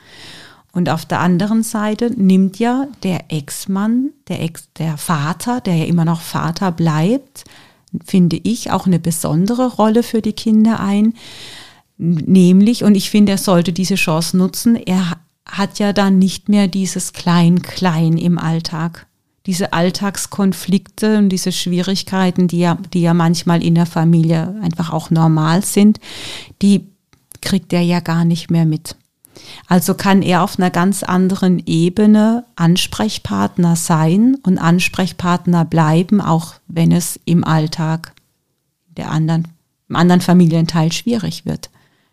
Und 0.74 0.90
auf 0.90 1.06
der 1.06 1.20
anderen 1.20 1.64
Seite 1.64 2.12
nimmt 2.16 2.60
ja 2.60 2.88
der 3.04 3.26
Ex-Mann, 3.30 4.12
der, 4.30 4.42
Ex, 4.42 4.70
der 4.78 4.98
Vater, 4.98 5.60
der 5.60 5.76
ja 5.76 5.86
immer 5.86 6.06
noch 6.06 6.22
Vater 6.22 6.72
bleibt, 6.72 7.44
finde 8.06 8.38
ich, 8.38 8.72
auch 8.72 8.86
eine 8.86 9.00
besondere 9.00 9.68
Rolle 9.68 10.02
für 10.02 10.22
die 10.22 10.34
Kinder 10.34 10.80
ein. 10.80 11.14
Nämlich, 11.98 12.86
und 12.86 12.96
ich 12.96 13.10
finde, 13.10 13.34
er 13.34 13.38
sollte 13.38 13.74
diese 13.74 13.96
Chance 13.96 14.38
nutzen, 14.38 14.76
er 14.76 15.18
hat 15.46 15.80
ja 15.80 15.92
dann 15.92 16.20
nicht 16.20 16.48
mehr 16.48 16.68
dieses 16.68 17.12
Klein-Klein 17.12 18.18
im 18.18 18.38
Alltag. 18.38 19.08
Diese 19.46 19.74
Alltagskonflikte 19.74 21.18
und 21.18 21.30
diese 21.30 21.52
Schwierigkeiten, 21.52 22.48
die 22.48 22.60
ja, 22.60 22.78
die 22.94 23.02
ja 23.02 23.14
manchmal 23.14 23.64
in 23.64 23.76
der 23.76 23.88
Familie 23.88 24.56
einfach 24.62 24.92
auch 24.92 25.10
normal 25.10 25.64
sind, 25.64 26.00
die 26.62 26.88
kriegt 27.42 27.74
er 27.74 27.82
ja 27.82 28.00
gar 28.02 28.24
nicht 28.24 28.52
mehr 28.52 28.66
mit. 28.66 28.96
Also 29.68 29.94
kann 29.94 30.22
er 30.22 30.44
auf 30.44 30.60
einer 30.60 30.70
ganz 30.70 31.04
anderen 31.04 31.60
Ebene 31.66 32.46
Ansprechpartner 32.56 33.76
sein 33.76 34.38
und 34.44 34.58
Ansprechpartner 34.58 35.66
bleiben, 35.66 36.22
auch 36.22 36.56
wenn 36.68 36.92
es 36.92 37.20
im 37.26 37.44
Alltag 37.44 38.14
der 38.98 39.10
anderen, 39.10 39.48
im 39.90 39.96
anderen 39.96 40.22
Familienteil 40.22 40.92
schwierig 40.92 41.46
wird. 41.46 41.70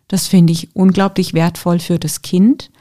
Das 0.07 0.27
finde 0.27 0.53
ich 0.53 0.75
unglaublich 0.75 1.33
wertvoll 1.33 1.79
für 1.79 1.99
das 1.99 2.21
Kind, 2.21 2.71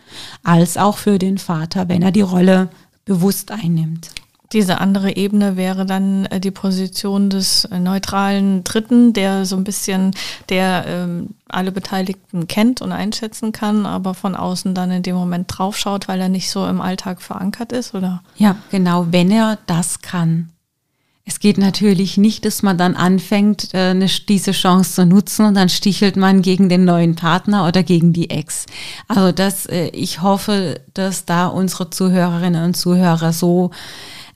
als 0.43 0.77
auch 0.77 0.97
für 0.97 1.19
den 1.19 1.39
Vater, 1.39 1.89
wenn 1.89 2.03
er 2.03 2.13
die 2.13 2.23
Rolle 2.23 2.71
bewusst 3.05 3.51
einnimmt. 3.51 4.11
Diese 4.53 4.81
andere 4.81 5.17
Ebene 5.17 5.57
wäre 5.57 5.85
dann 5.85 6.25
äh, 6.27 6.41
die 6.41 6.51
Position 6.51 7.29
des 7.29 7.67
äh, 7.67 7.79
neutralen 7.79 8.65
Dritten, 8.65 9.13
der 9.13 9.45
so 9.45 9.57
ein 9.57 9.65
bisschen, 9.65 10.15
der 10.49 10.85
ähm, 10.87 11.31
alle 11.49 11.71
Beteiligten 11.71 12.49
kennt 12.49 12.81
und 12.81 12.93
einschätzen 12.93 13.53
kann, 13.53 13.85
aber 13.85 14.15
von 14.15 14.35
außen 14.35 14.75
dann 14.75 14.91
in 14.91 15.03
dem 15.03 15.17
Moment 15.17 15.47
draufschaut, 15.49 16.09
weil 16.09 16.21
er 16.21 16.31
nicht 16.31 16.51
so 16.51 16.67
im 16.67 16.81
Alltag 16.81 17.21
verankert 17.21 17.73
ist, 17.73 17.95
oder? 17.95 18.23
Ja, 18.37 18.57
genau, 18.71 19.09
wenn 19.11 19.31
er 19.31 19.59
das 19.67 20.01
kann. 20.01 20.51
Es 21.27 21.41
geht 21.41 21.59
natürlich 21.59 22.17
nicht, 22.17 22.47
dass 22.47 22.63
man 22.63 22.79
dann 22.79 22.97
anfängt, 22.97 23.75
äh, 23.75 23.95
diese 24.31 24.53
Chance 24.53 24.95
zu 24.95 25.05
nutzen 25.05 25.45
und 25.45 25.55
dann 25.57 25.69
stichelt 25.69 26.17
man 26.17 26.41
gegen 26.41 26.71
den 26.71 26.87
neuen 26.87 27.17
Partner 27.17 27.69
oder 27.69 27.83
gegen 27.83 28.15
die 28.15 28.31
Ex. 28.31 28.65
Also 29.09 29.31
das, 29.33 29.69
ich 29.93 30.23
hoffe, 30.23 30.81
dass 30.95 31.27
da 31.27 31.49
unsere 31.49 31.91
Zuhörerinnen 31.91 32.65
und 32.65 32.79
Zuhörer 32.79 33.35
so 33.35 33.73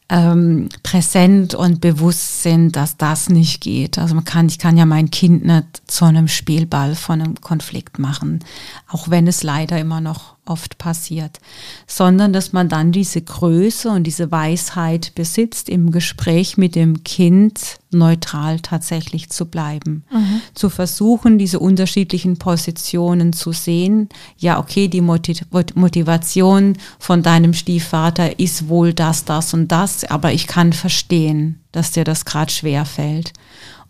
ähm, 0.08 0.68
präsent 0.82 1.54
und 1.54 1.80
bewusst 1.80 2.42
sind, 2.42 2.76
dass 2.76 2.96
das 2.96 3.28
nicht 3.28 3.60
geht. 3.60 3.98
Also 3.98 4.14
man 4.14 4.24
kann, 4.24 4.48
ich 4.48 4.58
kann 4.58 4.76
ja 4.76 4.84
mein 4.84 5.10
Kind 5.10 5.44
nicht 5.44 5.82
zu 5.86 6.04
einem 6.04 6.28
Spielball 6.28 6.94
von 6.94 7.20
einem 7.20 7.40
Konflikt 7.40 7.98
machen, 7.98 8.40
auch 8.88 9.08
wenn 9.08 9.26
es 9.26 9.42
leider 9.42 9.78
immer 9.78 10.00
noch 10.00 10.36
oft 10.44 10.76
passiert, 10.76 11.38
sondern 11.86 12.32
dass 12.32 12.52
man 12.52 12.68
dann 12.68 12.90
diese 12.90 13.22
Größe 13.22 13.88
und 13.88 14.04
diese 14.04 14.32
Weisheit 14.32 15.14
besitzt, 15.14 15.68
im 15.68 15.92
Gespräch 15.92 16.56
mit 16.56 16.74
dem 16.74 17.04
Kind 17.04 17.78
neutral 17.92 18.58
tatsächlich 18.58 19.30
zu 19.30 19.46
bleiben, 19.46 20.04
mhm. 20.10 20.40
zu 20.54 20.68
versuchen, 20.68 21.38
diese 21.38 21.60
unterschiedlichen 21.60 22.38
Positionen 22.38 23.32
zu 23.32 23.52
sehen. 23.52 24.08
Ja, 24.36 24.58
okay, 24.58 24.88
die 24.88 25.00
Motivation 25.00 26.76
von 26.98 27.22
deinem 27.22 27.54
Stiefvater 27.54 28.40
ist 28.40 28.68
wohl 28.68 28.92
das, 28.92 29.24
das 29.24 29.54
und 29.54 29.68
das, 29.68 30.04
aber 30.04 30.32
ich 30.32 30.48
kann 30.48 30.72
verstehen, 30.72 31.60
dass 31.70 31.92
dir 31.92 32.04
das 32.04 32.24
gerade 32.24 32.50
schwer 32.50 32.84
fällt. 32.84 33.32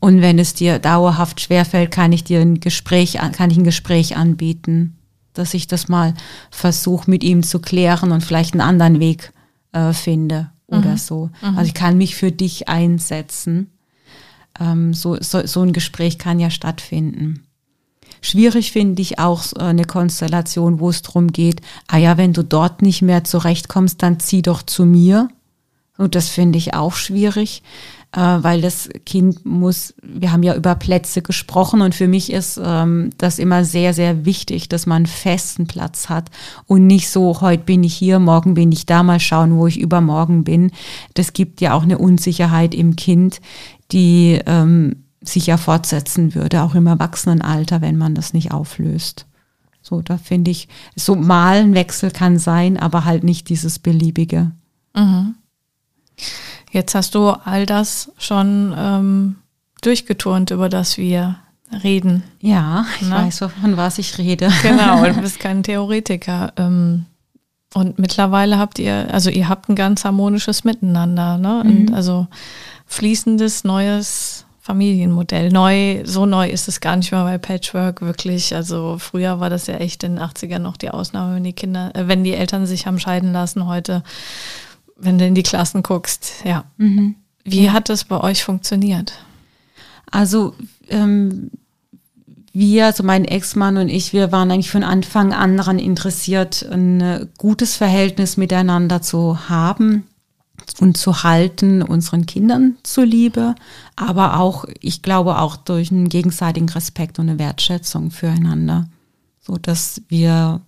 Und 0.01 0.21
wenn 0.21 0.38
es 0.38 0.53
dir 0.53 0.81
dauerhaft 0.81 1.41
schwer 1.41 1.65
fällt, 1.65 1.93
kann 1.93 2.12
ich 2.12 2.25
dir 2.25 2.41
ein 2.41 2.61
Gespräch, 2.61 3.19
kann 3.33 3.51
ich 3.51 3.57
ein 3.57 3.65
Gespräch 3.65 4.17
anbieten 4.17 4.99
dass 5.35 5.55
ich 5.55 5.66
das 5.66 5.88
mal 5.88 6.14
versuche 6.51 7.11
mit 7.11 7.25
ihm 7.25 7.42
zu 7.42 7.59
klären 7.59 8.12
und 8.12 8.23
vielleicht 8.23 8.55
einen 8.55 8.61
anderen 8.61 9.01
Weg 9.01 9.33
äh, 9.73 9.92
finde 9.92 10.51
oder 10.66 10.92
mhm. 10.92 10.99
so. 10.99 11.31
Mhm. 11.42 11.59
Also 11.59 11.68
ich 11.68 11.75
kann 11.75 11.99
mich 11.99 12.14
für 12.16 12.33
dich 12.33 12.68
einsetzen. 12.68 13.71
Ähm, 14.59 14.95
so, 14.95 15.16
so, 15.21 15.47
so 15.47 15.62
ein 15.62 15.73
Gespräch 15.73 16.18
kann 16.18 16.40
ja 16.40 16.51
stattfinden. 16.51 17.45
Schwierig 18.21 18.71
finde 18.71 19.03
ich 19.03 19.18
auch 19.18 19.53
eine 19.55 19.85
Konstellation, 19.85 20.79
wo 20.79 20.90
es 20.90 21.03
darum 21.03 21.33
geht, 21.33 21.61
ah 21.88 21.97
ja, 21.97 22.16
wenn 22.16 22.33
du 22.33 22.45
dort 22.45 22.81
nicht 22.81 23.03
mehr 23.03 23.25
zurechtkommst, 23.25 24.01
dann 24.01 24.21
zieh 24.21 24.42
doch 24.42 24.62
zu 24.62 24.85
mir. 24.85 25.29
Und 25.99 26.14
das 26.14 26.29
finde 26.29 26.59
ich 26.59 26.75
auch 26.75 26.95
schwierig 26.95 27.62
äh, 28.12 28.20
weil 28.20 28.61
das 28.61 28.88
Kind 29.07 29.44
muss, 29.46 29.94
wir 30.03 30.33
haben 30.33 30.42
ja 30.42 30.55
über 30.55 30.75
Plätze 30.75 31.22
gesprochen 31.22 31.81
und 31.81 31.94
für 31.94 32.09
mich 32.09 32.33
ist 32.33 32.61
ähm, 32.62 33.11
das 33.18 33.38
immer 33.38 33.64
sehr, 33.64 33.94
sehr 33.94 34.25
wichtig, 34.25 34.68
dass 34.68 34.87
man 34.87 35.07
festen 35.07 35.66
Platz 35.66 36.09
hat 36.09 36.31
und 36.66 36.87
nicht 36.87 37.09
so, 37.09 37.40
heute 37.40 37.64
bin 37.64 37.83
ich 37.83 37.94
hier, 37.94 38.18
morgen 38.18 38.55
bin 38.55 38.70
ich 38.70 38.87
da, 38.87 39.03
mal 39.03 39.20
schauen, 39.20 39.57
wo 39.57 39.66
ich 39.66 39.81
übermorgen 39.81 40.44
bin. 40.44 40.72
Das 41.14 41.33
gibt 41.33 41.61
ja 41.61 41.72
auch 41.72 41.83
eine 41.83 41.98
Unsicherheit 41.98 42.75
im 42.75 42.96
Kind, 42.96 43.40
die 43.92 44.40
ähm, 44.46 45.05
sich 45.22 45.46
ja 45.46 45.57
fortsetzen 45.57 46.35
würde, 46.35 46.62
auch 46.62 46.75
im 46.75 46.87
Erwachsenenalter, 46.87 47.81
wenn 47.81 47.96
man 47.96 48.14
das 48.14 48.35
nicht 48.35 48.53
auflöst. 48.53 49.27
So, 49.81 50.03
da 50.03 50.18
finde 50.18 50.51
ich, 50.51 50.68
so 50.94 51.16
mal 51.16 51.59
ein 51.59 51.75
Wechsel 51.75 52.11
kann 52.11 52.38
sein, 52.38 52.77
aber 52.77 53.05
halt 53.05 53.25
nicht 53.25 53.48
dieses 53.48 53.79
beliebige. 53.79 54.53
Mhm. 54.94 55.35
Jetzt 56.73 56.95
hast 56.95 57.15
du 57.15 57.29
all 57.29 57.67
das 57.67 58.11
schon 58.19 58.75
ähm, 58.77 59.37
durchgeturnt, 59.83 60.51
über 60.51 60.71
das 60.71 60.97
wir 60.97 61.37
reden. 61.85 62.23
Ja, 62.41 62.87
ich 63.01 63.09
Na? 63.09 63.27
weiß, 63.27 63.39
von 63.39 63.77
was 63.77 63.99
ich 63.99 64.17
rede. 64.19 64.51
Genau, 64.63 65.05
du 65.05 65.15
bist 65.21 65.39
kein 65.39 65.63
Theoretiker. 65.63 66.53
Ähm, 66.57 67.05
und 67.75 67.99
mittlerweile 67.99 68.59
habt 68.59 68.79
ihr, 68.79 69.09
also 69.13 69.31
ihr 69.31 69.49
habt 69.49 69.69
ein 69.69 69.77
ganz 69.77 70.05
harmonisches 70.05 70.65
Miteinander, 70.65 71.39
ne? 71.39 71.63
Mhm. 71.65 71.95
also 71.95 72.27
fließendes, 72.87 73.65
neues 73.65 74.47
Familienmodell. 74.61 75.51
Neu, 75.51 76.03
so 76.05 76.25
neu 76.25 76.49
ist 76.49 76.69
es 76.69 76.81
gar 76.81 76.97
nicht 76.97 77.13
mehr 77.13 77.25
bei 77.25 77.37
Patchwork 77.37 78.01
wirklich. 78.01 78.55
Also 78.55 78.97
früher 78.99 79.41
war 79.41 79.51
das 79.51 79.67
ja 79.67 79.75
echt 79.75 80.05
in 80.05 80.17
den 80.17 80.25
80ern 80.25 80.61
noch 80.61 80.77
die 80.77 80.91
Ausnahme, 80.91 81.37
wenn 81.37 81.45
die 81.45 81.53
Kinder, 81.53 81.91
äh, 81.95 82.09
wenn 82.09 82.25
die 82.25 82.35
Eltern 82.35 82.65
sich 82.67 82.87
haben 82.87 83.01
scheiden 83.01 83.33
lassen. 83.33 83.67
Heute 83.67 84.03
wenn 85.03 85.19
du 85.19 85.27
in 85.27 85.35
die 85.35 85.43
Klassen 85.43 85.83
guckst, 85.83 86.33
ja. 86.45 86.65
Mhm. 86.77 87.17
Wie 87.45 87.71
hat 87.71 87.88
das 87.88 88.05
bei 88.05 88.21
euch 88.21 88.45
funktioniert? 88.45 89.15
Also 90.11 90.55
ähm, 90.88 91.51
wir, 92.53 92.87
also 92.87 93.03
mein 93.03 93.25
Ex-Mann 93.25 93.79
und 93.79 93.88
ich, 93.88 94.12
wir 94.12 94.31
waren 94.31 94.51
eigentlich 94.51 94.71
von 94.71 94.85
Anfang 94.85 95.33
an 95.33 95.57
daran 95.57 95.79
interessiert, 95.79 96.65
ein 96.71 97.29
gutes 97.38 97.77
Verhältnis 97.77 98.37
miteinander 98.37 99.03
zu 99.03 99.49
haben 99.49 100.05
und 100.79 100.97
zu 100.97 101.25
halten, 101.25 101.83
unseren 101.83 102.27
Kindern 102.27 102.77
zuliebe, 102.85 103.55
aber 103.97 104.38
auch, 104.38 104.67
ich 104.81 105.03
glaube, 105.03 105.38
auch 105.38 105.57
durch 105.57 105.91
einen 105.91 106.09
gegenseitigen 106.09 106.69
Respekt 106.69 107.19
und 107.19 107.29
eine 107.29 107.38
Wertschätzung 107.38 108.11
füreinander, 108.11 108.87
so 109.41 109.57
dass 109.57 110.03
wir 110.09 110.61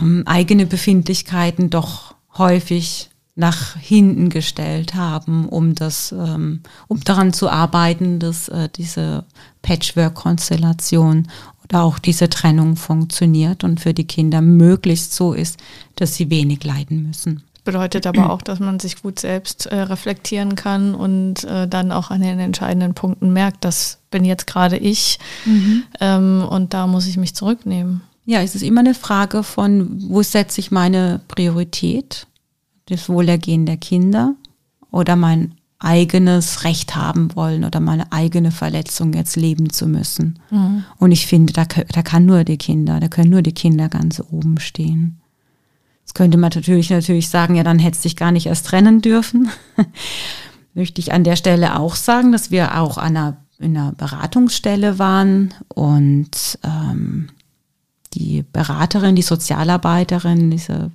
ähm, 0.00 0.22
eigene 0.26 0.66
Befindlichkeiten 0.66 1.70
doch 1.70 2.14
häufig 2.36 3.10
nach 3.38 3.76
hinten 3.76 4.30
gestellt 4.30 4.94
haben, 4.94 5.48
um 5.48 5.76
das, 5.76 6.12
ähm, 6.12 6.60
um 6.88 7.00
daran 7.00 7.32
zu 7.32 7.48
arbeiten, 7.48 8.18
dass 8.18 8.48
äh, 8.48 8.68
diese 8.74 9.24
Patchwork-Konstellation 9.62 11.28
oder 11.64 11.84
auch 11.84 12.00
diese 12.00 12.28
Trennung 12.28 12.74
funktioniert 12.74 13.62
und 13.62 13.80
für 13.80 13.94
die 13.94 14.06
Kinder 14.06 14.40
möglichst 14.40 15.14
so 15.14 15.34
ist, 15.34 15.60
dass 15.94 16.16
sie 16.16 16.30
wenig 16.30 16.64
leiden 16.64 17.06
müssen. 17.06 17.44
Bedeutet 17.64 18.06
aber 18.06 18.30
auch, 18.30 18.42
dass 18.42 18.60
man 18.60 18.80
sich 18.80 19.02
gut 19.02 19.20
selbst 19.20 19.66
äh, 19.66 19.82
reflektieren 19.82 20.56
kann 20.56 20.94
und 20.94 21.44
äh, 21.44 21.68
dann 21.68 21.92
auch 21.92 22.10
an 22.10 22.22
den 22.22 22.40
entscheidenden 22.40 22.94
Punkten 22.94 23.32
merkt, 23.32 23.64
das 23.64 23.98
bin 24.10 24.24
jetzt 24.24 24.46
gerade 24.46 24.78
ich 24.78 25.18
mhm. 25.44 25.84
ähm, 26.00 26.46
und 26.48 26.74
da 26.74 26.86
muss 26.86 27.06
ich 27.06 27.18
mich 27.18 27.34
zurücknehmen. 27.34 28.00
Ja, 28.24 28.42
es 28.42 28.54
ist 28.54 28.62
immer 28.62 28.80
eine 28.80 28.94
Frage 28.94 29.42
von, 29.42 30.02
wo 30.08 30.22
setze 30.22 30.60
ich 30.60 30.70
meine 30.70 31.20
Priorität 31.28 32.26
das 32.88 33.08
Wohlergehen 33.08 33.66
der 33.66 33.76
Kinder 33.76 34.34
oder 34.90 35.16
mein 35.16 35.54
eigenes 35.78 36.64
Recht 36.64 36.96
haben 36.96 37.34
wollen 37.36 37.64
oder 37.64 37.80
meine 37.80 38.10
eigene 38.10 38.50
Verletzung 38.50 39.12
jetzt 39.12 39.36
leben 39.36 39.70
zu 39.70 39.86
müssen. 39.86 40.38
Mhm. 40.50 40.84
Und 40.98 41.12
ich 41.12 41.26
finde, 41.26 41.52
da, 41.52 41.64
da 41.64 42.02
kann 42.02 42.26
nur 42.26 42.44
die 42.44 42.58
Kinder, 42.58 42.98
da 42.98 43.08
können 43.08 43.30
nur 43.30 43.42
die 43.42 43.52
Kinder 43.52 43.88
ganz 43.88 44.20
oben 44.30 44.58
stehen. 44.58 45.20
Jetzt 46.00 46.14
könnte 46.14 46.38
man 46.38 46.50
natürlich 46.52 46.90
natürlich 46.90 47.28
sagen, 47.28 47.54
ja, 47.54 47.62
dann 47.62 47.78
hätte 47.78 48.00
dich 48.00 48.16
gar 48.16 48.32
nicht 48.32 48.46
erst 48.46 48.66
trennen 48.66 49.02
dürfen. 49.02 49.50
Möchte 50.74 51.00
ich 51.00 51.12
an 51.12 51.22
der 51.22 51.36
Stelle 51.36 51.78
auch 51.78 51.94
sagen, 51.94 52.32
dass 52.32 52.50
wir 52.50 52.78
auch 52.80 52.98
an 52.98 53.16
einer, 53.16 53.36
in 53.58 53.76
einer 53.76 53.92
Beratungsstelle 53.92 54.98
waren 54.98 55.54
und 55.68 56.58
ähm, 56.64 57.28
die 58.14 58.42
Beraterin, 58.42 59.16
die 59.16 59.22
Sozialarbeiterin, 59.22 60.50
diese 60.50 60.90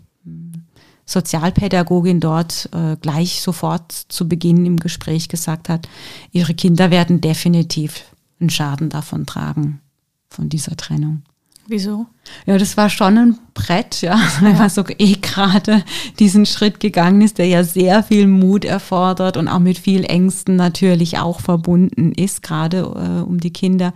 Sozialpädagogin 1.05 2.19
dort 2.19 2.69
äh, 2.73 2.95
gleich 2.97 3.41
sofort 3.41 3.91
zu 3.91 4.27
Beginn 4.27 4.65
im 4.65 4.79
Gespräch 4.79 5.29
gesagt 5.29 5.69
hat, 5.69 5.89
ihre 6.31 6.53
Kinder 6.53 6.91
werden 6.91 7.21
definitiv 7.21 8.03
einen 8.39 8.49
Schaden 8.49 8.89
davon 8.89 9.25
tragen, 9.25 9.81
von 10.29 10.49
dieser 10.49 10.77
Trennung. 10.77 11.23
Wieso? 11.67 12.07
Ja, 12.45 12.57
das 12.57 12.75
war 12.75 12.89
schon 12.89 13.17
ein 13.17 13.39
Brett, 13.53 14.01
ja, 14.01 14.19
wenn 14.41 14.57
man 14.57 14.69
so 14.69 14.83
eh 14.97 15.13
gerade 15.13 15.83
diesen 16.19 16.45
Schritt 16.45 16.79
gegangen 16.79 17.21
ist, 17.21 17.37
der 17.37 17.47
ja 17.47 17.63
sehr 17.63 18.03
viel 18.03 18.27
Mut 18.27 18.65
erfordert 18.65 19.37
und 19.37 19.47
auch 19.47 19.59
mit 19.59 19.77
viel 19.77 20.03
Ängsten 20.03 20.57
natürlich 20.57 21.19
auch 21.19 21.39
verbunden 21.39 22.11
ist, 22.11 22.43
gerade 22.43 22.79
äh, 22.79 23.23
um 23.23 23.39
die 23.39 23.53
Kinder, 23.53 23.93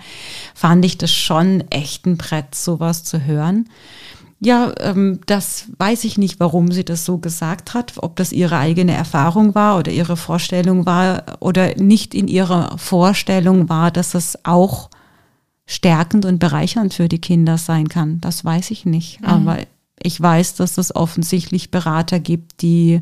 fand 0.54 0.86
ich 0.86 0.98
das 0.98 1.12
schon 1.12 1.62
echt 1.70 2.06
ein 2.06 2.18
Brett, 2.18 2.56
sowas 2.56 3.04
zu 3.04 3.26
hören. 3.26 3.68
Ja, 4.40 4.72
ähm, 4.80 5.20
das 5.26 5.66
weiß 5.78 6.04
ich 6.04 6.18
nicht, 6.18 6.40
warum 6.40 6.72
sie 6.72 6.86
das 6.86 7.06
so 7.06 7.18
gesagt 7.18 7.74
hat, 7.74 7.94
ob 7.98 8.16
das 8.18 8.32
ihre 8.32 8.58
eigene 8.58 8.94
Erfahrung 8.94 9.56
war 9.56 9.80
oder 9.80 9.92
ihre 9.92 10.16
Vorstellung 10.16 10.86
war 10.86 11.24
oder 11.40 11.76
nicht 11.76 12.14
in 12.14 12.28
ihrer 12.28 12.78
Vorstellung 12.78 13.68
war, 13.68 13.90
dass 13.90 14.14
es 14.14 14.38
auch 14.46 14.90
stärkend 15.66 16.26
und 16.26 16.40
bereichernd 16.40 16.94
für 16.94 17.10
die 17.10 17.20
Kinder 17.20 17.58
sein 17.58 17.90
kann. 17.90 18.22
Das 18.22 18.46
weiß 18.46 18.72
ich 18.72 18.86
nicht. 18.86 19.22
Mhm. 19.22 19.28
Aber 19.28 19.58
ich 20.02 20.22
weiß, 20.22 20.56
dass 20.56 20.78
es 20.78 20.96
offensichtlich 20.96 21.72
Berater 21.72 22.20
gibt, 22.20 22.62
die 22.62 23.02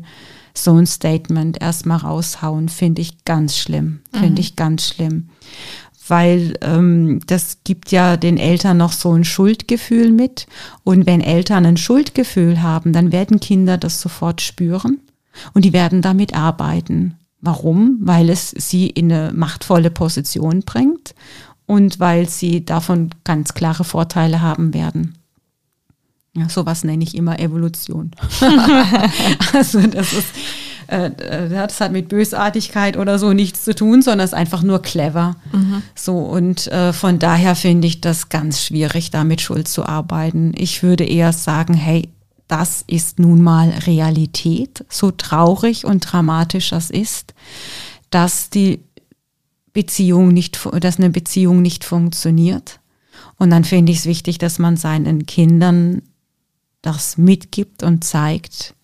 so 0.54 0.74
ein 0.74 0.86
Statement 0.86 1.60
erstmal 1.60 1.98
raushauen. 1.98 2.70
Finde 2.70 3.02
ich 3.02 3.24
ganz 3.24 3.56
schlimm. 3.56 4.00
Finde 4.10 4.30
mhm. 4.30 4.38
ich 4.38 4.56
ganz 4.56 4.88
schlimm. 4.88 5.28
Weil 6.08 6.56
ähm, 6.62 7.20
das 7.26 7.58
gibt 7.64 7.90
ja 7.90 8.16
den 8.16 8.38
Eltern 8.38 8.76
noch 8.76 8.92
so 8.92 9.12
ein 9.12 9.24
Schuldgefühl 9.24 10.12
mit. 10.12 10.46
Und 10.84 11.06
wenn 11.06 11.20
Eltern 11.20 11.66
ein 11.66 11.76
Schuldgefühl 11.76 12.62
haben, 12.62 12.92
dann 12.92 13.12
werden 13.12 13.40
Kinder 13.40 13.76
das 13.78 14.00
sofort 14.00 14.40
spüren 14.40 15.00
und 15.54 15.64
die 15.64 15.72
werden 15.72 16.02
damit 16.02 16.34
arbeiten. 16.34 17.16
Warum? 17.40 17.98
Weil 18.00 18.30
es 18.30 18.50
sie 18.50 18.88
in 18.88 19.12
eine 19.12 19.32
machtvolle 19.32 19.90
Position 19.90 20.60
bringt 20.60 21.14
und 21.66 22.00
weil 22.00 22.28
sie 22.28 22.64
davon 22.64 23.10
ganz 23.24 23.54
klare 23.54 23.84
Vorteile 23.84 24.40
haben 24.40 24.72
werden. 24.72 25.16
Ja, 26.34 26.48
sowas 26.48 26.84
nenne 26.84 27.02
ich 27.02 27.14
immer 27.14 27.38
Evolution. 27.38 28.10
also 29.54 29.80
das 29.80 30.12
ist, 30.12 30.28
äh, 30.88 31.06
äh, 31.06 31.48
das 31.48 31.80
hat 31.80 31.92
mit 31.92 32.08
Bösartigkeit 32.08 32.96
oder 32.96 33.18
so 33.18 33.32
nichts 33.32 33.64
zu 33.64 33.74
tun, 33.74 34.02
sondern 34.02 34.24
ist 34.24 34.34
einfach 34.34 34.62
nur 34.62 34.82
clever. 34.82 35.36
Mhm. 35.52 35.82
So 35.94 36.18
und 36.18 36.66
äh, 36.68 36.92
von 36.92 37.18
daher 37.18 37.56
finde 37.56 37.86
ich 37.86 38.00
das 38.00 38.28
ganz 38.28 38.62
schwierig, 38.62 39.10
da 39.10 39.24
mit 39.24 39.40
Schuld 39.40 39.68
zu 39.68 39.84
arbeiten. 39.84 40.52
Ich 40.56 40.82
würde 40.82 41.04
eher 41.04 41.32
sagen, 41.32 41.74
hey, 41.74 42.08
das 42.48 42.84
ist 42.86 43.18
nun 43.18 43.42
mal 43.42 43.70
Realität, 43.86 44.84
so 44.88 45.10
traurig 45.10 45.84
und 45.84 46.00
dramatisch 46.00 46.70
das 46.70 46.90
ist, 46.90 47.34
dass 48.10 48.50
die 48.50 48.80
Beziehung 49.72 50.28
nicht, 50.28 50.58
dass 50.80 50.98
eine 50.98 51.10
Beziehung 51.10 51.60
nicht 51.60 51.84
funktioniert. 51.84 52.80
Und 53.38 53.50
dann 53.50 53.64
finde 53.64 53.92
ich 53.92 53.98
es 53.98 54.06
wichtig, 54.06 54.38
dass 54.38 54.58
man 54.58 54.76
seinen 54.76 55.26
Kindern 55.26 56.02
das 56.82 57.18
mitgibt 57.18 57.82
und 57.82 58.04
zeigt, 58.04 58.75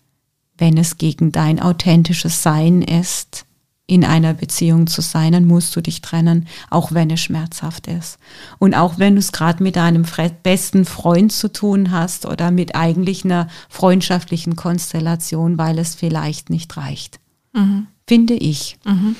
wenn 0.63 0.77
es 0.77 0.97
gegen 0.97 1.33
dein 1.33 1.59
authentisches 1.59 2.41
Sein 2.41 2.83
ist, 2.83 3.45
in 3.85 4.05
einer 4.05 4.33
Beziehung 4.33 4.87
zu 4.87 5.01
sein, 5.01 5.33
dann 5.33 5.43
musst 5.43 5.75
du 5.75 5.81
dich 5.81 5.99
trennen, 5.99 6.47
auch 6.69 6.93
wenn 6.93 7.09
es 7.09 7.19
schmerzhaft 7.19 7.87
ist. 7.87 8.17
Und 8.59 8.73
auch 8.73 8.97
wenn 8.97 9.15
du 9.15 9.19
es 9.19 9.33
gerade 9.33 9.61
mit 9.61 9.75
deinem 9.75 10.05
besten 10.41 10.85
Freund 10.85 11.33
zu 11.33 11.51
tun 11.51 11.91
hast 11.91 12.25
oder 12.25 12.49
mit 12.49 12.75
eigentlich 12.75 13.25
einer 13.25 13.49
freundschaftlichen 13.67 14.55
Konstellation, 14.55 15.57
weil 15.57 15.79
es 15.79 15.95
vielleicht 15.95 16.49
nicht 16.49 16.77
reicht. 16.77 17.19
Mhm. 17.51 17.87
Finde 18.07 18.35
ich. 18.35 18.77
Mhm. 18.85 19.17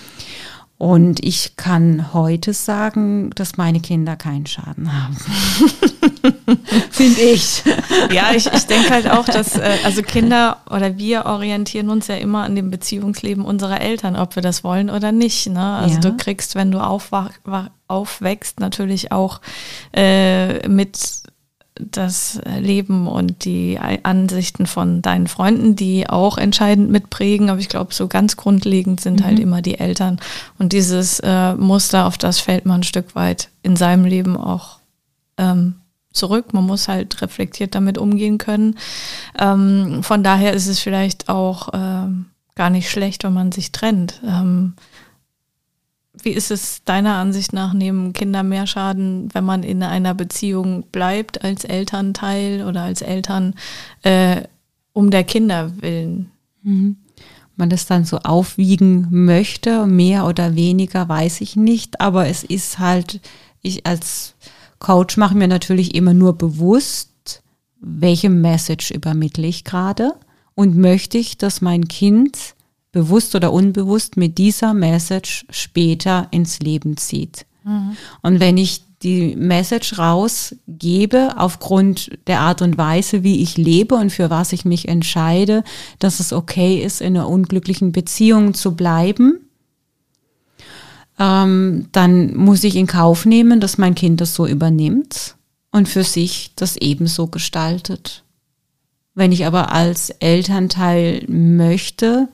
Und 0.77 1.23
ich 1.23 1.55
kann 1.55 2.13
heute 2.13 2.51
sagen, 2.51 3.29
dass 3.35 3.57
meine 3.57 3.79
Kinder 3.79 4.15
keinen 4.17 4.45
Schaden 4.45 4.91
haben. 4.91 5.17
Finde 6.91 7.21
ich. 7.21 7.63
Ja, 8.11 8.31
ich, 8.35 8.47
ich 8.47 8.65
denke 8.65 8.89
halt 8.89 9.09
auch, 9.09 9.25
dass 9.25 9.57
äh, 9.57 9.77
also 9.83 10.01
Kinder 10.01 10.57
oder 10.69 10.97
wir 10.97 11.25
orientieren 11.25 11.89
uns 11.89 12.07
ja 12.07 12.15
immer 12.15 12.43
an 12.43 12.55
dem 12.55 12.69
Beziehungsleben 12.69 13.45
unserer 13.45 13.81
Eltern, 13.81 14.15
ob 14.15 14.35
wir 14.35 14.43
das 14.43 14.63
wollen 14.63 14.89
oder 14.89 15.11
nicht. 15.11 15.47
Ne? 15.47 15.63
Also 15.63 15.95
ja. 15.95 16.01
du 16.01 16.17
kriegst, 16.17 16.55
wenn 16.55 16.71
du 16.71 16.79
aufwach, 16.79 17.31
aufwächst, 17.87 18.59
natürlich 18.59 19.11
auch 19.11 19.41
äh, 19.95 20.67
mit 20.67 21.22
das 21.75 22.39
Leben 22.59 23.07
und 23.07 23.45
die 23.45 23.79
Ansichten 23.79 24.67
von 24.67 25.01
deinen 25.01 25.27
Freunden, 25.27 25.75
die 25.75 26.07
auch 26.07 26.37
entscheidend 26.37 26.91
mitprägen. 26.91 27.49
Aber 27.49 27.59
ich 27.59 27.69
glaube, 27.69 27.93
so 27.93 28.07
ganz 28.07 28.37
grundlegend 28.37 29.01
sind 29.01 29.23
halt 29.23 29.33
mhm. 29.33 29.37
halt 29.37 29.39
immer 29.39 29.61
die 29.61 29.79
Eltern. 29.79 30.19
Und 30.59 30.73
dieses 30.73 31.19
äh, 31.19 31.55
Muster, 31.55 32.05
auf 32.05 32.17
das 32.17 32.39
fällt 32.39 32.65
man 32.65 32.81
ein 32.81 32.83
Stück 32.83 33.15
weit 33.15 33.49
in 33.63 33.75
seinem 33.75 34.05
Leben 34.05 34.37
auch 34.37 34.79
ähm, 35.37 35.75
zurück. 36.11 36.53
Man 36.53 36.65
muss 36.65 36.87
halt 36.87 37.21
reflektiert 37.21 37.75
damit 37.75 37.97
umgehen 37.97 38.37
können. 38.37 38.77
Ähm, 39.39 40.03
von 40.03 40.23
daher 40.23 40.53
ist 40.53 40.67
es 40.67 40.79
vielleicht 40.79 41.29
auch 41.29 41.69
ähm, 41.73 42.25
gar 42.55 42.69
nicht 42.69 42.89
schlecht, 42.89 43.23
wenn 43.23 43.33
man 43.33 43.51
sich 43.51 43.71
trennt. 43.71 44.21
Ähm, 44.25 44.73
wie 46.23 46.31
ist 46.31 46.51
es 46.51 46.83
deiner 46.85 47.15
Ansicht 47.15 47.53
nach, 47.53 47.73
nehmen 47.73 48.13
Kinder 48.13 48.43
mehr 48.43 48.67
Schaden, 48.67 49.29
wenn 49.33 49.43
man 49.43 49.63
in 49.63 49.83
einer 49.83 50.13
Beziehung 50.13 50.83
bleibt 50.91 51.43
als 51.43 51.63
Elternteil 51.63 52.65
oder 52.65 52.83
als 52.83 53.01
Eltern 53.01 53.55
äh, 54.03 54.43
um 54.93 55.11
der 55.11 55.23
Kinder 55.23 55.71
willen? 55.81 56.31
Mhm. 56.63 56.97
Man 57.55 57.69
das 57.69 57.85
dann 57.85 58.05
so 58.05 58.17
aufwiegen 58.17 59.07
möchte, 59.11 59.85
mehr 59.85 60.25
oder 60.25 60.55
weniger, 60.55 61.07
weiß 61.07 61.41
ich 61.41 61.55
nicht. 61.55 62.01
Aber 62.01 62.27
es 62.27 62.43
ist 62.43 62.79
halt, 62.79 63.21
ich 63.61 63.85
als 63.85 64.33
Coach 64.79 65.17
mache 65.17 65.35
mir 65.35 65.47
natürlich 65.47 65.93
immer 65.93 66.13
nur 66.13 66.37
bewusst, 66.37 67.43
welche 67.79 68.29
Message 68.29 68.91
übermittle 68.91 69.45
ich 69.45 69.63
gerade 69.63 70.13
und 70.55 70.77
möchte 70.77 71.17
ich, 71.17 71.37
dass 71.37 71.61
mein 71.61 71.87
Kind 71.87 72.55
bewusst 72.93 73.35
oder 73.35 73.51
unbewusst 73.51 74.15
mit 74.15 74.37
dieser 74.37 74.73
Message 74.73 75.45
später 75.49 76.27
ins 76.31 76.59
Leben 76.59 76.95
zieht. 76.95 77.45
Mhm. 77.65 77.97
Und 78.21 78.39
wenn 78.39 78.57
ich 78.57 78.83
die 79.01 79.35
Message 79.35 79.97
rausgebe 79.99 81.33
aufgrund 81.35 82.11
der 82.27 82.39
Art 82.39 82.61
und 82.61 82.77
Weise, 82.77 83.23
wie 83.23 83.41
ich 83.41 83.57
lebe 83.57 83.95
und 83.95 84.11
für 84.11 84.29
was 84.29 84.53
ich 84.53 84.63
mich 84.63 84.87
entscheide, 84.87 85.65
dass 85.99 86.21
es 86.21 86.31
okay 86.31 86.81
ist, 86.81 87.01
in 87.01 87.17
einer 87.17 87.27
unglücklichen 87.27 87.91
Beziehung 87.91 88.53
zu 88.53 88.75
bleiben, 88.75 89.39
ähm, 91.19 91.89
dann 91.91 92.35
muss 92.35 92.63
ich 92.63 92.75
in 92.75 92.87
Kauf 92.87 93.25
nehmen, 93.25 93.59
dass 93.59 93.77
mein 93.77 93.95
Kind 93.95 94.21
das 94.21 94.35
so 94.35 94.47
übernimmt 94.47 95.35
und 95.71 95.89
für 95.89 96.03
sich 96.03 96.53
das 96.55 96.77
ebenso 96.77 97.27
gestaltet. 97.27 98.23
Wenn 99.15 99.31
ich 99.31 99.45
aber 99.45 99.71
als 99.71 100.11
Elternteil 100.11 101.25
möchte, 101.27 102.29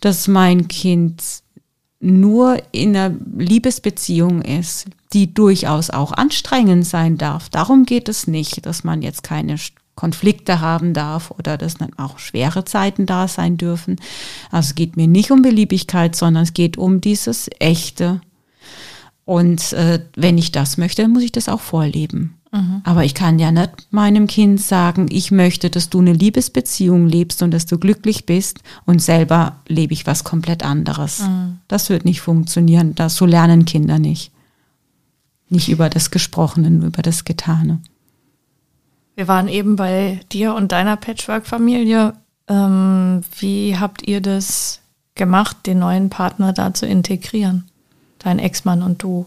dass 0.00 0.28
mein 0.28 0.68
Kind 0.68 1.22
nur 2.00 2.62
in 2.72 2.96
einer 2.96 3.14
Liebesbeziehung 3.36 4.42
ist, 4.42 4.86
die 5.12 5.34
durchaus 5.34 5.90
auch 5.90 6.12
anstrengend 6.12 6.86
sein 6.86 7.18
darf. 7.18 7.48
Darum 7.48 7.84
geht 7.84 8.08
es 8.08 8.26
nicht, 8.26 8.66
dass 8.66 8.84
man 8.84 9.02
jetzt 9.02 9.22
keine 9.22 9.56
Konflikte 9.96 10.60
haben 10.60 10.94
darf 10.94 11.32
oder 11.32 11.58
dass 11.58 11.74
dann 11.74 11.92
auch 11.98 12.20
schwere 12.20 12.64
Zeiten 12.64 13.04
da 13.04 13.26
sein 13.26 13.56
dürfen. 13.56 13.96
Also 14.52 14.68
es 14.68 14.74
geht 14.76 14.96
mir 14.96 15.08
nicht 15.08 15.32
um 15.32 15.42
Beliebigkeit, 15.42 16.14
sondern 16.14 16.44
es 16.44 16.54
geht 16.54 16.78
um 16.78 17.00
dieses 17.00 17.50
Echte. 17.58 18.20
Und 19.24 19.72
äh, 19.72 20.00
wenn 20.14 20.38
ich 20.38 20.52
das 20.52 20.76
möchte, 20.76 21.02
dann 21.02 21.10
muss 21.10 21.24
ich 21.24 21.32
das 21.32 21.48
auch 21.48 21.60
vorleben. 21.60 22.37
Mhm. 22.50 22.80
Aber 22.84 23.04
ich 23.04 23.14
kann 23.14 23.38
ja 23.38 23.50
nicht 23.52 23.88
meinem 23.90 24.26
Kind 24.26 24.60
sagen, 24.60 25.06
ich 25.10 25.30
möchte, 25.30 25.70
dass 25.70 25.90
du 25.90 25.98
eine 25.98 26.12
Liebesbeziehung 26.12 27.06
lebst 27.06 27.42
und 27.42 27.50
dass 27.50 27.66
du 27.66 27.78
glücklich 27.78 28.26
bist 28.26 28.60
und 28.86 29.02
selber 29.02 29.56
lebe 29.68 29.92
ich 29.92 30.06
was 30.06 30.24
komplett 30.24 30.64
anderes. 30.64 31.20
Mhm. 31.20 31.58
Das 31.68 31.90
wird 31.90 32.04
nicht 32.04 32.20
funktionieren. 32.20 32.94
Das, 32.94 33.16
so 33.16 33.26
lernen 33.26 33.64
Kinder 33.64 33.98
nicht. 33.98 34.32
Nicht 35.50 35.68
über 35.68 35.88
das 35.88 36.10
Gesprochene, 36.10 36.70
nur 36.70 36.86
über 36.88 37.02
das 37.02 37.24
Getane. 37.24 37.80
Wir 39.14 39.28
waren 39.28 39.48
eben 39.48 39.76
bei 39.76 40.20
dir 40.32 40.54
und 40.54 40.72
deiner 40.72 40.96
Patchwork-Familie. 40.96 42.14
Ähm, 42.48 43.22
wie 43.38 43.76
habt 43.76 44.06
ihr 44.06 44.20
das 44.20 44.80
gemacht, 45.14 45.66
den 45.66 45.80
neuen 45.80 46.08
Partner 46.08 46.52
da 46.52 46.72
zu 46.72 46.86
integrieren? 46.86 47.68
Dein 48.18 48.38
Ex-Mann 48.38 48.82
und 48.82 49.02
du? 49.02 49.26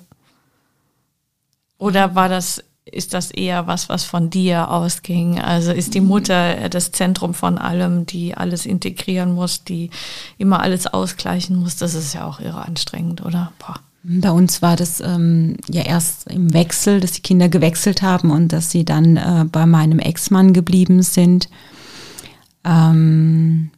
Oder 1.77 2.15
war 2.15 2.29
das 2.29 2.63
ist 2.91 3.13
das 3.13 3.31
eher 3.31 3.67
was, 3.67 3.89
was 3.89 4.03
von 4.03 4.29
dir 4.29 4.69
ausging? 4.69 5.39
Also 5.39 5.71
ist 5.71 5.93
die 5.93 6.01
Mutter 6.01 6.69
das 6.69 6.91
Zentrum 6.91 7.33
von 7.33 7.57
allem, 7.57 8.05
die 8.05 8.35
alles 8.35 8.65
integrieren 8.65 9.33
muss, 9.33 9.63
die 9.63 9.89
immer 10.37 10.61
alles 10.61 10.87
ausgleichen 10.87 11.55
muss? 11.57 11.77
Das 11.77 11.93
ist 11.93 12.13
ja 12.13 12.25
auch 12.25 12.39
irre 12.39 12.65
anstrengend, 12.65 13.25
oder? 13.25 13.51
Boah. 13.59 13.75
Bei 14.03 14.31
uns 14.31 14.63
war 14.63 14.75
das 14.75 14.99
ähm, 14.99 15.57
ja 15.69 15.83
erst 15.83 16.27
im 16.27 16.53
Wechsel, 16.53 16.99
dass 16.99 17.11
die 17.11 17.21
Kinder 17.21 17.49
gewechselt 17.49 18.01
haben 18.01 18.31
und 18.31 18.51
dass 18.51 18.71
sie 18.71 18.83
dann 18.83 19.15
äh, 19.15 19.45
bei 19.51 19.67
meinem 19.67 19.99
Ex-Mann 19.99 20.53
geblieben 20.53 21.03
sind. 21.03 21.49
Ähm, 22.63 23.69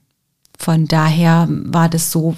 von 0.58 0.88
daher 0.88 1.48
war 1.50 1.90
das 1.90 2.12
so, 2.12 2.36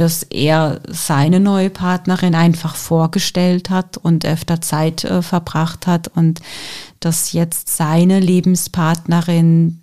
dass 0.00 0.22
er 0.22 0.80
seine 0.88 1.40
neue 1.40 1.68
Partnerin 1.68 2.34
einfach 2.34 2.74
vorgestellt 2.74 3.68
hat 3.68 3.98
und 3.98 4.24
öfter 4.24 4.60
Zeit 4.60 5.04
äh, 5.04 5.20
verbracht 5.20 5.86
hat 5.86 6.08
und 6.08 6.40
dass 7.00 7.32
jetzt 7.32 7.76
seine 7.76 8.18
Lebenspartnerin 8.18 9.80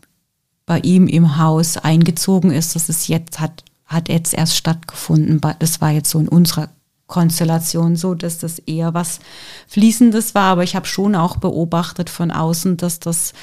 bei 0.65 0.79
ihm 0.79 1.07
im 1.07 1.37
Haus 1.37 1.77
eingezogen 1.77 2.51
ist. 2.51 2.75
Das 2.75 2.89
ist 2.89 3.07
jetzt 3.07 3.39
hat 3.39 3.63
hat 3.85 4.09
jetzt 4.09 4.33
erst 4.33 4.57
stattgefunden. 4.57 5.39
Das 5.59 5.81
war 5.81 5.91
jetzt 5.91 6.09
so 6.09 6.19
in 6.19 6.27
unserer 6.27 6.69
Konstellation 7.07 7.95
so, 7.95 8.15
dass 8.15 8.37
das 8.37 8.59
eher 8.59 8.93
was 8.93 9.19
Fließendes 9.67 10.35
war. 10.35 10.51
Aber 10.51 10.63
ich 10.63 10.75
habe 10.75 10.85
schon 10.85 11.15
auch 11.15 11.37
beobachtet 11.37 12.09
von 12.09 12.31
außen, 12.31 12.75
dass 12.77 12.99
das 12.99 13.33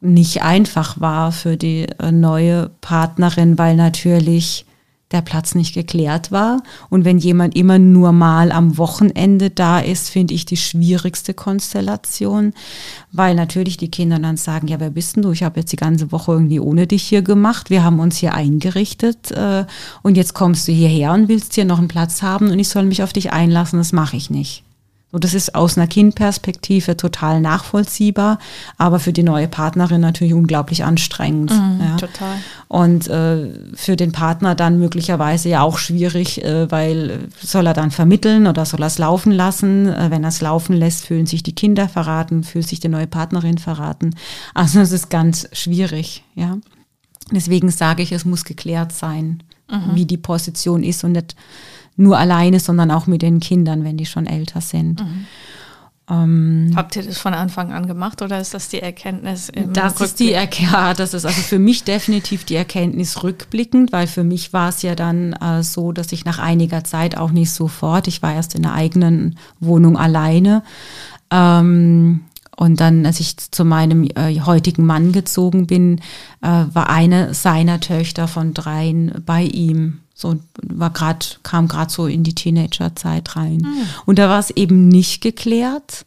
nicht 0.00 0.42
einfach 0.42 1.00
war 1.00 1.32
für 1.32 1.56
die 1.56 1.86
äh, 1.98 2.12
neue 2.12 2.70
Partnerin, 2.80 3.56
weil 3.56 3.76
natürlich 3.76 4.66
der 5.10 5.22
Platz 5.22 5.54
nicht 5.54 5.74
geklärt 5.74 6.30
war. 6.30 6.62
Und 6.90 7.04
wenn 7.04 7.18
jemand 7.18 7.56
immer 7.56 7.78
nur 7.78 8.12
mal 8.12 8.52
am 8.52 8.76
Wochenende 8.76 9.50
da 9.50 9.78
ist, 9.78 10.10
finde 10.10 10.34
ich 10.34 10.44
die 10.44 10.56
schwierigste 10.56 11.32
Konstellation, 11.32 12.52
weil 13.10 13.34
natürlich 13.34 13.78
die 13.78 13.90
Kinder 13.90 14.18
dann 14.18 14.36
sagen, 14.36 14.68
ja, 14.68 14.80
wer 14.80 14.90
bist 14.90 15.16
denn 15.16 15.22
du? 15.22 15.32
Ich 15.32 15.42
habe 15.42 15.60
jetzt 15.60 15.72
die 15.72 15.76
ganze 15.76 16.12
Woche 16.12 16.32
irgendwie 16.32 16.60
ohne 16.60 16.86
dich 16.86 17.04
hier 17.04 17.22
gemacht. 17.22 17.70
Wir 17.70 17.84
haben 17.84 18.00
uns 18.00 18.18
hier 18.18 18.34
eingerichtet 18.34 19.30
äh, 19.30 19.64
und 20.02 20.16
jetzt 20.16 20.34
kommst 20.34 20.68
du 20.68 20.72
hierher 20.72 21.12
und 21.12 21.28
willst 21.28 21.54
hier 21.54 21.64
noch 21.64 21.78
einen 21.78 21.88
Platz 21.88 22.20
haben 22.22 22.50
und 22.50 22.58
ich 22.58 22.68
soll 22.68 22.84
mich 22.84 23.02
auf 23.02 23.12
dich 23.12 23.32
einlassen. 23.32 23.78
Das 23.78 23.92
mache 23.92 24.16
ich 24.16 24.28
nicht. 24.28 24.67
So, 25.10 25.18
das 25.18 25.32
ist 25.32 25.54
aus 25.54 25.78
einer 25.78 25.86
Kindperspektive 25.86 26.96
total 26.96 27.40
nachvollziehbar, 27.40 28.38
aber 28.76 29.00
für 29.00 29.14
die 29.14 29.22
neue 29.22 29.48
Partnerin 29.48 30.02
natürlich 30.02 30.34
unglaublich 30.34 30.84
anstrengend. 30.84 31.50
Mhm, 31.50 31.80
ja. 31.80 31.96
Total. 31.96 32.36
Und 32.68 33.08
äh, 33.08 33.48
für 33.74 33.96
den 33.96 34.12
Partner 34.12 34.54
dann 34.54 34.78
möglicherweise 34.78 35.48
ja 35.48 35.62
auch 35.62 35.78
schwierig, 35.78 36.44
äh, 36.44 36.70
weil 36.70 37.28
soll 37.40 37.66
er 37.66 37.72
dann 37.72 37.90
vermitteln 37.90 38.46
oder 38.46 38.66
soll 38.66 38.82
er 38.82 38.88
es 38.88 38.98
laufen 38.98 39.32
lassen? 39.32 39.88
Äh, 39.88 40.10
wenn 40.10 40.24
er 40.24 40.28
es 40.28 40.42
laufen 40.42 40.76
lässt, 40.76 41.06
fühlen 41.06 41.24
sich 41.24 41.42
die 41.42 41.54
Kinder 41.54 41.88
verraten, 41.88 42.44
fühlt 42.44 42.68
sich 42.68 42.80
die 42.80 42.88
neue 42.88 43.06
Partnerin 43.06 43.56
verraten. 43.56 44.14
Also 44.52 44.80
es 44.80 44.92
ist 44.92 45.08
ganz 45.08 45.48
schwierig, 45.52 46.22
ja. 46.34 46.58
Deswegen 47.30 47.70
sage 47.70 48.02
ich, 48.02 48.12
es 48.12 48.24
muss 48.24 48.44
geklärt 48.44 48.92
sein, 48.92 49.42
mhm. 49.70 49.94
wie 49.94 50.04
die 50.04 50.16
Position 50.16 50.82
ist 50.82 51.04
und 51.04 51.12
nicht 51.12 51.34
nur 51.98 52.16
alleine, 52.16 52.60
sondern 52.60 52.90
auch 52.90 53.06
mit 53.06 53.20
den 53.20 53.40
Kindern, 53.40 53.84
wenn 53.84 53.96
die 53.98 54.06
schon 54.06 54.26
älter 54.26 54.60
sind. 54.62 55.02
Mhm. 55.02 55.26
Ähm, 56.10 56.72
Habt 56.74 56.96
ihr 56.96 57.02
das 57.02 57.18
von 57.18 57.34
Anfang 57.34 57.70
an 57.72 57.86
gemacht 57.86 58.22
oder 58.22 58.40
ist 58.40 58.54
das 58.54 58.68
die 58.68 58.80
Erkenntnis 58.80 59.50
im 59.50 59.74
Das 59.74 59.92
Rückblick? 59.92 60.08
ist 60.08 60.20
die 60.20 60.32
Erkenntnis, 60.32 60.72
ja, 60.72 60.94
das 60.94 61.12
ist 61.12 61.26
also 61.26 61.40
für 61.42 61.58
mich 61.58 61.84
definitiv 61.84 62.44
die 62.44 62.54
Erkenntnis 62.54 63.22
rückblickend, 63.22 63.92
weil 63.92 64.06
für 64.06 64.24
mich 64.24 64.52
war 64.54 64.70
es 64.70 64.80
ja 64.82 64.94
dann 64.94 65.34
äh, 65.34 65.62
so, 65.62 65.92
dass 65.92 66.12
ich 66.12 66.24
nach 66.24 66.38
einiger 66.38 66.82
Zeit 66.84 67.18
auch 67.18 67.30
nicht 67.30 67.50
sofort, 67.50 68.08
ich 68.08 68.22
war 68.22 68.32
erst 68.32 68.54
in 68.54 68.62
der 68.62 68.72
eigenen 68.72 69.36
Wohnung 69.60 69.98
alleine. 69.98 70.62
Ähm, 71.30 72.20
und 72.56 72.80
dann, 72.80 73.06
als 73.06 73.20
ich 73.20 73.36
zu 73.36 73.64
meinem 73.64 74.04
äh, 74.16 74.40
heutigen 74.40 74.84
Mann 74.84 75.12
gezogen 75.12 75.66
bin, 75.66 76.00
äh, 76.40 76.64
war 76.72 76.88
eine 76.90 77.34
seiner 77.34 77.80
Töchter 77.80 78.26
von 78.26 78.54
dreien 78.54 79.22
bei 79.24 79.42
ihm. 79.42 80.00
So 80.20 80.34
war 80.60 80.90
grad, 80.90 81.38
kam 81.44 81.68
gerade 81.68 81.92
so 81.92 82.08
in 82.08 82.24
die 82.24 82.34
Teenagerzeit 82.34 83.36
rein. 83.36 83.58
Mhm. 83.58 83.82
Und 84.04 84.18
da 84.18 84.28
war 84.28 84.40
es 84.40 84.50
eben 84.50 84.88
nicht 84.88 85.22
geklärt. 85.22 86.04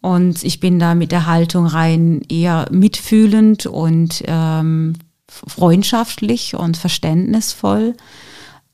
Und 0.00 0.42
ich 0.44 0.60
bin 0.60 0.78
da 0.78 0.94
mit 0.94 1.12
der 1.12 1.26
Haltung 1.26 1.66
rein 1.66 2.22
eher 2.30 2.68
mitfühlend 2.70 3.66
und 3.66 4.22
ähm, 4.26 4.94
freundschaftlich 5.28 6.54
und 6.54 6.78
verständnisvoll 6.78 7.98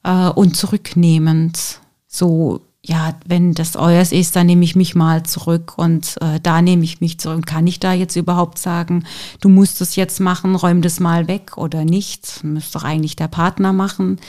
äh, 0.05 0.29
und 0.29 0.57
zurücknehmend. 0.57 1.81
So, 2.07 2.61
ja, 2.81 3.16
wenn 3.27 3.55
das 3.55 3.75
euers 3.75 4.12
ist, 4.12 4.37
dann 4.37 4.46
nehme 4.46 4.62
ich 4.62 4.77
mich 4.77 4.94
mal 4.94 5.25
zurück 5.25 5.72
und 5.79 6.14
äh, 6.20 6.38
da 6.40 6.62
nehme 6.62 6.85
ich 6.85 7.01
mich 7.01 7.18
zurück. 7.18 7.44
Kann 7.44 7.66
ich 7.66 7.81
da 7.81 7.92
jetzt 7.92 8.14
überhaupt 8.14 8.59
sagen, 8.59 9.05
du 9.40 9.49
musst 9.49 9.81
es 9.81 9.96
jetzt 9.96 10.20
machen, 10.20 10.55
räum 10.55 10.81
das 10.81 11.01
mal 11.01 11.27
weg 11.27 11.57
oder 11.57 11.85
nicht? 11.85 12.44
Müsste 12.44 12.79
doch 12.79 12.85
eigentlich 12.85 13.16
der 13.16 13.27
Partner 13.27 13.72
machen 13.72 14.20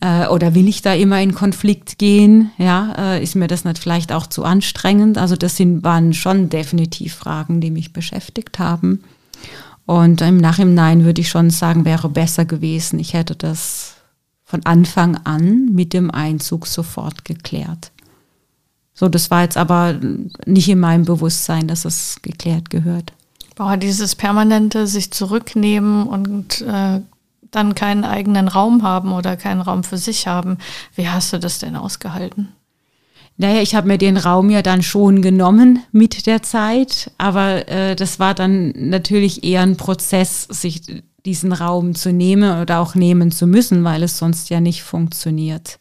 äh, 0.00 0.26
oder 0.28 0.54
will 0.54 0.68
ich 0.68 0.82
da 0.82 0.94
immer 0.94 1.20
in 1.20 1.34
Konflikt 1.34 1.98
gehen? 1.98 2.50
Ja, 2.58 2.94
äh, 2.98 3.22
ist 3.22 3.34
mir 3.34 3.46
das 3.46 3.64
nicht 3.64 3.78
vielleicht 3.78 4.12
auch 4.12 4.26
zu 4.26 4.44
anstrengend? 4.44 5.18
Also 5.18 5.36
das 5.36 5.56
sind, 5.56 5.84
waren 5.84 6.12
schon 6.12 6.48
definitiv 6.48 7.14
Fragen, 7.14 7.60
die 7.60 7.70
mich 7.70 7.92
beschäftigt 7.92 8.58
haben. 8.58 9.02
Und 9.86 10.20
im 10.20 10.36
Nachhinein 10.38 11.04
würde 11.04 11.20
ich 11.20 11.28
schon 11.28 11.50
sagen, 11.50 11.84
wäre 11.84 12.08
besser 12.08 12.44
gewesen. 12.44 12.98
Ich 12.98 13.14
hätte 13.14 13.36
das 13.36 13.94
von 14.44 14.64
Anfang 14.64 15.16
an 15.24 15.66
mit 15.72 15.92
dem 15.92 16.10
Einzug 16.10 16.66
sofort 16.66 17.24
geklärt. 17.24 17.92
So, 18.94 19.08
das 19.08 19.30
war 19.30 19.42
jetzt 19.42 19.56
aber 19.56 20.00
nicht 20.46 20.68
in 20.68 20.80
meinem 20.80 21.04
Bewusstsein, 21.04 21.68
dass 21.68 21.84
es 21.84 22.16
geklärt 22.22 22.70
gehört. 22.70 23.12
Boah, 23.54 23.76
dieses 23.76 24.14
permanente 24.14 24.86
sich 24.86 25.10
zurücknehmen 25.10 26.06
und 26.06 26.62
äh, 26.62 27.00
dann 27.50 27.74
keinen 27.74 28.04
eigenen 28.04 28.48
Raum 28.48 28.82
haben 28.82 29.12
oder 29.12 29.36
keinen 29.36 29.60
Raum 29.60 29.84
für 29.84 29.98
sich 29.98 30.26
haben. 30.26 30.58
Wie 30.94 31.08
hast 31.08 31.32
du 31.32 31.38
das 31.38 31.58
denn 31.58 31.76
ausgehalten? 31.76 32.48
Naja, 33.38 33.60
ich 33.60 33.74
habe 33.74 33.86
mir 33.86 33.98
den 33.98 34.16
Raum 34.16 34.48
ja 34.48 34.62
dann 34.62 34.82
schon 34.82 35.20
genommen 35.20 35.82
mit 35.92 36.26
der 36.26 36.42
Zeit, 36.42 37.10
aber 37.18 37.68
äh, 37.68 37.94
das 37.94 38.18
war 38.18 38.34
dann 38.34 38.72
natürlich 38.76 39.44
eher 39.44 39.60
ein 39.60 39.76
Prozess, 39.76 40.44
sich 40.44 40.82
diesen 41.26 41.52
Raum 41.52 41.94
zu 41.94 42.12
nehmen 42.12 42.62
oder 42.62 42.80
auch 42.80 42.94
nehmen 42.94 43.30
zu 43.30 43.46
müssen, 43.46 43.84
weil 43.84 44.02
es 44.02 44.16
sonst 44.16 44.48
ja 44.48 44.60
nicht 44.60 44.84
funktioniert. 44.84 45.78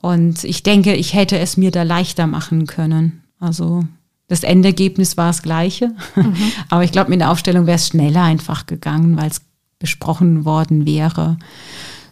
Und 0.00 0.44
ich 0.44 0.62
denke, 0.62 0.94
ich 0.94 1.14
hätte 1.14 1.38
es 1.38 1.56
mir 1.56 1.70
da 1.70 1.82
leichter 1.82 2.26
machen 2.26 2.66
können. 2.66 3.22
Also 3.38 3.84
das 4.28 4.44
Endergebnis 4.44 5.16
war 5.16 5.26
das 5.26 5.42
gleiche, 5.42 5.88
mhm. 6.16 6.36
aber 6.70 6.84
ich 6.84 6.92
glaube, 6.92 7.10
mit 7.10 7.20
der 7.20 7.30
Aufstellung 7.30 7.66
wäre 7.66 7.76
es 7.76 7.88
schneller 7.88 8.22
einfach 8.22 8.66
gegangen, 8.66 9.16
weil 9.18 9.30
es 9.30 9.42
besprochen 9.82 10.44
worden 10.44 10.86
wäre. 10.86 11.38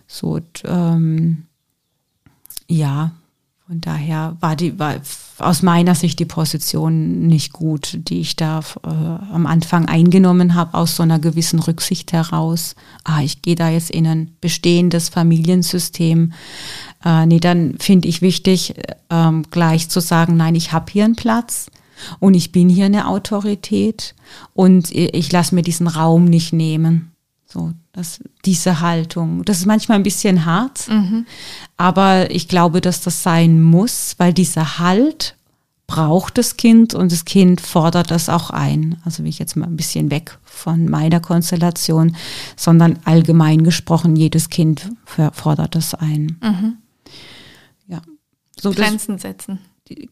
So, 0.09 0.40
ähm, 0.64 1.44
ja, 2.68 3.12
von 3.70 3.80
daher 3.80 4.37
war 4.40 4.56
die, 4.56 4.76
war 4.80 4.96
aus 5.38 5.62
meiner 5.62 5.94
Sicht 5.94 6.18
die 6.18 6.24
Position 6.24 7.28
nicht 7.28 7.52
gut, 7.52 7.96
die 8.09 8.18
ich 8.18 8.35
da 8.35 8.59
äh, 8.83 8.88
am 8.88 9.46
Anfang 9.46 9.87
eingenommen 9.87 10.56
habe, 10.56 10.74
aus 10.76 10.96
so 10.96 11.04
einer 11.04 11.20
gewissen 11.20 11.61
Rücksicht 11.61 12.12
heraus. 12.12 12.74
Ah, 13.04 13.22
ich 13.22 13.40
gehe 13.40 13.54
da 13.54 13.70
jetzt 13.70 13.92
in 13.92 14.09
ein 14.09 14.33
bestehendes 14.40 15.09
Familiensystem. 15.09 16.33
Äh, 17.04 17.26
nee, 17.26 17.38
dann 17.38 17.76
finde 17.78 18.09
ich 18.09 18.20
wichtig, 18.20 18.74
äh, 19.09 19.42
gleich 19.52 19.88
zu 19.88 20.00
sagen, 20.00 20.37
nein, 20.37 20.56
ich 20.56 20.72
habe 20.72 20.90
hier 20.90 21.04
einen 21.04 21.14
Platz 21.14 21.70
und 22.18 22.35
ich 22.35 22.50
bin 22.50 22.68
hier 22.68 22.87
eine 22.87 23.06
Autorität 23.06 24.16
und 24.54 24.90
ich 24.90 25.30
lasse 25.30 25.54
mir 25.54 25.62
diesen 25.62 25.87
Raum 25.87 26.24
nicht 26.24 26.52
nehmen. 26.52 27.10
So, 27.52 27.72
das, 27.92 28.20
diese 28.44 28.80
Haltung. 28.80 29.44
Das 29.44 29.58
ist 29.58 29.66
manchmal 29.66 29.98
ein 29.98 30.04
bisschen 30.04 30.44
hart, 30.44 30.86
mhm. 30.88 31.26
aber 31.76 32.30
ich 32.30 32.46
glaube, 32.46 32.80
dass 32.80 33.00
das 33.00 33.24
sein 33.24 33.60
muss, 33.60 34.14
weil 34.18 34.32
dieser 34.32 34.78
Halt 34.78 35.36
braucht 35.88 36.38
das 36.38 36.56
Kind 36.56 36.94
und 36.94 37.10
das 37.10 37.24
Kind 37.24 37.60
fordert 37.60 38.12
das 38.12 38.28
auch 38.28 38.50
ein. 38.50 39.00
Also 39.04 39.24
wie 39.24 39.28
ich 39.28 39.40
jetzt 39.40 39.56
mal 39.56 39.66
ein 39.66 39.76
bisschen 39.76 40.12
weg 40.12 40.38
von 40.44 40.88
meiner 40.88 41.18
Konstellation, 41.18 42.14
sondern 42.54 43.00
allgemein 43.04 43.64
gesprochen, 43.64 44.14
jedes 44.14 44.50
Kind 44.50 44.88
fordert 45.04 45.74
das 45.74 45.96
ein. 45.96 46.38
Mhm. 46.40 46.76
Ja. 47.88 48.00
So 48.60 48.70
Grenzen 48.70 49.18
setzen. 49.18 49.58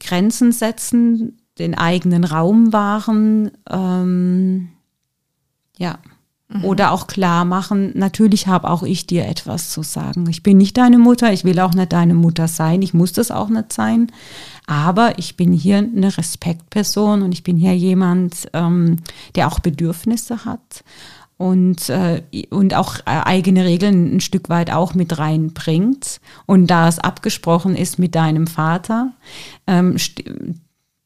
Grenzen 0.01 0.51
setzen, 0.51 1.39
den 1.61 1.77
eigenen 1.77 2.25
Raum 2.25 2.73
wahren, 2.73 3.53
ähm, 3.71 4.71
ja. 5.77 6.01
Mhm. 6.49 6.65
Oder 6.65 6.93
auch 6.93 7.07
klar 7.07 7.45
machen, 7.45 7.93
natürlich 7.95 8.47
habe 8.47 8.71
auch 8.71 8.83
ich 8.83 9.07
dir 9.07 9.27
etwas 9.27 9.71
zu 9.71 9.83
sagen. 9.83 10.27
Ich 10.31 10.43
bin 10.43 10.57
nicht 10.57 10.79
deine 10.79 10.99
Mutter, 10.99 11.31
ich 11.33 11.45
will 11.45 11.61
auch 11.61 11.75
nicht 11.75 11.93
deine 11.93 12.15
Mutter 12.15 12.49
sein, 12.49 12.81
ich 12.81 12.95
muss 12.95 13.13
das 13.13 13.31
auch 13.31 13.51
nicht 13.51 13.73
sein. 13.73 14.11
Aber 14.67 15.19
ich 15.19 15.37
bin 15.37 15.53
hier 15.53 15.79
eine 15.79 16.17
Respektperson 16.17 17.23
und 17.23 17.33
ich 17.33 17.43
bin 17.43 17.59
hier 17.59 17.77
jemand, 17.77 18.49
ähm, 18.55 18.97
der 19.35 19.49
auch 19.49 19.59
Bedürfnisse 19.59 20.47
hat 20.47 20.85
und, 21.39 21.89
äh, 21.89 22.23
und 22.51 22.75
auch 22.75 22.99
äh, 23.01 23.03
eigene 23.25 23.65
Regeln 23.65 24.17
ein 24.17 24.21
Stück 24.21 24.49
weit 24.49 24.71
auch 24.71 24.95
mit 24.95 25.19
reinbringt. 25.19 26.21
Und 26.47 26.67
da 26.67 26.89
es 26.89 26.99
abgesprochen 26.99 27.77
ist 27.77 27.99
mit 27.99 28.15
deinem 28.15 28.47
Vater, 28.47 29.13
ähm, 29.67 29.97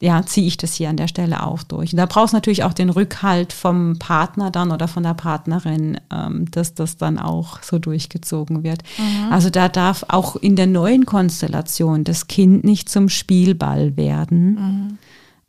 ja, 0.03 0.27
ziehe 0.27 0.49
ich 0.49 0.57
das 0.57 0.75
hier 0.75 0.89
an 0.91 0.97
der 0.97 1.07
Stelle 1.07 1.47
auch 1.47 1.63
durch. 1.63 1.93
Und 1.93 1.99
da 1.99 2.07
brauchst 2.07 2.33
du 2.33 2.37
natürlich 2.37 2.65
auch 2.65 2.73
den 2.73 2.91
Rückhalt 2.91 3.53
vom 3.53 4.01
Partner 4.01 4.51
dann 4.51 4.73
oder 4.73 4.89
von 4.89 5.05
der 5.05 5.15
Partnerin, 5.15 5.97
ähm, 6.13 6.51
dass 6.51 6.75
das 6.75 6.97
dann 6.97 7.21
auch 7.21 7.63
so 7.63 7.79
durchgezogen 7.79 8.65
wird. 8.65 8.83
Mhm. 8.99 9.33
Also 9.33 9.49
da 9.49 9.69
darf 9.69 10.05
auch 10.09 10.35
in 10.35 10.57
der 10.57 10.67
neuen 10.67 11.07
Konstellation 11.07 12.03
das 12.03 12.27
Kind 12.27 12.65
nicht 12.65 12.89
zum 12.89 13.09
Spielball 13.09 13.97
werden. 13.97 14.99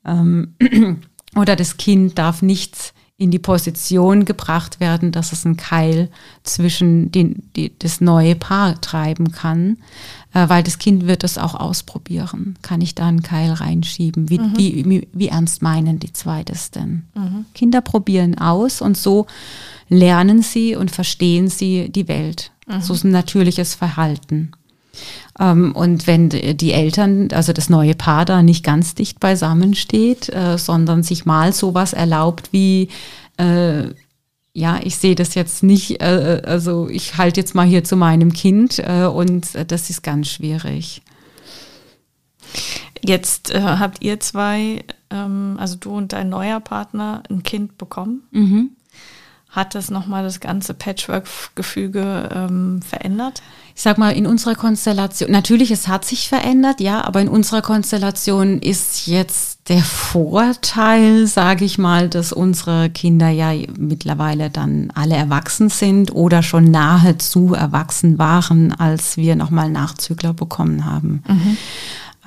Mhm. 0.06 0.54
Ähm, 0.62 1.02
oder 1.36 1.56
das 1.56 1.78
Kind 1.78 2.20
darf 2.20 2.44
nicht 2.44 2.94
in 3.24 3.32
die 3.32 3.40
Position 3.40 4.26
gebracht 4.26 4.82
werden, 4.82 5.14
dass 5.14 5.32
es 5.32 5.46
einen 5.46 5.56
Keil 5.56 6.10
zwischen 6.44 7.10
den, 7.10 7.44
die, 7.56 7.72
das 7.80 8.02
neue 8.02 8.36
Paar 8.36 8.80
treiben 8.82 9.32
kann, 9.32 9.78
äh, 10.34 10.50
weil 10.50 10.62
das 10.62 10.78
Kind 10.78 11.08
wird 11.08 11.24
es 11.24 11.38
auch 11.38 11.56
ausprobieren. 11.56 12.58
Kann 12.62 12.82
ich 12.82 12.96
da 12.96 13.08
einen 13.08 13.24
Keil 13.24 13.54
reinschieben? 13.54 14.30
Wie, 14.30 14.40
mhm. 14.40 14.58
wie, 14.58 15.08
wie, 15.14 15.28
ernst 15.30 15.62
meinen 15.62 16.00
die 16.00 16.12
zwei 16.12 16.44
das 16.44 16.72
denn? 16.72 17.04
Mhm. 17.16 17.46
Kinder 17.56 17.80
probieren 17.80 18.38
aus 18.38 18.82
und 18.82 18.98
so 18.98 19.26
lernen 19.88 20.42
sie 20.42 20.76
und 20.76 20.92
verstehen 20.92 21.48
sie 21.48 21.90
die 21.90 22.10
Welt. 22.10 22.52
Mhm. 22.68 22.82
So 22.82 22.94
ist 22.94 23.06
ein 23.06 23.12
natürliches 23.12 23.74
Verhalten. 23.74 24.52
Ähm, 25.40 25.74
und 25.74 26.08
wenn 26.08 26.30
die 26.30 26.74
Eltern, 26.74 27.30
also 27.32 27.54
das 27.54 27.70
neue 27.70 27.96
Paar 27.96 28.26
da 28.26 28.44
nicht 28.44 28.64
ganz 28.64 28.96
dicht 28.96 29.20
beisammen 29.20 29.76
steht, 29.76 30.30
äh, 30.30 30.58
sondern 30.58 31.04
sich 31.04 31.26
mal 31.26 31.54
sowas 31.54 31.94
erlaubt 31.94 32.50
wie, 32.52 32.90
äh, 33.38 33.86
ja, 34.54 34.80
ich 34.84 34.98
sehe 34.98 35.16
das 35.16 35.34
jetzt 35.34 35.64
nicht, 35.64 36.02
äh, 36.02 36.42
also 36.46 36.88
ich 36.88 37.18
halte 37.18 37.40
jetzt 37.40 37.56
mal 37.56 37.66
hier 37.66 37.84
zu 37.84 37.96
meinem 37.96 38.34
Kind 38.34 38.80
äh, 38.80 39.06
und 39.06 39.56
äh, 39.56 39.66
das 39.66 39.90
ist 39.90 40.04
ganz 40.04 40.30
schwierig. 40.30 41.02
Jetzt 43.04 43.50
äh, 43.52 43.62
habt 43.62 44.04
ihr 44.04 44.20
zwei, 44.20 44.84
ähm, 45.10 45.58
also 45.60 45.76
du 45.78 45.92
und 45.92 46.14
dein 46.14 46.30
neuer 46.30 46.60
Partner, 46.60 47.24
ein 47.30 47.42
Kind 47.44 47.78
bekommen. 47.78 48.24
Mhm. 48.32 48.72
Hat 49.54 49.76
das 49.76 49.90
nochmal 49.90 50.24
das 50.24 50.40
ganze 50.40 50.74
Patchwork-Gefüge 50.74 52.30
ähm, 52.34 52.82
verändert? 52.82 53.42
ich 53.76 53.82
sag 53.82 53.98
mal, 53.98 54.12
in 54.12 54.28
unserer 54.28 54.54
Konstellation, 54.54 55.32
natürlich, 55.32 55.72
es 55.72 55.88
hat 55.88 56.06
sich 56.06 56.30
verändert, 56.30 56.80
ja, 56.80 57.04
aber 57.04 57.22
in 57.22 57.28
unserer 57.28 57.64
Konstellation 57.64 58.60
ist 58.60 59.08
jetzt 59.08 59.68
der 59.68 59.82
Vorteil, 59.82 61.26
sage 61.26 61.66
ich 61.66 61.80
mal, 61.80 62.08
dass 62.08 62.34
unsere 62.34 62.92
Kinder 62.92 63.30
ja 63.30 63.52
mittlerweile 63.78 64.52
dann 64.52 64.92
alle 64.94 65.16
erwachsen 65.16 65.70
sind 65.70 66.14
oder 66.14 66.44
schon 66.44 66.66
nahezu 66.66 67.56
erwachsen 67.56 68.20
waren, 68.20 68.74
als 68.74 69.18
wir 69.18 69.36
nochmal 69.36 69.72
Nachzügler 69.72 70.34
bekommen 70.34 70.86
haben. 70.86 71.24
Mhm. 71.28 71.58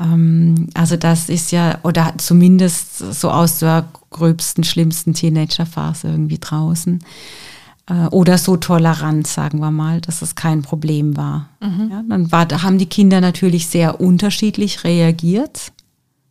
Ähm, 0.00 0.68
also 0.74 0.96
das 0.96 1.28
ist 1.28 1.52
ja, 1.52 1.78
oder 1.82 2.14
zumindest 2.18 2.98
so 2.98 3.30
aus 3.30 3.58
der 3.58 3.86
gröbsten, 4.10 4.64
schlimmsten 4.64 5.14
Teenagerphase 5.14 6.08
irgendwie 6.08 6.38
draußen. 6.38 7.00
Äh, 7.88 8.06
oder 8.08 8.38
so 8.38 8.56
tolerant, 8.56 9.26
sagen 9.26 9.60
wir 9.60 9.70
mal, 9.70 10.00
dass 10.00 10.22
es 10.22 10.34
kein 10.34 10.62
Problem 10.62 11.16
war. 11.16 11.48
Mhm. 11.60 11.90
Ja, 11.90 12.02
dann 12.08 12.32
war, 12.32 12.48
haben 12.62 12.78
die 12.78 12.86
Kinder 12.86 13.20
natürlich 13.20 13.66
sehr 13.68 14.00
unterschiedlich 14.00 14.84
reagiert. 14.84 15.72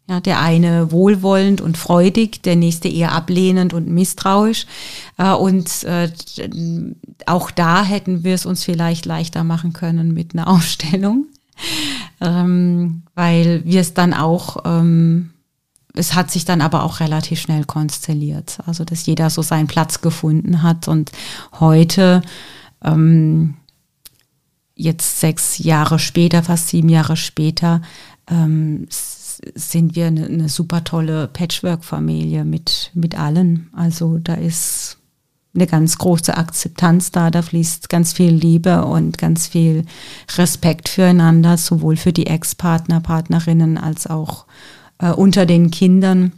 Ja, 0.08 0.20
der 0.20 0.40
eine 0.40 0.92
wohlwollend 0.92 1.62
und 1.62 1.80
freudig, 1.80 2.44
der 2.44 2.56
nächste 2.56 2.88
eher 2.88 3.14
ablehnend 3.14 3.74
und 3.74 3.88
misstrauisch. 3.88 4.68
Äh, 5.18 5.32
und 5.32 5.84
äh, 5.84 6.12
auch 7.26 7.50
da 7.50 7.84
hätten 7.84 8.24
wir 8.24 8.36
es 8.36 8.46
uns 8.46 8.64
vielleicht 8.64 9.06
leichter 9.06 9.44
machen 9.44 9.74
können 9.74 10.14
mit 10.14 10.34
einer 10.34 10.48
Aufstellung, 10.54 11.26
ähm, 12.22 13.04
weil 13.14 13.64
wir 13.66 13.82
es 13.82 13.94
dann 13.94 14.14
auch 14.14 14.58
ähm, 14.66 15.32
es 15.96 16.14
hat 16.14 16.30
sich 16.30 16.46
dann 16.46 16.62
aber 16.62 16.84
auch 16.84 17.00
relativ 17.00 17.40
schnell 17.40 17.64
konstelliert. 17.64 18.60
Also, 18.66 18.84
dass 18.84 19.06
jeder 19.06 19.30
so 19.30 19.42
seinen 19.42 19.68
Platz 19.68 20.02
gefunden 20.02 20.62
hat. 20.62 20.88
Und 20.88 21.12
heute, 21.60 22.22
ähm, 22.84 23.56
jetzt 24.76 25.22
sechs 25.22 25.58
Jahre 25.58 26.00
später, 26.00 26.44
fast 26.44 26.68
sieben 26.68 26.90
Jahre 26.90 27.16
später, 27.16 27.82
ähm, 28.30 28.88
sind 28.90 29.96
wir 29.96 30.08
eine, 30.08 30.26
eine 30.26 30.50
super 30.50 30.84
tolle 30.84 31.28
Patchwork-Familie 31.28 32.46
mit, 32.46 32.92
mit 32.94 33.18
allen. 33.18 33.70
Also 33.74 34.18
da 34.18 34.34
ist 34.34 34.98
eine 35.56 35.68
ganz 35.68 35.98
große 35.98 36.36
Akzeptanz 36.36 37.12
da, 37.12 37.32
da 37.32 37.42
fließt 37.42 37.90
ganz 37.90 38.14
viel 38.14 38.32
Liebe 38.32 38.86
und 38.86 39.18
ganz 39.18 39.48
viel 39.48 39.86
Respekt 40.38 40.90
füreinander, 40.90 41.58
sowohl 41.58 41.96
für 41.96 42.14
die 42.14 42.28
Ex-Partner, 42.28 43.00
Partnerinnen 43.00 43.78
als 43.78 44.08
auch 44.08 44.46
äh, 45.00 45.12
unter 45.12 45.46
den 45.46 45.72
Kindern. 45.72 46.34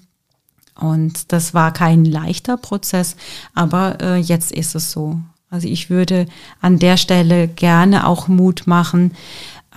Und 0.79 1.31
das 1.31 1.53
war 1.53 1.73
kein 1.73 2.05
leichter 2.05 2.57
Prozess, 2.57 3.15
aber 3.55 3.97
äh, 3.99 4.17
jetzt 4.17 4.51
ist 4.51 4.75
es 4.75 4.91
so. 4.91 5.19
Also 5.49 5.67
ich 5.67 5.89
würde 5.89 6.27
an 6.61 6.77
der 6.77 6.97
Stelle 6.97 7.47
gerne 7.47 8.05
auch 8.05 8.27
Mut 8.27 8.67
machen, 8.67 9.13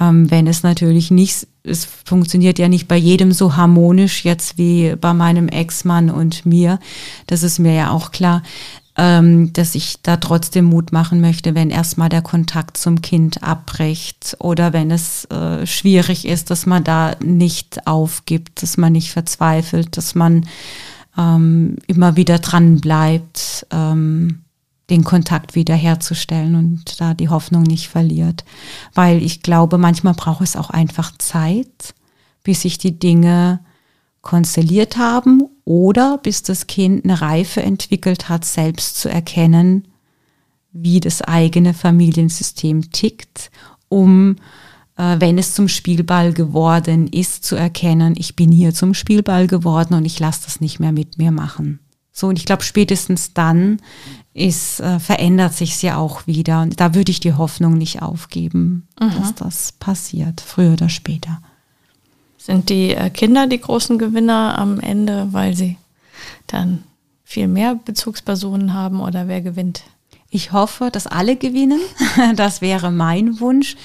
ähm, 0.00 0.30
wenn 0.30 0.46
es 0.46 0.62
natürlich 0.62 1.10
nicht, 1.10 1.46
es 1.62 1.84
funktioniert 1.84 2.58
ja 2.58 2.68
nicht 2.68 2.88
bei 2.88 2.96
jedem 2.96 3.32
so 3.32 3.56
harmonisch 3.56 4.24
jetzt 4.24 4.58
wie 4.58 4.96
bei 4.96 5.14
meinem 5.14 5.48
Ex-Mann 5.48 6.10
und 6.10 6.44
mir. 6.44 6.80
Das 7.26 7.42
ist 7.42 7.58
mir 7.58 7.74
ja 7.74 7.90
auch 7.90 8.10
klar 8.10 8.42
ähm, 9.02 9.54
dass 9.54 9.74
ich 9.74 10.02
da 10.02 10.18
trotzdem 10.18 10.66
Mut 10.66 10.92
machen 10.92 11.22
möchte, 11.22 11.54
wenn 11.54 11.70
erstmal 11.70 12.10
der 12.10 12.20
Kontakt 12.20 12.76
zum 12.76 13.00
Kind 13.00 13.42
abbricht 13.42 14.36
oder 14.40 14.74
wenn 14.74 14.90
es 14.90 15.24
äh, 15.24 15.66
schwierig 15.66 16.28
ist, 16.28 16.50
dass 16.50 16.66
man 16.66 16.84
da 16.84 17.16
nicht 17.24 17.86
aufgibt, 17.86 18.62
dass 18.62 18.76
man 18.76 18.92
nicht 18.92 19.10
verzweifelt, 19.10 19.96
dass 19.96 20.14
man 20.14 20.46
ähm, 21.16 21.76
immer 21.86 22.16
wieder 22.16 22.40
dran 22.40 22.82
bleibt, 22.82 23.66
ähm, 23.70 24.42
den 24.90 25.02
Kontakt 25.02 25.54
wiederherzustellen 25.54 26.54
und 26.54 27.00
da 27.00 27.14
die 27.14 27.30
Hoffnung 27.30 27.62
nicht 27.62 27.88
verliert. 27.88 28.44
Weil 28.92 29.22
ich 29.22 29.40
glaube, 29.40 29.78
manchmal 29.78 30.12
braucht 30.12 30.42
es 30.42 30.56
auch 30.56 30.68
einfach 30.68 31.16
Zeit, 31.16 31.94
bis 32.42 32.62
sich 32.62 32.76
die 32.76 32.98
Dinge 32.98 33.60
konstelliert 34.22 34.96
haben 34.96 35.44
oder 35.64 36.18
bis 36.18 36.42
das 36.42 36.66
Kind 36.66 37.04
eine 37.04 37.20
Reife 37.20 37.62
entwickelt 37.62 38.28
hat, 38.28 38.44
selbst 38.44 39.00
zu 39.00 39.08
erkennen, 39.08 39.88
wie 40.72 41.00
das 41.00 41.22
eigene 41.22 41.74
Familiensystem 41.74 42.90
tickt, 42.92 43.50
um, 43.88 44.36
äh, 44.96 45.16
wenn 45.18 45.38
es 45.38 45.54
zum 45.54 45.68
Spielball 45.68 46.32
geworden 46.32 47.08
ist, 47.08 47.44
zu 47.44 47.56
erkennen, 47.56 48.14
ich 48.16 48.36
bin 48.36 48.52
hier 48.52 48.74
zum 48.74 48.94
Spielball 48.94 49.46
geworden 49.46 49.94
und 49.94 50.04
ich 50.04 50.20
lasse 50.20 50.42
das 50.44 50.60
nicht 50.60 50.80
mehr 50.80 50.92
mit 50.92 51.18
mir 51.18 51.30
machen. 51.32 51.80
So, 52.12 52.28
und 52.28 52.38
ich 52.38 52.44
glaube, 52.44 52.62
spätestens 52.62 53.32
dann 53.32 53.80
ist, 54.34 54.80
äh, 54.80 54.98
verändert 55.00 55.54
sich 55.54 55.80
ja 55.82 55.96
auch 55.96 56.26
wieder. 56.26 56.62
Und 56.62 56.78
da 56.78 56.94
würde 56.94 57.10
ich 57.10 57.20
die 57.20 57.34
Hoffnung 57.34 57.78
nicht 57.78 58.02
aufgeben, 58.02 58.88
mhm. 59.00 59.12
dass 59.18 59.34
das 59.34 59.72
passiert, 59.72 60.40
früher 60.40 60.74
oder 60.74 60.88
später. 60.88 61.40
Sind 62.50 62.68
die 62.68 62.94
äh, 62.94 63.10
Kinder 63.10 63.46
die 63.46 63.60
großen 63.60 63.96
Gewinner 63.96 64.58
am 64.58 64.80
Ende, 64.80 65.28
weil 65.30 65.54
sie 65.54 65.76
dann 66.48 66.82
viel 67.22 67.46
mehr 67.46 67.76
Bezugspersonen 67.76 68.74
haben 68.74 69.00
oder 69.00 69.28
wer 69.28 69.40
gewinnt? 69.40 69.84
Ich 70.30 70.50
hoffe, 70.50 70.90
dass 70.90 71.06
alle 71.06 71.36
gewinnen. 71.36 71.80
Das 72.34 72.60
wäre 72.60 72.90
mein 72.90 73.38
Wunsch. 73.38 73.76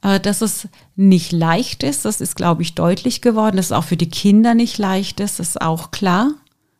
Äh, 0.00 0.20
dass 0.20 0.40
es 0.40 0.68
nicht 0.96 1.32
leicht 1.32 1.82
ist, 1.82 2.06
das 2.06 2.22
ist, 2.22 2.34
glaube 2.34 2.62
ich, 2.62 2.74
deutlich 2.74 3.20
geworden. 3.20 3.58
Dass 3.58 3.66
es 3.66 3.72
auch 3.72 3.84
für 3.84 3.98
die 3.98 4.08
Kinder 4.08 4.54
nicht 4.54 4.78
leicht 4.78 5.20
ist, 5.20 5.38
ist 5.38 5.60
auch 5.60 5.90
klar. 5.90 6.30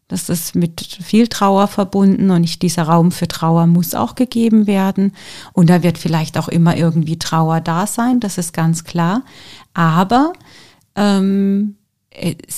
Das 0.09 0.31
ist 0.31 0.55
mit 0.55 0.81
viel 0.81 1.29
Trauer 1.29 1.69
verbunden 1.69 2.31
und 2.31 2.43
ich, 2.43 2.59
dieser 2.59 2.85
Raum 2.85 3.13
für 3.13 3.29
Trauer 3.29 3.67
muss 3.67 3.95
auch 3.95 4.15
gegeben 4.15 4.67
werden. 4.67 5.13
Und 5.53 5.69
da 5.69 5.83
wird 5.83 5.99
vielleicht 5.99 6.39
auch 6.39 6.49
immer 6.49 6.75
irgendwie 6.75 7.19
Trauer 7.19 7.61
da 7.61 7.87
sein, 7.87 8.19
das 8.19 8.39
ist 8.39 8.55
ganz 8.55 8.85
klar. 8.85 9.25
Aber 9.75 10.33
ähm, 10.97 11.77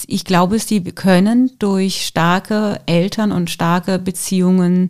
ich 0.07 0.25
glaube, 0.25 0.59
sie 0.59 0.83
können 0.83 1.51
durch 1.59 2.07
starke 2.07 2.81
Eltern 2.87 3.33
und 3.33 3.51
starke 3.51 3.99
Beziehungen 3.99 4.89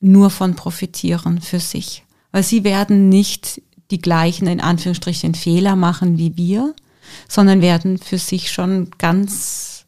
nur 0.00 0.30
von 0.30 0.54
profitieren 0.56 1.40
für 1.40 1.60
sich. 1.60 2.04
Weil 2.32 2.42
sie 2.42 2.64
werden 2.64 3.08
nicht 3.08 3.62
die 3.90 4.00
gleichen, 4.00 4.46
in 4.46 4.60
Anführungsstrichen, 4.60 5.34
Fehler 5.34 5.76
machen 5.76 6.18
wie 6.18 6.36
wir, 6.36 6.74
sondern 7.28 7.60
werden 7.60 7.98
für 7.98 8.18
sich 8.18 8.50
schon 8.50 8.90
ganz 8.98 9.84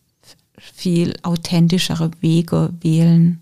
viel 0.58 1.14
authentischere 1.22 2.10
Wege 2.20 2.72
wählen 2.80 3.40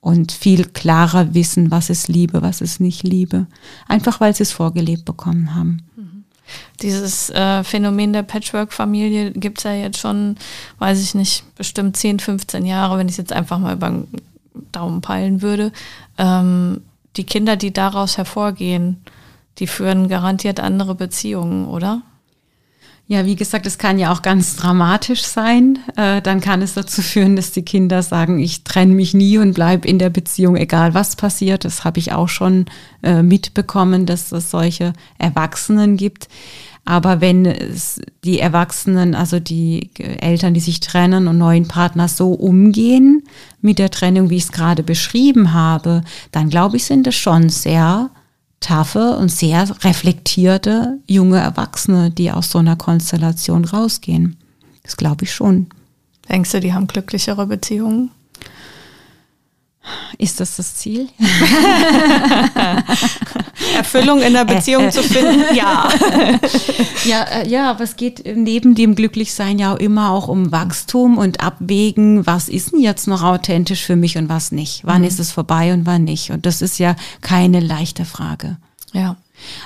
und 0.00 0.32
viel 0.32 0.64
klarer 0.64 1.34
wissen, 1.34 1.70
was 1.70 1.90
ist 1.90 2.08
Liebe, 2.08 2.42
was 2.42 2.60
ist 2.60 2.80
nicht 2.80 3.02
Liebe. 3.02 3.46
Einfach 3.86 4.20
weil 4.20 4.34
sie 4.34 4.44
es 4.44 4.52
vorgelebt 4.52 5.04
bekommen 5.04 5.54
haben. 5.54 5.82
Dieses 6.82 7.30
äh, 7.30 7.64
Phänomen 7.64 8.12
der 8.12 8.22
Patchwork-Familie 8.22 9.32
gibt 9.32 9.58
es 9.58 9.64
ja 9.64 9.72
jetzt 9.72 9.98
schon, 9.98 10.36
weiß 10.78 11.00
ich 11.00 11.14
nicht, 11.14 11.44
bestimmt 11.56 11.96
10, 11.96 12.20
15 12.20 12.66
Jahre, 12.66 12.98
wenn 12.98 13.08
ich 13.08 13.14
es 13.14 13.18
jetzt 13.18 13.32
einfach 13.32 13.58
mal 13.58 13.74
über 13.74 13.88
den 13.88 14.08
Daumen 14.72 15.00
peilen 15.00 15.42
würde. 15.42 15.72
Ähm, 16.18 16.82
die 17.16 17.24
Kinder, 17.24 17.56
die 17.56 17.72
daraus 17.72 18.16
hervorgehen, 18.16 19.02
die 19.58 19.66
führen 19.66 20.08
garantiert 20.08 20.60
andere 20.60 20.94
Beziehungen, 20.94 21.66
oder? 21.66 22.02
Ja, 23.10 23.26
wie 23.26 23.34
gesagt, 23.34 23.66
es 23.66 23.76
kann 23.76 23.98
ja 23.98 24.12
auch 24.12 24.22
ganz 24.22 24.54
dramatisch 24.54 25.24
sein. 25.24 25.80
Äh, 25.96 26.22
dann 26.22 26.40
kann 26.40 26.62
es 26.62 26.74
dazu 26.74 27.02
führen, 27.02 27.34
dass 27.34 27.50
die 27.50 27.64
Kinder 27.64 28.04
sagen, 28.04 28.38
ich 28.38 28.62
trenne 28.62 28.94
mich 28.94 29.14
nie 29.14 29.36
und 29.36 29.52
bleibe 29.52 29.88
in 29.88 29.98
der 29.98 30.10
Beziehung, 30.10 30.54
egal 30.54 30.94
was 30.94 31.16
passiert. 31.16 31.64
Das 31.64 31.82
habe 31.82 31.98
ich 31.98 32.12
auch 32.12 32.28
schon 32.28 32.66
äh, 33.02 33.24
mitbekommen, 33.24 34.06
dass 34.06 34.30
es 34.30 34.52
solche 34.52 34.92
Erwachsenen 35.18 35.96
gibt. 35.96 36.28
Aber 36.84 37.20
wenn 37.20 37.46
es 37.46 38.00
die 38.22 38.38
Erwachsenen, 38.38 39.16
also 39.16 39.40
die 39.40 39.90
Eltern, 39.98 40.54
die 40.54 40.60
sich 40.60 40.78
trennen 40.78 41.26
und 41.26 41.36
neuen 41.36 41.66
Partner 41.66 42.06
so 42.06 42.32
umgehen 42.32 43.24
mit 43.60 43.80
der 43.80 43.90
Trennung, 43.90 44.30
wie 44.30 44.36
ich 44.36 44.44
es 44.44 44.52
gerade 44.52 44.84
beschrieben 44.84 45.52
habe, 45.52 46.02
dann 46.30 46.48
glaube 46.48 46.76
ich, 46.76 46.84
sind 46.84 47.08
es 47.08 47.16
schon 47.16 47.48
sehr 47.48 48.10
taffe 48.60 49.16
und 49.16 49.30
sehr 49.30 49.68
reflektierte 49.82 50.98
junge 51.06 51.38
Erwachsene, 51.38 52.10
die 52.10 52.30
aus 52.30 52.50
so 52.50 52.58
einer 52.58 52.76
Konstellation 52.76 53.64
rausgehen. 53.64 54.36
Das 54.82 54.96
glaube 54.96 55.24
ich 55.24 55.32
schon. 55.32 55.66
Denkst 56.28 56.52
du, 56.52 56.60
die 56.60 56.72
haben 56.72 56.86
glücklichere 56.86 57.46
Beziehungen? 57.46 58.10
Ist 60.18 60.40
das 60.40 60.56
das 60.56 60.74
Ziel? 60.74 61.08
Erfüllung 63.76 64.20
in 64.20 64.34
der 64.34 64.44
Beziehung 64.44 64.90
zu 64.90 65.02
finden? 65.02 65.44
Ja. 65.54 65.88
ja, 67.04 67.22
äh, 67.24 67.48
ja, 67.48 67.70
aber 67.70 67.84
es 67.84 67.96
geht 67.96 68.24
neben 68.36 68.74
dem 68.74 68.94
Glücklichsein 68.94 69.58
ja 69.58 69.72
auch 69.74 69.78
immer 69.78 70.10
auch 70.10 70.28
um 70.28 70.52
Wachstum 70.52 71.16
und 71.18 71.40
Abwägen, 71.40 72.26
was 72.26 72.48
ist 72.48 72.72
denn 72.72 72.80
jetzt 72.80 73.06
noch 73.06 73.22
authentisch 73.22 73.82
für 73.84 73.96
mich 73.96 74.18
und 74.18 74.28
was 74.28 74.52
nicht? 74.52 74.82
Wann 74.84 75.00
mhm. 75.02 75.08
ist 75.08 75.18
es 75.18 75.32
vorbei 75.32 75.72
und 75.72 75.86
wann 75.86 76.04
nicht? 76.04 76.30
Und 76.30 76.44
das 76.46 76.60
ist 76.62 76.78
ja 76.78 76.94
keine 77.20 77.60
leichte 77.60 78.04
Frage. 78.04 78.58
Ja. 78.92 79.16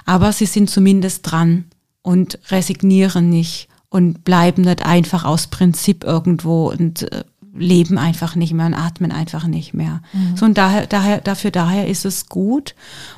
Aber 0.07 0.33
sie 0.33 0.47
sind 0.47 0.71
zumindest 0.71 1.31
dran 1.31 1.65
und 2.03 2.39
resignieren 2.51 3.31
nicht 3.31 3.69
und 3.89 4.25
bleiben 4.25 4.63
nicht 4.63 4.85
einfach 4.85 5.25
aus 5.25 5.49
Prinzip 5.49 6.05
irgendwo 6.05 6.71
und 6.71 7.03
äh, 7.13 7.25
leben 7.57 7.99
einfach 7.99 8.35
nicht 8.37 8.53
mehr 8.53 8.67
und 8.67 8.75
atmen 8.75 9.13
einfach 9.13 9.47
nicht 9.47 9.75
mehr. 9.75 10.03
Mhm. 10.13 10.37
So 10.37 10.45
und 10.47 10.59
daher, 10.59 10.87
daher, 10.87 11.21
dafür 11.21 11.51
daher 11.51 11.89
ist 11.89 12.05
es 12.05 12.29
gut. 12.29 12.75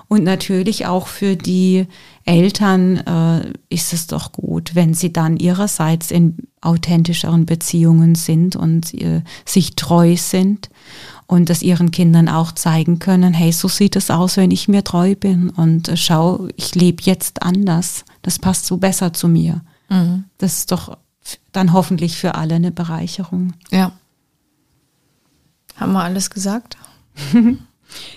Und 0.09 0.25
natürlich 0.25 0.87
auch 0.87 1.07
für 1.07 1.37
die 1.37 1.87
Eltern 2.25 2.99
äh, 2.99 3.53
ist 3.69 3.93
es 3.93 4.07
doch 4.07 4.33
gut, 4.33 4.75
wenn 4.75 4.95
sie 4.95 5.13
dann 5.13 5.37
ihrerseits 5.37 6.11
in 6.11 6.37
authentischeren 6.61 7.47
Beziehungen 7.47 8.15
sind 8.15 8.57
und 8.57 8.93
äh, 8.95 9.23
sich 9.45 9.77
treu 9.77 10.17
sind 10.17 10.71
und 11.27 11.51
das 11.51 11.63
ihren 11.63 11.91
Kindern 11.91 12.29
auch 12.29 12.53
zeigen 12.53 12.99
können, 12.99 13.33
hey, 13.33 13.53
so 13.53 13.69
sieht 13.69 13.97
es 13.97 14.11
aus, 14.11 14.37
wenn 14.37 14.51
ich 14.51 14.69
mir 14.69 14.85
treu 14.85 15.15
bin 15.15 15.51
und 15.51 15.89
äh, 15.89 15.97
schau, 15.97 16.49
ich 16.57 16.75
lebe 16.75 17.03
jetzt 17.03 17.43
anders. 17.43 18.05
Das 18.23 18.39
passt 18.39 18.67
so 18.67 18.77
besser 18.77 19.13
zu 19.13 19.29
mir. 19.29 19.63
Mhm. 19.89 20.25
Das 20.39 20.59
ist 20.59 20.73
doch 20.73 20.99
dann 21.53 21.73
hoffentlich 21.73 22.17
für 22.17 22.35
alle 22.35 22.57
eine 22.57 22.71
Bereicherung. 22.71 23.55
Ja. 23.71 23.93
Haben 25.77 25.93
wir 25.93 26.03
alles 26.03 26.31
gesagt? 26.31 26.77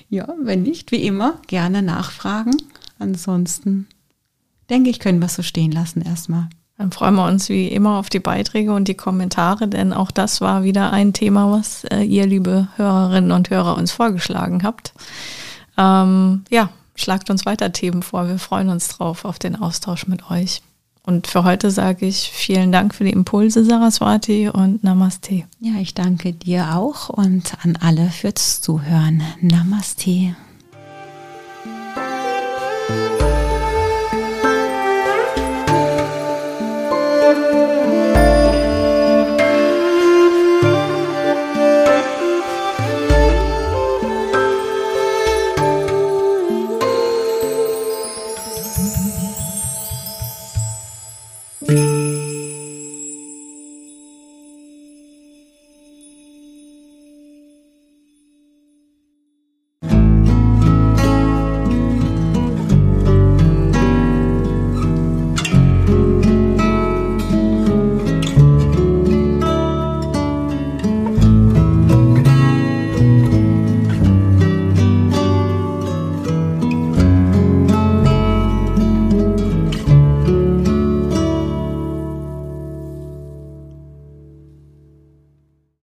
ja, 0.10 0.28
wenn 0.42 0.64
nicht, 0.64 0.92
wie 0.92 1.06
immer, 1.06 1.40
gerne 1.48 1.82
nachfragen. 1.82 2.56
Ansonsten 2.98 3.88
denke 4.70 4.90
ich, 4.90 5.00
können 5.00 5.20
wir 5.20 5.28
es 5.28 5.36
so 5.36 5.44
stehen 5.44 5.72
lassen 5.72 6.02
erstmal. 6.02 6.50
Dann 6.78 6.92
freuen 6.94 7.16
wir 7.16 7.26
uns 7.26 7.50
wie 7.50 7.68
immer 7.68 7.98
auf 7.98 8.10
die 8.10 8.20
Beiträge 8.22 8.74
und 8.74 8.88
die 8.88 8.96
Kommentare, 8.96 9.68
denn 9.68 9.92
auch 9.92 10.12
das 10.12 10.40
war 10.40 10.64
wieder 10.64 10.94
ein 10.94 11.12
Thema, 11.12 11.52
was 11.52 11.84
äh, 11.84 12.04
ihr, 12.04 12.26
liebe 12.26 12.70
Hörerinnen 12.78 13.34
und 13.34 13.50
Hörer, 13.50 13.76
uns 13.76 13.92
vorgeschlagen 13.92 14.64
habt. 14.64 14.94
Ähm, 15.78 16.46
ja, 16.50 16.70
schlagt 16.96 17.30
uns 17.30 17.46
weiter 17.46 17.74
Themen 17.74 18.02
vor. 18.02 18.30
Wir 18.30 18.40
freuen 18.40 18.70
uns 18.70 18.88
drauf 18.88 19.26
auf 19.26 19.40
den 19.40 19.58
Austausch 19.58 20.08
mit 20.08 20.32
euch. 20.32 20.62
Und 21.10 21.26
für 21.26 21.44
heute 21.44 21.72
sage 21.72 22.06
ich 22.06 22.30
vielen 22.32 22.72
Dank 22.72 22.94
für 22.94 23.04
die 23.04 23.10
Impulse, 23.10 23.66
Saraswati, 23.66 24.48
und 24.48 24.84
Namaste. 24.84 25.46
Ja, 25.60 25.74
ich 25.82 25.96
danke 25.96 26.34
dir 26.34 26.76
auch 26.76 27.10
und 27.10 27.52
an 27.64 27.80
alle 27.82 28.12
fürs 28.12 28.62
Zuhören. 28.62 29.24
Namaste. 29.42 30.36